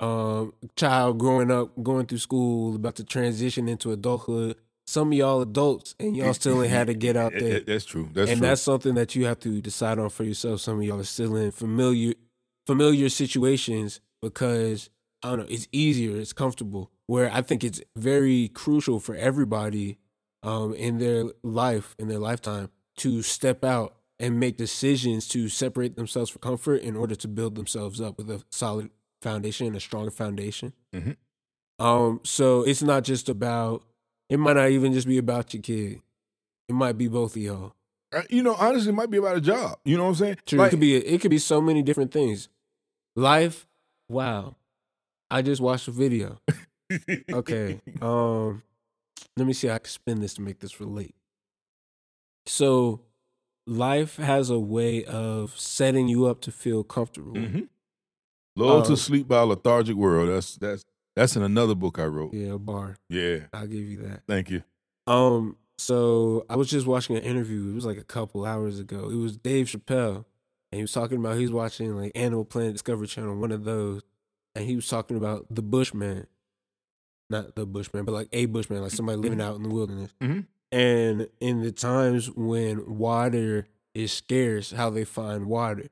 um 0.00 0.52
child 0.76 1.18
growing 1.18 1.50
up, 1.50 1.70
going 1.82 2.06
through 2.06 2.18
school, 2.18 2.74
about 2.74 2.96
to 2.96 3.04
transition 3.04 3.68
into 3.68 3.92
adulthood. 3.92 4.56
Some 4.86 5.12
of 5.12 5.18
y'all 5.18 5.40
adults 5.40 5.94
and 5.98 6.16
y'all 6.16 6.34
still 6.34 6.62
ain't 6.62 6.70
had 6.70 6.88
to 6.88 6.94
get 6.94 7.16
out 7.16 7.32
there. 7.32 7.60
That's 7.60 7.84
true. 7.84 8.10
That's 8.12 8.30
and 8.30 8.38
true. 8.38 8.48
that's 8.48 8.60
something 8.60 8.94
that 8.94 9.14
you 9.14 9.24
have 9.26 9.40
to 9.40 9.60
decide 9.60 9.98
on 9.98 10.10
for 10.10 10.24
yourself. 10.24 10.60
Some 10.60 10.78
of 10.78 10.84
y'all 10.84 11.00
are 11.00 11.04
still 11.04 11.36
in 11.36 11.50
familiar 11.50 12.14
familiar 12.66 13.08
situations 13.08 14.00
because 14.20 14.90
I 15.22 15.30
don't 15.30 15.38
know, 15.40 15.46
it's 15.48 15.68
easier, 15.72 16.16
it's 16.18 16.32
comfortable. 16.32 16.90
Where 17.06 17.30
I 17.32 17.42
think 17.42 17.64
it's 17.64 17.80
very 17.96 18.48
crucial 18.48 19.00
for 19.00 19.14
everybody 19.14 19.98
um, 20.42 20.74
in 20.74 20.98
their 20.98 21.24
life, 21.42 21.94
in 21.98 22.08
their 22.08 22.18
lifetime, 22.18 22.70
to 22.98 23.22
step 23.22 23.64
out 23.64 23.96
and 24.18 24.38
make 24.38 24.56
decisions 24.56 25.26
to 25.28 25.48
separate 25.48 25.96
themselves 25.96 26.30
for 26.30 26.38
comfort 26.38 26.82
in 26.82 26.96
order 26.96 27.14
to 27.14 27.28
build 27.28 27.56
themselves 27.56 28.00
up 28.00 28.18
with 28.18 28.30
a 28.30 28.42
solid 28.50 28.90
foundation, 29.22 29.66
and 29.66 29.76
a 29.76 29.80
stronger 29.80 30.10
foundation. 30.10 30.74
Mhm. 30.94 31.16
Um, 31.78 32.20
so 32.22 32.62
it's 32.62 32.82
not 32.82 33.04
just 33.04 33.28
about. 33.28 33.82
It 34.28 34.38
might 34.38 34.54
not 34.56 34.70
even 34.70 34.92
just 34.92 35.06
be 35.06 35.18
about 35.18 35.52
your 35.54 35.62
kid. 35.62 36.00
It 36.68 36.72
might 36.74 36.96
be 36.96 37.08
both 37.08 37.36
of 37.36 37.42
y'all. 37.42 37.74
Uh, 38.12 38.22
you 38.30 38.42
know, 38.42 38.54
honestly, 38.54 38.88
it 38.90 38.94
might 38.94 39.10
be 39.10 39.18
about 39.18 39.36
a 39.36 39.40
job. 39.40 39.78
You 39.84 39.96
know 39.96 40.04
what 40.04 40.08
I'm 40.10 40.14
saying? 40.16 40.36
True. 40.46 40.58
Like- 40.58 40.68
it 40.68 40.70
could 40.70 40.80
be 40.80 40.96
it 40.96 41.20
could 41.20 41.30
be 41.30 41.38
so 41.38 41.60
many 41.60 41.82
different 41.82 42.10
things. 42.12 42.48
Life, 43.16 43.66
wow. 44.08 44.56
I 45.30 45.42
just 45.42 45.60
watched 45.60 45.88
a 45.88 45.90
video. 45.90 46.38
Okay. 47.32 47.80
um 48.02 48.62
let 49.36 49.46
me 49.46 49.52
see 49.52 49.66
how 49.68 49.74
I 49.74 49.78
can 49.78 49.88
spin 49.90 50.20
this 50.20 50.34
to 50.34 50.42
make 50.42 50.60
this 50.60 50.78
relate. 50.80 51.14
So 52.46 53.00
life 53.66 54.16
has 54.16 54.50
a 54.50 54.58
way 54.58 55.04
of 55.04 55.58
setting 55.58 56.08
you 56.08 56.26
up 56.26 56.40
to 56.42 56.52
feel 56.52 56.84
comfortable. 56.84 57.32
Mhm. 57.32 57.68
Lulled 58.56 58.82
Um, 58.86 58.90
to 58.92 58.96
sleep 58.96 59.26
by 59.26 59.38
a 59.40 59.46
lethargic 59.46 59.96
world. 59.96 60.28
That's 60.28 60.56
that's 60.56 60.84
that's 61.16 61.36
in 61.36 61.42
another 61.42 61.74
book 61.74 61.98
I 61.98 62.04
wrote. 62.06 62.34
Yeah, 62.34 62.52
a 62.54 62.58
bar. 62.58 62.96
Yeah. 63.08 63.40
I'll 63.52 63.66
give 63.66 63.80
you 63.84 63.98
that. 64.02 64.22
Thank 64.26 64.50
you. 64.50 64.62
Um, 65.06 65.56
so 65.78 66.46
I 66.48 66.56
was 66.56 66.68
just 66.70 66.86
watching 66.86 67.16
an 67.16 67.22
interview. 67.22 67.70
It 67.70 67.74
was 67.74 67.84
like 67.86 67.98
a 67.98 68.04
couple 68.04 68.44
hours 68.44 68.78
ago. 68.78 69.08
It 69.10 69.16
was 69.16 69.36
Dave 69.36 69.66
Chappelle, 69.66 70.24
and 70.72 70.76
he 70.78 70.82
was 70.82 70.92
talking 70.92 71.18
about 71.18 71.36
he's 71.38 71.50
watching 71.52 71.94
like 71.96 72.12
Animal 72.14 72.44
Planet 72.44 72.72
Discovery 72.72 73.06
Channel, 73.06 73.36
one 73.36 73.52
of 73.52 73.64
those, 73.64 74.02
and 74.54 74.64
he 74.64 74.76
was 74.76 74.88
talking 74.88 75.16
about 75.16 75.46
the 75.50 75.62
Bushman. 75.62 76.26
not 77.30 77.56
the 77.56 77.64
bushman, 77.66 78.04
but 78.04 78.12
like 78.12 78.28
a 78.32 78.44
bushman, 78.44 78.82
like 78.82 78.90
somebody 78.92 79.16
living 79.16 79.40
out 79.40 79.56
in 79.56 79.62
the 79.62 79.68
wilderness. 79.70 80.12
Mhm. 80.20 80.46
And 80.70 81.26
in 81.40 81.62
the 81.62 81.72
times 81.72 82.30
when 82.30 82.98
water 82.98 83.66
is 83.94 84.12
scarce, 84.12 84.72
how 84.72 84.90
they 84.90 85.04
find 85.04 85.46
water. 85.46 85.88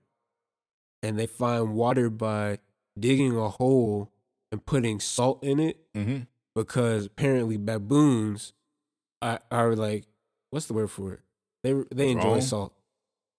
And 1.03 1.19
they 1.19 1.27
find 1.27 1.75
water 1.75 2.11
by 2.11 2.59
digging 3.01 3.35
a 3.37 3.49
hole 3.49 4.12
and 4.53 4.65
putting 4.65 5.01
salt 5.01 5.43
in 5.43 5.59
it 5.59 5.79
Mm-hmm. 5.97 6.21
because 6.55 7.07
apparently 7.07 7.57
baboons 7.57 8.53
are, 9.21 9.41
are 9.51 9.75
like, 9.75 10.05
what's 10.51 10.67
the 10.67 10.75
word 10.75 10.91
for 10.91 11.15
it? 11.15 11.21
They 11.65 11.73
they 11.95 12.11
enjoy 12.11 12.23
Drawn? 12.23 12.43
salt. 12.43 12.73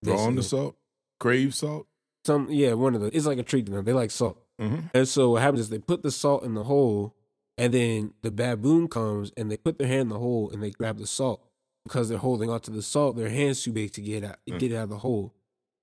Drawn 0.03 0.35
the 0.35 0.43
salt, 0.43 0.75
crave 1.19 1.53
salt. 1.55 1.87
Some 2.25 2.47
yeah, 2.49 2.73
one 2.73 2.95
of 2.95 3.01
the 3.01 3.15
It's 3.15 3.25
like 3.25 3.37
a 3.37 3.43
treat 3.43 3.65
to 3.67 3.71
them. 3.71 3.85
They 3.85 3.93
like 3.93 4.11
salt. 4.11 4.41
Mm-hmm. 4.61 4.87
And 4.93 5.07
so 5.07 5.31
what 5.31 5.41
happens 5.41 5.61
is 5.61 5.69
they 5.69 5.79
put 5.79 6.03
the 6.03 6.11
salt 6.11 6.43
in 6.43 6.53
the 6.53 6.63
hole, 6.63 7.15
and 7.57 7.73
then 7.73 8.13
the 8.21 8.31
baboon 8.31 8.87
comes 8.87 9.31
and 9.37 9.49
they 9.51 9.57
put 9.57 9.77
their 9.77 9.87
hand 9.87 10.01
in 10.03 10.09
the 10.09 10.19
hole 10.19 10.49
and 10.51 10.61
they 10.63 10.71
grab 10.71 10.97
the 10.97 11.07
salt 11.07 11.41
because 11.85 12.07
they're 12.09 12.17
holding 12.17 12.49
onto 12.49 12.71
the 12.71 12.81
salt. 12.81 13.15
Their 13.17 13.29
hands 13.29 13.61
too 13.63 13.71
big 13.73 13.91
to 13.93 14.01
get 14.01 14.23
out, 14.23 14.37
Mm. 14.49 14.59
get 14.59 14.71
it 14.71 14.75
out 14.75 14.83
of 14.83 14.89
the 14.89 14.97
hole. 14.99 15.33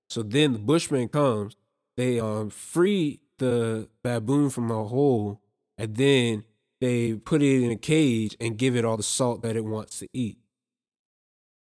So 0.09 0.23
then 0.23 0.53
the 0.53 0.59
bushman 0.59 1.07
comes. 1.09 1.55
They 1.97 2.19
um 2.19 2.49
free 2.49 3.19
the 3.41 3.89
baboon 4.03 4.49
from 4.49 4.71
a 4.71 4.83
hole, 4.85 5.41
and 5.77 5.95
then 5.97 6.45
they 6.79 7.13
put 7.15 7.41
it 7.41 7.61
in 7.63 7.71
a 7.71 7.75
cage 7.75 8.37
and 8.39 8.57
give 8.57 8.75
it 8.75 8.85
all 8.85 8.95
the 8.97 9.03
salt 9.03 9.41
that 9.43 9.55
it 9.55 9.65
wants 9.65 9.99
to 9.99 10.07
eat. 10.13 10.37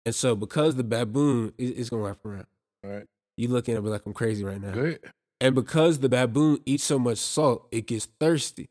And 0.07 0.14
so 0.14 0.35
because 0.37 0.76
the 0.76 0.85
baboon 0.85 1.53
is, 1.59 1.70
is 1.72 1.91
gonna 1.91 2.03
wrap 2.05 2.24
around, 2.24 2.47
All 2.85 2.91
right. 2.91 3.07
you 3.37 3.49
looking 3.49 3.74
at 3.74 3.83
me 3.83 3.91
like 3.91 4.07
I'm 4.07 4.14
crazy 4.14 4.45
right 4.45 4.61
now. 4.61 4.70
Go 4.70 4.81
ahead. 4.83 5.01
And 5.41 5.55
because 5.55 5.99
the 5.99 6.09
baboon 6.09 6.61
eats 6.66 6.85
so 6.85 6.99
much 6.99 7.18
salt, 7.18 7.66
it 7.72 7.87
gets 7.87 8.07
thirsty. 8.20 8.68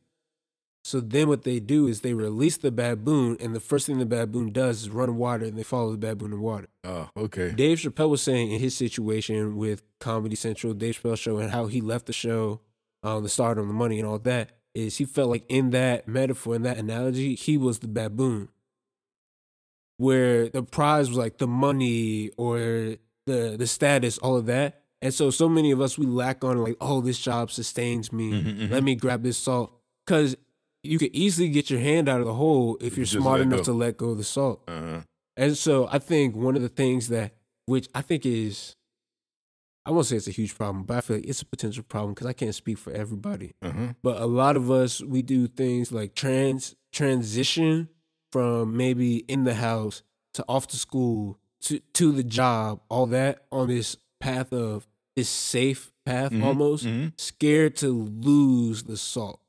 So 0.84 1.02
then 1.02 1.28
what 1.28 1.44
they 1.44 1.60
do 1.60 1.88
is 1.88 2.02
they 2.02 2.14
release 2.14 2.58
the 2.58 2.72
baboon, 2.72 3.38
and 3.40 3.54
the 3.56 3.60
first 3.60 3.86
thing 3.86 4.00
the 4.00 4.06
baboon 4.06 4.52
does 4.52 4.84
is 4.84 4.90
run 4.90 5.18
water, 5.18 5.46
and 5.46 5.58
they 5.58 5.64
follow 5.64 5.92
the 5.92 5.98
baboon 5.98 6.32
in 6.34 6.42
water. 6.42 6.68
Oh, 6.84 7.10
okay. 7.18 7.52
Dave 7.52 7.80
Chappelle 7.80 8.10
was 8.10 8.22
saying 8.24 8.52
in 8.52 8.60
his 8.60 8.76
situation 8.78 9.58
with 9.58 9.84
Comedy 10.00 10.36
Central, 10.36 10.74
Dave 10.74 11.00
Chappelle 11.02 11.18
show, 11.18 11.38
and 11.38 11.52
how 11.52 11.68
he 11.68 11.82
left 11.82 12.06
the 12.06 12.14
show, 12.14 12.62
um, 13.04 13.24
the 13.24 13.30
stardom, 13.30 13.68
the 13.68 13.74
money, 13.74 13.98
and 14.00 14.08
all 14.08 14.20
that, 14.20 14.52
is 14.76 14.98
he 14.98 15.06
felt 15.06 15.30
like 15.30 15.46
in 15.50 15.70
that 15.72 16.08
metaphor, 16.08 16.56
in 16.56 16.62
that 16.64 16.78
analogy, 16.78 17.36
he 17.36 17.58
was 17.58 17.80
the 17.80 17.88
baboon. 17.88 18.50
Where 19.98 20.48
the 20.48 20.64
prize 20.64 21.10
was 21.10 21.18
like 21.18 21.40
the 21.40 21.48
money 21.48 22.30
or 22.38 22.96
the 23.26 23.56
the 23.58 23.68
status, 23.68 24.18
all 24.18 24.38
of 24.38 24.46
that. 24.46 24.84
And 25.02 25.14
so 25.14 25.30
so 25.30 25.50
many 25.50 25.72
of 25.72 25.82
us 25.82 25.98
we 25.98 26.06
lack 26.06 26.44
on 26.44 26.58
like, 26.64 26.78
oh, 26.80 27.02
this 27.02 27.20
job 27.20 27.52
sustains 27.52 28.12
me. 28.14 28.32
Mhm, 28.32 28.58
mhm. 28.60 28.70
Let 28.72 28.84
me 28.84 28.96
grab 28.96 29.24
this 29.24 29.38
salt. 29.38 29.74
Cause 30.08 30.36
you 30.84 30.98
could 30.98 31.14
easily 31.14 31.50
get 31.50 31.70
your 31.70 31.82
hand 31.82 32.08
out 32.08 32.22
of 32.22 32.26
the 32.26 32.34
hole 32.34 32.78
if 32.80 32.96
you're 32.96 33.06
Just 33.06 33.22
smart 33.22 33.42
enough 33.42 33.60
go. 33.60 33.64
to 33.66 33.74
let 33.74 33.98
go 33.98 34.10
of 34.12 34.18
the 34.18 34.24
salt. 34.24 34.64
Uh-huh. 34.70 35.02
And 35.36 35.58
so 35.58 35.90
I 35.92 36.00
think 36.00 36.34
one 36.36 36.56
of 36.56 36.62
the 36.62 36.70
things 36.70 37.10
that, 37.10 37.34
which 37.66 37.90
I 37.94 38.02
think 38.02 38.26
is, 38.26 38.76
I 39.90 39.92
won't 39.92 40.06
say 40.06 40.18
it's 40.18 40.28
a 40.28 40.32
huge 40.32 40.56
problem, 40.56 40.84
but 40.84 40.98
I 40.98 41.02
feel 41.02 41.16
like 41.18 41.26
it's 41.26 41.42
a 41.42 41.46
potential 41.48 41.82
problem 41.84 42.14
because 42.14 42.28
I 42.28 42.34
can't 42.34 42.54
speak 42.54 42.78
for 42.78 42.94
everybody. 42.94 43.56
Uh-huh. 43.64 43.94
But 44.04 44.22
a 44.22 44.28
lot 44.28 44.56
of 44.56 44.70
us, 44.70 45.02
we 45.02 45.24
do 45.24 45.48
things 45.48 45.92
like 45.92 46.14
trans 46.14 46.76
transition 46.92 47.90
from 48.32 48.78
maybe 48.78 49.18
in 49.28 49.46
the 49.46 49.56
house 49.56 50.04
to 50.36 50.46
off 50.48 50.68
to 50.68 50.78
school 50.78 51.40
to 51.62 51.80
to 51.94 52.12
the 52.12 52.24
job, 52.24 52.82
all 52.88 53.08
that 53.08 53.46
on 53.52 53.68
this 53.70 53.98
path 54.20 54.54
of 54.54 54.88
this 55.16 55.28
safe 55.28 55.92
path 56.06 56.32
Mhm, 56.32 56.44
almost, 56.44 56.86
mhm. 56.86 57.14
scared 57.18 57.76
to 57.78 57.88
lose 57.90 58.84
the 58.84 58.96
salt 58.96 59.42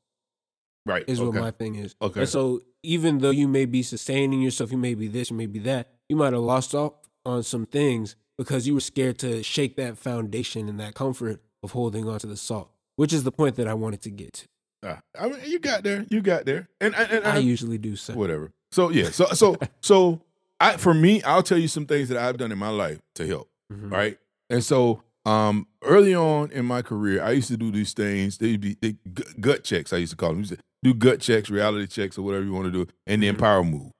Right. 0.87 1.05
is 1.07 1.19
okay. 1.19 1.27
what 1.27 1.35
my 1.39 1.51
thing 1.51 1.75
is. 1.75 1.95
Okay. 2.01 2.21
And 2.21 2.29
so 2.29 2.61
even 2.81 3.19
though 3.19 3.29
you 3.29 3.47
may 3.47 3.65
be 3.65 3.83
sustaining 3.83 4.41
yourself, 4.41 4.71
you 4.71 4.77
may 4.79 4.95
be 4.95 5.07
this, 5.07 5.29
you 5.29 5.37
may 5.37 5.45
be 5.45 5.59
that, 5.59 5.93
you 6.09 6.15
might 6.15 6.33
have 6.33 6.41
lost 6.41 6.73
off 6.73 6.93
on 7.27 7.43
some 7.43 7.67
things 7.67 8.15
because 8.41 8.65
you 8.65 8.73
were 8.73 8.79
scared 8.79 9.19
to 9.19 9.43
shake 9.43 9.75
that 9.75 9.99
foundation 9.99 10.67
and 10.67 10.79
that 10.79 10.95
comfort 10.95 11.39
of 11.61 11.71
holding 11.73 12.09
on 12.09 12.17
to 12.17 12.25
the 12.25 12.35
salt, 12.35 12.71
which 12.95 13.13
is 13.13 13.23
the 13.23 13.31
point 13.31 13.55
that 13.57 13.67
I 13.67 13.75
wanted 13.75 14.01
to 14.01 14.09
get 14.09 14.33
to. 14.33 14.47
Ah, 14.83 14.99
I 15.19 15.27
mean, 15.29 15.39
you 15.45 15.59
got 15.59 15.83
there. 15.83 16.07
You 16.09 16.21
got 16.21 16.45
there. 16.45 16.67
And, 16.79 16.95
and, 16.95 17.11
and 17.11 17.27
I 17.27 17.37
usually 17.37 17.77
do 17.77 17.95
so. 17.95 18.13
whatever. 18.15 18.51
So 18.71 18.89
yeah. 18.89 19.09
So 19.11 19.25
so 19.33 19.57
so 19.81 20.21
I 20.59 20.77
for 20.77 20.93
me, 20.95 21.21
I'll 21.21 21.43
tell 21.43 21.59
you 21.59 21.67
some 21.67 21.85
things 21.85 22.09
that 22.09 22.17
I've 22.17 22.37
done 22.37 22.51
in 22.51 22.57
my 22.57 22.69
life 22.69 22.99
to 23.15 23.27
help. 23.27 23.47
Mhm. 23.71 23.91
Right. 23.91 24.17
And 24.49 24.63
so 24.63 25.03
um 25.23 25.67
early 25.83 26.15
on 26.15 26.51
in 26.51 26.65
my 26.65 26.81
career, 26.81 27.21
I 27.23 27.31
used 27.33 27.49
to 27.49 27.57
do 27.57 27.69
these 27.69 27.93
things. 27.93 28.39
They'd 28.39 28.59
be 28.59 28.75
they, 28.81 28.95
gut 29.39 29.63
checks. 29.63 29.93
I 29.93 29.97
used 29.97 30.13
to 30.13 30.17
call 30.17 30.29
them. 30.29 30.37
I 30.37 30.41
used 30.41 30.53
to 30.55 30.57
do 30.83 30.93
gut 30.95 31.19
checks, 31.19 31.51
reality 31.51 31.85
checks, 31.85 32.17
or 32.17 32.23
whatever 32.23 32.43
you 32.43 32.53
want 32.53 32.65
to 32.65 32.71
do, 32.71 32.87
and 33.05 33.21
then 33.21 33.35
Mhm. 33.35 33.39
power 33.39 33.63
move. 33.63 33.91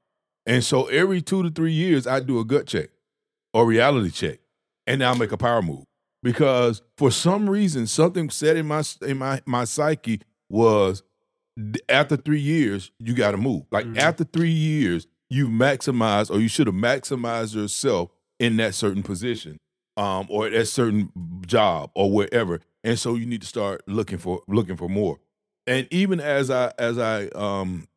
And 0.47 0.63
so 0.63 0.87
every 0.87 1.21
two 1.21 1.43
to 1.43 1.51
three 1.51 1.73
years, 1.73 2.07
I 2.07 2.19
do 2.21 2.39
a 2.39 2.43
gut 2.45 2.65
check 2.65 2.89
or 3.53 3.65
reality 3.65 4.11
check, 4.11 4.39
and 4.87 5.03
I'll 5.03 5.15
make 5.15 5.31
a 5.31 5.37
power 5.37 5.61
move 5.61 5.85
because 6.23 6.81
for 6.97 7.11
some 7.11 7.49
reason 7.49 7.87
something 7.87 8.29
said 8.29 8.57
in 8.57 8.67
my 8.67 8.83
in 9.01 9.17
my 9.17 9.41
my 9.45 9.63
psyche 9.65 10.21
was 10.49 11.03
after 11.89 12.15
three 12.17 12.39
years 12.39 12.91
you 12.99 13.13
got 13.13 13.31
to 13.31 13.37
move. 13.37 13.63
Like 13.71 13.85
Mhm. 13.85 13.97
after 13.97 14.23
three 14.23 14.51
years, 14.51 15.07
you've 15.29 15.49
maximized 15.49 16.31
or 16.31 16.39
you 16.39 16.47
should 16.47 16.67
have 16.67 16.75
maximized 16.75 17.55
yourself 17.55 18.09
in 18.39 18.57
that 18.57 18.73
certain 18.73 19.03
position, 19.03 19.57
um, 19.97 20.25
or 20.29 20.47
at 20.47 20.53
that 20.53 20.65
certain 20.65 21.11
job 21.45 21.91
or 21.95 22.11
wherever. 22.11 22.59
And 22.83 22.97
so 22.97 23.15
you 23.15 23.25
need 23.25 23.41
to 23.41 23.47
start 23.47 23.81
looking 23.87 24.17
for 24.17 24.41
looking 24.47 24.75
for 24.77 24.89
more. 24.89 25.19
And 25.67 25.87
even 25.91 26.19
as 26.19 26.49
I 26.49 26.71
as 26.79 26.97
I 26.97 27.25
um 27.35 27.87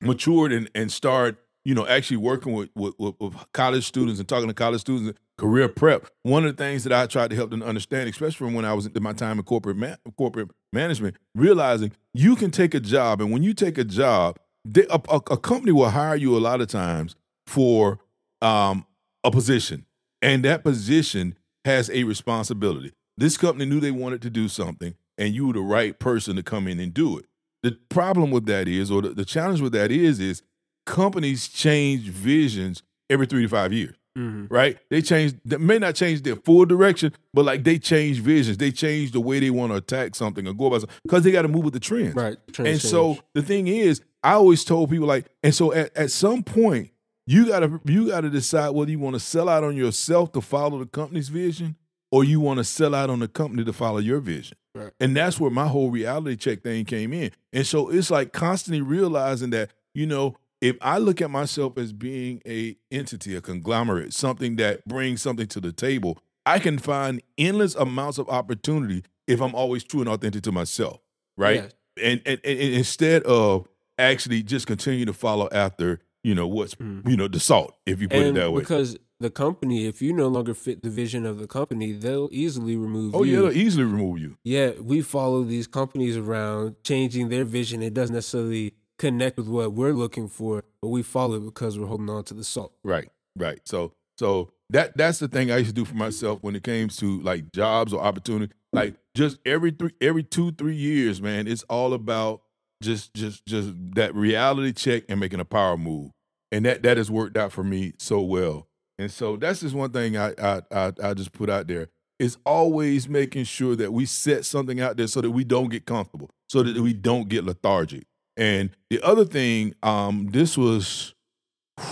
matured 0.00 0.52
and 0.52 0.70
and 0.74 0.90
start 0.90 1.36
you 1.64 1.74
know 1.74 1.86
actually 1.86 2.16
working 2.16 2.52
with, 2.52 2.70
with 2.74 2.94
with 2.98 3.34
college 3.52 3.86
students 3.86 4.18
and 4.18 4.28
talking 4.28 4.48
to 4.48 4.54
college 4.54 4.80
students 4.80 5.18
career 5.38 5.68
prep. 5.68 6.06
One 6.22 6.44
of 6.44 6.56
the 6.56 6.62
things 6.62 6.84
that 6.84 6.92
i 6.92 7.06
tried 7.06 7.30
to 7.30 7.36
help 7.36 7.50
them 7.50 7.62
understand 7.62 8.08
especially 8.08 8.46
from 8.46 8.54
when 8.54 8.64
i 8.64 8.72
was 8.72 8.86
in 8.86 9.02
my 9.02 9.12
time 9.12 9.38
in 9.38 9.44
corporate 9.44 9.98
corporate 10.16 10.50
management 10.72 11.16
realizing 11.34 11.92
you 12.14 12.36
can 12.36 12.50
take 12.50 12.74
a 12.74 12.80
job 12.80 13.20
and 13.20 13.32
when 13.32 13.42
you 13.42 13.54
take 13.54 13.78
a 13.78 13.84
job 13.84 14.38
they, 14.64 14.86
a, 14.90 15.00
a, 15.08 15.16
a 15.16 15.36
company 15.36 15.72
will 15.72 15.90
hire 15.90 16.16
you 16.16 16.36
a 16.36 16.38
lot 16.38 16.60
of 16.60 16.68
times 16.68 17.16
for 17.46 17.98
um, 18.40 18.86
a 19.24 19.30
position 19.30 19.86
and 20.20 20.44
that 20.44 20.62
position 20.62 21.36
has 21.64 21.90
a 21.90 22.04
responsibility. 22.04 22.92
This 23.16 23.36
company 23.36 23.66
knew 23.66 23.80
they 23.80 23.90
wanted 23.90 24.22
to 24.22 24.30
do 24.30 24.48
something 24.48 24.94
and 25.18 25.34
you 25.34 25.48
were 25.48 25.52
the 25.52 25.60
right 25.60 25.98
person 25.98 26.36
to 26.36 26.42
come 26.42 26.66
in 26.66 26.80
and 26.80 26.94
do 26.94 27.18
it. 27.18 27.26
The 27.62 27.72
problem 27.88 28.30
with 28.30 28.46
that 28.46 28.66
is, 28.66 28.90
or 28.90 29.02
the, 29.02 29.10
the 29.10 29.24
challenge 29.24 29.60
with 29.60 29.72
that 29.72 29.92
is, 29.92 30.18
is 30.18 30.42
companies 30.86 31.48
change 31.48 32.02
visions 32.08 32.82
every 33.10 33.26
three 33.26 33.42
to 33.42 33.48
five 33.48 33.72
years, 33.72 33.94
Mhm. 34.18 34.46
right? 34.50 34.78
They 34.90 35.02
change, 35.02 35.34
they 35.44 35.56
may 35.58 35.78
not 35.78 35.94
change 35.94 36.22
their 36.22 36.36
full 36.36 36.64
direction, 36.64 37.12
but 37.34 37.44
like 37.44 37.64
they 37.64 37.78
change 37.78 38.20
visions. 38.20 38.56
They 38.58 38.70
change 38.72 39.12
the 39.12 39.20
way 39.20 39.40
they 39.40 39.50
want 39.50 39.72
to 39.72 39.76
attack 39.76 40.14
something 40.14 40.46
or 40.46 40.54
go 40.54 40.66
about 40.66 40.80
something 40.82 40.96
because 41.04 41.22
they 41.24 41.30
got 41.32 41.42
to 41.42 41.48
move 41.48 41.64
with 41.64 41.74
the 41.74 41.80
trends. 41.80 42.14
Right. 42.14 42.36
And 42.46 42.54
trends 42.54 42.88
so 42.88 43.18
the 43.34 43.42
thing 43.42 43.68
is, 43.68 44.00
I 44.22 44.32
always 44.34 44.64
told 44.64 44.90
people 44.90 45.06
like, 45.06 45.26
and 45.42 45.54
so 45.54 45.72
at, 45.72 45.96
at 45.96 46.10
some 46.10 46.42
point, 46.42 46.90
you 47.26 47.46
gotta 47.46 47.80
you 47.84 48.08
gotta 48.08 48.28
decide 48.30 48.70
whether 48.70 48.90
you 48.90 48.98
want 48.98 49.14
to 49.14 49.20
sell 49.20 49.48
out 49.48 49.62
on 49.62 49.76
yourself 49.76 50.32
to 50.32 50.40
follow 50.40 50.78
the 50.80 50.86
company's 50.86 51.28
vision, 51.28 51.76
or 52.10 52.24
you 52.24 52.40
want 52.40 52.58
to 52.58 52.64
sell 52.64 52.94
out 52.96 53.10
on 53.10 53.20
the 53.20 53.28
company 53.28 53.64
to 53.64 53.72
follow 53.72 53.98
your 53.98 54.18
vision. 54.20 54.56
Right. 54.74 54.90
And 55.00 55.16
that's 55.16 55.38
where 55.38 55.50
my 55.50 55.68
whole 55.68 55.90
reality 55.90 56.34
check 56.36 56.62
thing 56.62 56.84
came 56.84 57.12
in. 57.12 57.30
And 57.52 57.64
so 57.66 57.90
it's 57.90 58.10
like 58.10 58.32
constantly 58.32 58.80
realizing 58.80 59.50
that, 59.50 59.70
you 59.94 60.06
know, 60.06 60.36
if 60.62 60.76
I 60.80 60.96
look 60.98 61.20
at 61.20 61.28
myself 61.30 61.76
as 61.76 61.92
being 61.92 62.40
a 62.46 62.76
entity, 62.90 63.34
a 63.36 63.40
conglomerate, 63.42 64.14
something 64.14 64.56
that 64.56 64.86
brings 64.86 65.20
something 65.20 65.48
to 65.48 65.60
the 65.60 65.72
table, 65.72 66.18
I 66.46 66.58
can 66.60 66.78
find 66.78 67.20
endless 67.36 67.74
amounts 67.74 68.16
of 68.18 68.28
opportunity 68.30 69.04
if 69.26 69.42
I'm 69.42 69.54
always 69.54 69.84
true 69.84 70.00
and 70.00 70.08
authentic 70.08 70.42
to 70.44 70.52
myself, 70.52 71.00
right? 71.36 71.56
Yes. 71.64 71.72
And, 72.02 72.22
and, 72.24 72.40
and 72.44 72.58
instead 72.58 73.22
of 73.24 73.68
actually 73.98 74.42
just 74.42 74.66
continue 74.66 75.04
to 75.04 75.12
follow 75.12 75.48
after, 75.52 76.00
you 76.24 76.34
know, 76.34 76.46
what's 76.46 76.74
Mhm. 76.76 77.08
you 77.08 77.16
know, 77.16 77.28
the 77.28 77.40
salt, 77.40 77.74
if 77.84 78.00
you 78.00 78.08
put 78.08 78.18
and 78.18 78.28
it 78.36 78.40
that 78.40 78.52
way. 78.52 78.60
because 78.60 78.96
the 79.20 79.30
company, 79.30 79.86
if 79.86 80.00
you 80.00 80.12
no 80.12 80.26
longer 80.28 80.54
fit 80.54 80.82
the 80.82 80.90
vision 80.90 81.26
of 81.26 81.38
the 81.38 81.46
company, 81.46 81.92
they'll 81.92 82.28
easily 82.32 82.76
remove 82.76 83.14
oh 83.14 83.22
you. 83.24 83.32
yeah, 83.34 83.40
they'll 83.50 83.56
easily 83.58 83.84
remove 83.84 84.18
you. 84.18 84.36
yeah, 84.44 84.70
we 84.80 85.00
follow 85.02 85.42
these 85.44 85.66
companies 85.66 86.16
around, 86.16 86.76
changing 86.82 87.28
their 87.28 87.44
vision. 87.44 87.82
It 87.82 87.94
doesn't 87.94 88.14
necessarily 88.14 88.74
connect 89.02 89.36
with 89.36 89.48
what 89.48 89.72
we're 89.72 89.92
looking 89.92 90.28
for, 90.28 90.62
but 90.80 90.88
we 90.88 91.02
follow 91.02 91.34
it 91.34 91.44
because 91.44 91.76
we're 91.76 91.88
holding 91.88 92.08
on 92.08 92.22
to 92.22 92.34
the 92.34 92.44
salt. 92.44 92.72
Right, 92.84 93.08
right. 93.36 93.58
So 93.64 93.92
so 94.16 94.52
that 94.70 94.96
that's 94.96 95.18
the 95.18 95.26
thing 95.26 95.50
I 95.50 95.56
used 95.56 95.70
to 95.70 95.74
do 95.74 95.84
for 95.84 95.96
myself 95.96 96.38
when 96.42 96.54
it 96.54 96.62
came 96.62 96.88
to 96.88 97.20
like 97.20 97.50
jobs 97.52 97.92
or 97.92 98.00
opportunity. 98.00 98.52
Like 98.72 98.94
just 99.16 99.38
every 99.44 99.72
three 99.72 99.90
every 100.00 100.22
two, 100.22 100.52
three 100.52 100.76
years, 100.76 101.20
man, 101.20 101.48
it's 101.48 101.64
all 101.64 101.94
about 101.94 102.42
just 102.80 103.12
just 103.14 103.44
just 103.44 103.72
that 103.96 104.14
reality 104.14 104.72
check 104.72 105.02
and 105.08 105.18
making 105.18 105.40
a 105.40 105.44
power 105.44 105.76
move. 105.76 106.12
And 106.52 106.64
that 106.64 106.84
that 106.84 106.96
has 106.96 107.10
worked 107.10 107.36
out 107.36 107.50
for 107.50 107.64
me 107.64 107.94
so 107.98 108.20
well. 108.20 108.68
And 109.00 109.10
so 109.10 109.36
that's 109.36 109.60
just 109.60 109.74
one 109.74 109.90
thing 109.90 110.16
I 110.16 110.32
I 110.40 110.62
I, 110.70 110.92
I 111.02 111.14
just 111.14 111.32
put 111.32 111.50
out 111.50 111.66
there. 111.66 111.88
Is 112.20 112.36
always 112.46 113.08
making 113.08 113.44
sure 113.44 113.74
that 113.74 113.92
we 113.92 114.06
set 114.06 114.44
something 114.44 114.80
out 114.80 114.96
there 114.96 115.08
so 115.08 115.20
that 115.22 115.32
we 115.32 115.42
don't 115.42 115.70
get 115.70 115.86
comfortable, 115.86 116.30
so 116.48 116.62
that 116.62 116.80
we 116.80 116.92
don't 116.92 117.28
get 117.28 117.42
lethargic. 117.42 118.04
And 118.36 118.70
the 118.90 119.00
other 119.02 119.24
thing, 119.24 119.74
um, 119.82 120.28
this 120.30 120.56
was, 120.56 121.14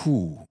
whew, 0.03 0.45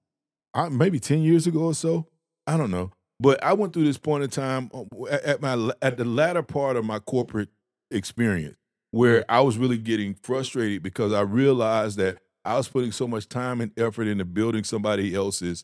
I, 0.54 0.70
maybe 0.70 1.00
ten 1.00 1.22
years 1.22 1.48
ago 1.48 1.66
or 1.66 1.74
so. 1.74 2.06
I 2.48 2.58
don't 2.58 2.72
know, 2.72 2.92
but 3.20 3.44
I 3.44 3.54
went 3.54 3.74
through 3.74 3.84
this 3.86 3.98
point 4.00 4.24
in 4.24 4.30
time 4.30 4.72
uh, 4.74 5.06
at, 5.24 5.42
my 5.42 5.72
at 5.82 5.98
the 5.98 6.06
latter 6.06 6.42
part 6.44 6.76
of 6.78 6.86
my 6.86 7.00
corporate 7.00 7.50
experience 7.92 8.56
where 8.92 9.24
I 9.30 9.42
was 9.42 9.58
really 9.58 9.78
getting 9.78 10.16
frustrated 10.16 10.82
because 10.82 11.14
I 11.14 11.22
realized 11.22 11.98
that 11.98 12.18
I 12.44 12.58
was 12.58 12.68
putting 12.68 12.92
so 12.92 13.08
much 13.08 13.30
time 13.30 13.62
and 13.62 13.72
effort 13.78 14.08
into 14.08 14.26
building 14.26 14.64
somebody 14.64 15.14
else's 15.14 15.64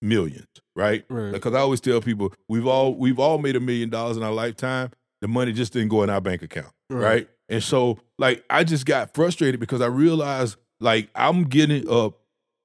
millions, 0.00 0.46
right? 0.76 1.04
Right. 1.08 1.32
Because 1.32 1.54
I 1.54 1.60
always 1.60 1.80
tell 1.80 2.00
people 2.00 2.32
we've 2.48 2.66
all 2.66 2.94
we've 2.94 3.18
all 3.18 3.38
made 3.38 3.56
a 3.56 3.60
million 3.60 3.90
dollars 3.90 4.16
in 4.16 4.22
our 4.22 4.32
lifetime. 4.32 4.90
The 5.20 5.28
money 5.28 5.52
just 5.52 5.72
didn't 5.72 5.88
go 5.88 6.02
in 6.02 6.10
our 6.10 6.20
bank 6.20 6.42
account, 6.42 6.72
Right. 6.88 7.02
right? 7.04 7.28
And 7.50 7.62
so 7.62 7.98
like 8.18 8.44
I 8.48 8.64
just 8.64 8.86
got 8.86 9.12
frustrated 9.12 9.60
because 9.60 9.82
I 9.82 9.86
realized 9.86 10.56
like 10.80 11.10
I'm 11.14 11.44
getting 11.44 11.88
up 11.90 12.20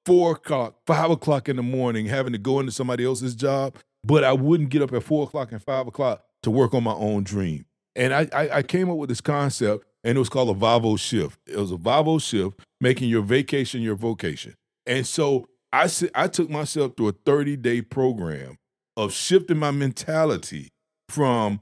four 0.06 0.34
o'clock, 0.34 0.76
five 0.86 1.10
o'clock 1.10 1.50
in 1.50 1.56
the 1.58 1.64
morning, 1.64 2.06
having 2.06 2.34
to 2.34 2.40
go 2.40 2.60
into 2.60 2.72
somebody 2.72 3.04
else's 3.04 3.36
job, 3.36 3.76
but 4.04 4.24
I 4.24 4.34
wouldn't 4.34 4.70
get 4.70 4.82
up 4.82 4.94
at 4.94 5.04
four 5.04 5.24
o'clock 5.24 5.52
and 5.52 5.62
five 5.62 5.88
o'clock 5.88 6.24
to 6.44 6.52
work 6.52 6.74
on 6.74 6.84
my 6.84 6.94
own 6.94 7.24
dream. 7.24 7.66
And 7.96 8.14
I, 8.14 8.28
I, 8.32 8.50
I 8.58 8.64
came 8.64 8.90
up 8.90 8.98
with 8.98 9.10
this 9.10 9.22
concept, 9.22 9.86
and 10.04 10.16
it 10.16 10.20
was 10.20 10.30
called 10.30 10.56
a 10.56 10.60
Vavo 10.60 11.00
shift. 11.00 11.40
It 11.48 11.58
was 11.58 11.72
a 11.72 11.78
Vavo 11.78 12.22
shift, 12.22 12.60
making 12.80 13.10
your 13.10 13.24
vacation 13.24 13.82
your 13.82 13.96
vocation. 13.96 14.54
And 14.86 15.08
so 15.08 15.48
I, 15.74 15.90
I 16.14 16.28
took 16.28 16.50
myself 16.50 16.94
through 16.96 17.10
a 17.10 17.14
30 17.26 17.58
day 17.58 17.82
program 17.82 18.58
of 18.98 19.12
shifting 19.12 19.58
my 19.58 19.72
mentality 19.72 20.70
from 21.10 21.62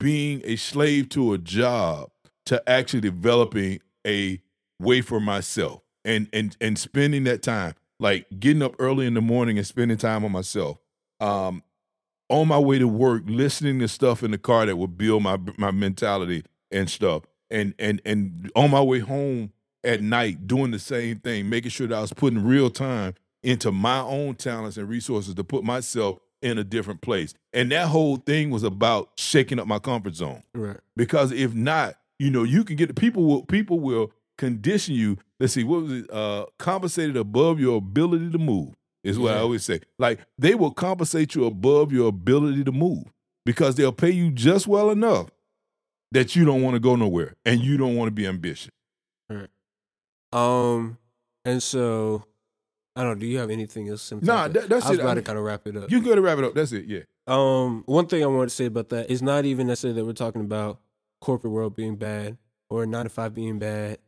being 0.00 0.40
a 0.44 0.56
slave 0.56 1.08
to 1.10 1.32
a 1.32 1.38
job 1.38 2.11
to 2.46 2.62
actually 2.68 3.00
developing 3.00 3.80
a 4.06 4.40
way 4.80 5.00
for 5.00 5.20
myself 5.20 5.80
and 6.04 6.28
and 6.32 6.56
and 6.60 6.78
spending 6.78 7.24
that 7.24 7.42
time 7.42 7.74
like 8.00 8.26
getting 8.40 8.62
up 8.62 8.74
early 8.80 9.06
in 9.06 9.14
the 9.14 9.20
morning 9.20 9.56
and 9.58 9.66
spending 9.66 9.96
time 9.96 10.24
on 10.24 10.32
myself 10.32 10.78
um 11.20 11.62
on 12.28 12.48
my 12.48 12.58
way 12.58 12.78
to 12.78 12.88
work 12.88 13.22
listening 13.26 13.78
to 13.78 13.86
stuff 13.86 14.22
in 14.24 14.30
the 14.32 14.38
car 14.38 14.66
that 14.66 14.76
would 14.76 14.98
build 14.98 15.22
my 15.22 15.38
my 15.56 15.70
mentality 15.70 16.42
and 16.72 16.90
stuff 16.90 17.22
and 17.50 17.74
and 17.78 18.02
and 18.04 18.50
on 18.56 18.70
my 18.70 18.80
way 18.82 18.98
home 18.98 19.52
at 19.84 20.00
night 20.00 20.46
doing 20.48 20.72
the 20.72 20.78
same 20.80 21.18
thing 21.20 21.48
making 21.48 21.70
sure 21.70 21.86
that 21.86 21.96
I 21.96 22.00
was 22.00 22.12
putting 22.12 22.44
real 22.44 22.70
time 22.70 23.14
into 23.44 23.70
my 23.70 24.00
own 24.00 24.34
talents 24.34 24.76
and 24.76 24.88
resources 24.88 25.34
to 25.34 25.44
put 25.44 25.62
myself 25.62 26.18
in 26.40 26.58
a 26.58 26.64
different 26.64 27.02
place 27.02 27.34
and 27.52 27.70
that 27.70 27.86
whole 27.86 28.16
thing 28.16 28.50
was 28.50 28.64
about 28.64 29.10
shaking 29.16 29.60
up 29.60 29.68
my 29.68 29.78
comfort 29.78 30.16
zone 30.16 30.42
Right. 30.54 30.78
because 30.96 31.30
if 31.30 31.54
not, 31.54 31.94
you 32.22 32.30
know, 32.30 32.42
you 32.44 32.62
can 32.64 32.76
get 32.76 32.88
the 32.88 32.94
people 32.94 33.24
will 33.24 33.44
people 33.46 33.80
will 33.80 34.12
condition 34.38 34.94
you. 34.94 35.18
Let's 35.40 35.52
see, 35.52 35.64
what 35.64 35.82
was 35.82 35.92
it? 35.92 36.10
Uh, 36.10 36.46
compensated 36.58 37.16
above 37.16 37.58
your 37.60 37.78
ability 37.78 38.30
to 38.30 38.38
move 38.38 38.74
is 39.04 39.18
what 39.18 39.34
I 39.34 39.38
always 39.38 39.64
say. 39.64 39.80
Like 39.98 40.20
they 40.38 40.54
will 40.54 40.70
compensate 40.72 41.34
you 41.34 41.44
above 41.46 41.92
your 41.92 42.08
ability 42.08 42.64
to 42.64 42.72
move 42.72 43.04
because 43.44 43.74
they'll 43.74 43.92
pay 43.92 44.10
you 44.10 44.30
just 44.30 44.66
well 44.68 44.90
enough 44.90 45.28
that 46.12 46.36
you 46.36 46.44
don't 46.44 46.62
want 46.62 46.74
to 46.74 46.80
go 46.80 46.94
nowhere 46.94 47.34
and 47.44 47.60
you 47.60 47.76
don't 47.76 47.96
want 47.96 48.06
to 48.08 48.12
be 48.12 48.26
ambitious. 48.26 48.70
Um, 50.32 50.98
and 51.44 51.62
so 51.62 52.24
I 52.96 53.02
don't. 53.02 53.14
know, 53.14 53.20
Do 53.20 53.26
you 53.26 53.38
have 53.38 53.50
anything 53.50 53.88
else? 53.88 54.02
Simple 54.02 54.26
Nah, 54.26 54.48
that- 54.48 54.68
that's 54.68 54.86
I 54.86 54.90
was 54.90 54.98
it. 54.98 55.02
I 55.02 55.04
about 55.04 55.16
mean, 55.16 55.24
to 55.24 55.26
kind 55.26 55.38
of 55.38 55.44
wrap 55.44 55.66
it 55.66 55.76
up. 55.76 55.90
You 55.90 56.00
go 56.02 56.14
to 56.14 56.20
wrap 56.22 56.38
it 56.38 56.44
up. 56.44 56.54
That's 56.54 56.72
it. 56.72 56.86
Yeah. 56.86 57.00
Um, 57.26 57.82
one 57.86 58.06
thing 58.06 58.22
I 58.22 58.26
wanted 58.26 58.48
to 58.50 58.54
say 58.54 58.66
about 58.66 58.88
that 58.90 59.10
is 59.10 59.22
not 59.22 59.44
even 59.44 59.66
necessarily 59.66 60.00
that 60.00 60.06
we're 60.06 60.12
talking 60.12 60.40
about 60.40 60.78
corporate 61.22 61.52
world 61.52 61.74
being 61.76 61.96
bad 61.96 62.36
or 62.68 62.84
nine 62.84 63.04
to 63.04 63.08
five 63.08 63.32
being 63.32 63.58
bad. 63.58 63.98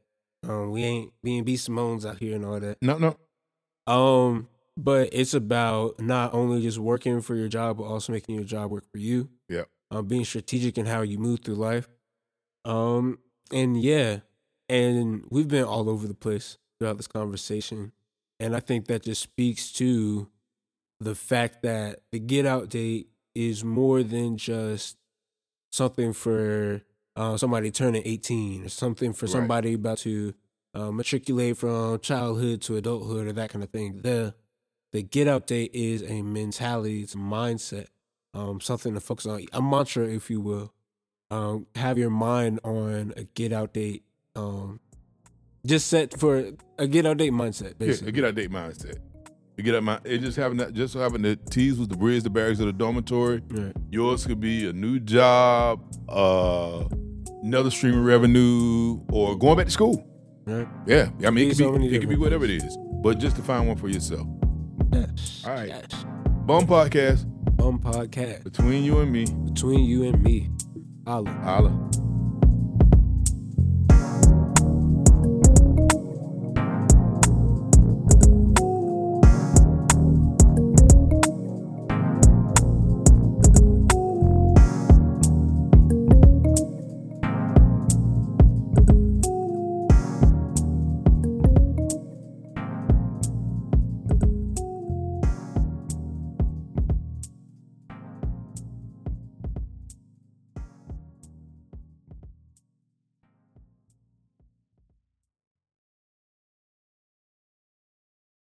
Um, 0.46 0.72
we 0.72 0.84
ain't 0.84 1.12
being 1.22 1.44
B 1.44 1.56
Simone's 1.56 2.04
out 2.04 2.18
here 2.18 2.34
and 2.34 2.44
all 2.44 2.60
that. 2.60 2.76
No, 2.82 2.98
no. 2.98 3.16
Um, 3.90 4.48
but 4.76 5.10
it's 5.12 5.32
about 5.32 6.00
not 6.00 6.34
only 6.34 6.60
just 6.60 6.78
working 6.78 7.20
for 7.22 7.34
your 7.34 7.48
job, 7.48 7.78
but 7.78 7.84
also 7.84 8.12
making 8.12 8.34
your 8.34 8.44
job 8.44 8.70
work 8.70 8.84
for 8.90 8.98
you. 8.98 9.30
Yeah. 9.48 9.64
Um, 9.90 10.06
being 10.06 10.24
strategic 10.24 10.76
in 10.76 10.86
how 10.86 11.02
you 11.02 11.18
move 11.18 11.40
through 11.40 11.54
life. 11.54 11.88
Um, 12.64 13.18
and 13.52 13.80
yeah, 13.80 14.20
and 14.68 15.24
we've 15.30 15.48
been 15.48 15.64
all 15.64 15.88
over 15.88 16.06
the 16.06 16.14
place 16.14 16.58
throughout 16.78 16.96
this 16.96 17.06
conversation, 17.06 17.92
and 18.40 18.56
I 18.56 18.60
think 18.60 18.86
that 18.86 19.02
just 19.02 19.22
speaks 19.22 19.70
to 19.72 20.28
the 20.98 21.14
fact 21.14 21.62
that 21.62 22.00
the 22.10 22.18
get 22.18 22.46
out 22.46 22.70
date 22.70 23.08
is 23.34 23.62
more 23.62 24.02
than 24.02 24.36
just 24.36 24.96
something 25.70 26.12
for 26.12 26.82
uh, 27.16 27.36
somebody 27.36 27.70
turning 27.70 28.02
18 28.04 28.64
or 28.64 28.68
something 28.68 29.12
for 29.12 29.26
Right. 29.26 29.32
somebody 29.32 29.74
about 29.74 29.98
to 29.98 30.34
uh, 30.74 30.90
matriculate 30.90 31.56
from 31.56 31.98
childhood 32.00 32.60
to 32.62 32.76
adulthood 32.76 33.26
or 33.28 33.32
that 33.32 33.50
kind 33.50 33.62
of 33.62 33.70
thing. 33.70 34.00
The 34.02 34.34
the 34.92 35.02
get 35.02 35.26
out 35.28 35.46
date 35.48 35.70
is 35.74 36.02
a 36.02 36.22
mentality, 36.22 37.02
it's 37.02 37.14
a 37.14 37.18
mindset, 37.18 37.86
um, 38.32 38.60
something 38.60 38.94
to 38.94 39.00
focus 39.00 39.26
on, 39.26 39.44
a 39.52 39.60
mantra, 39.62 40.06
if 40.06 40.30
you 40.30 40.40
will. 40.40 40.72
Um, 41.30 41.66
have 41.74 41.98
your 41.98 42.10
mind 42.10 42.60
on 42.62 43.12
a 43.16 43.24
get 43.24 43.52
out 43.52 43.72
date. 43.74 44.04
Um, 44.36 44.78
just 45.66 45.86
set 45.88 46.18
for 46.18 46.52
a 46.78 46.86
get 46.86 47.06
out 47.06 47.16
date 47.16 47.32
mindset, 47.32 47.74
Yeah, 47.80 48.08
a 48.08 48.12
get 48.12 48.24
out 48.24 48.34
date 48.36 48.50
mindset. 48.50 48.98
You 49.56 49.62
get 49.64 49.74
out 49.76 49.82
my 49.84 50.00
it 50.04 50.18
just 50.18 50.36
having 50.36 50.58
that 50.58 50.74
just 50.74 50.94
having 50.94 51.22
the 51.22 51.36
T's 51.36 51.78
was 51.78 51.86
the 51.88 51.96
bridge, 51.96 52.22
the 52.24 52.30
barracks 52.30 52.58
of 52.60 52.66
the 52.66 52.72
dormitory. 52.72 53.40
Right. 53.48 53.72
Yours 53.90 54.26
could 54.26 54.40
be 54.40 54.68
a 54.68 54.72
new 54.72 54.98
job, 55.00 55.80
uh, 56.08 56.84
another 57.44 57.70
stream 57.70 57.98
of 57.98 58.04
revenue, 58.04 59.00
or 59.12 59.36
going 59.36 59.56
back 59.56 59.66
to 59.66 59.72
school. 59.72 60.06
Right. 60.46 60.66
Yeah, 60.86 61.10
I 61.24 61.30
mean, 61.30 61.46
it 61.46 61.50
could 61.50 61.58
so 61.58 61.78
be, 61.78 61.94
it 61.94 62.00
could 62.00 62.08
be 62.08 62.16
whatever 62.16 62.44
it 62.44 62.50
is, 62.50 62.76
but 63.02 63.18
just 63.18 63.36
to 63.36 63.42
find 63.42 63.68
one 63.68 63.76
for 63.76 63.88
yourself. 63.88 64.26
Yes. 64.92 65.42
All 65.46 65.52
right. 65.52 65.68
Yes. 65.68 66.04
Bum 66.46 66.66
podcast 66.66 67.24
Bum 67.56 67.78
podcast 67.78 68.44
between 68.44 68.84
you 68.84 69.00
and 69.00 69.10
me. 69.10 69.24
between 69.44 69.84
you 69.84 70.04
and 70.04 70.22
me. 70.22 70.50
Holla. 71.06 71.30
Holla. 71.30 71.90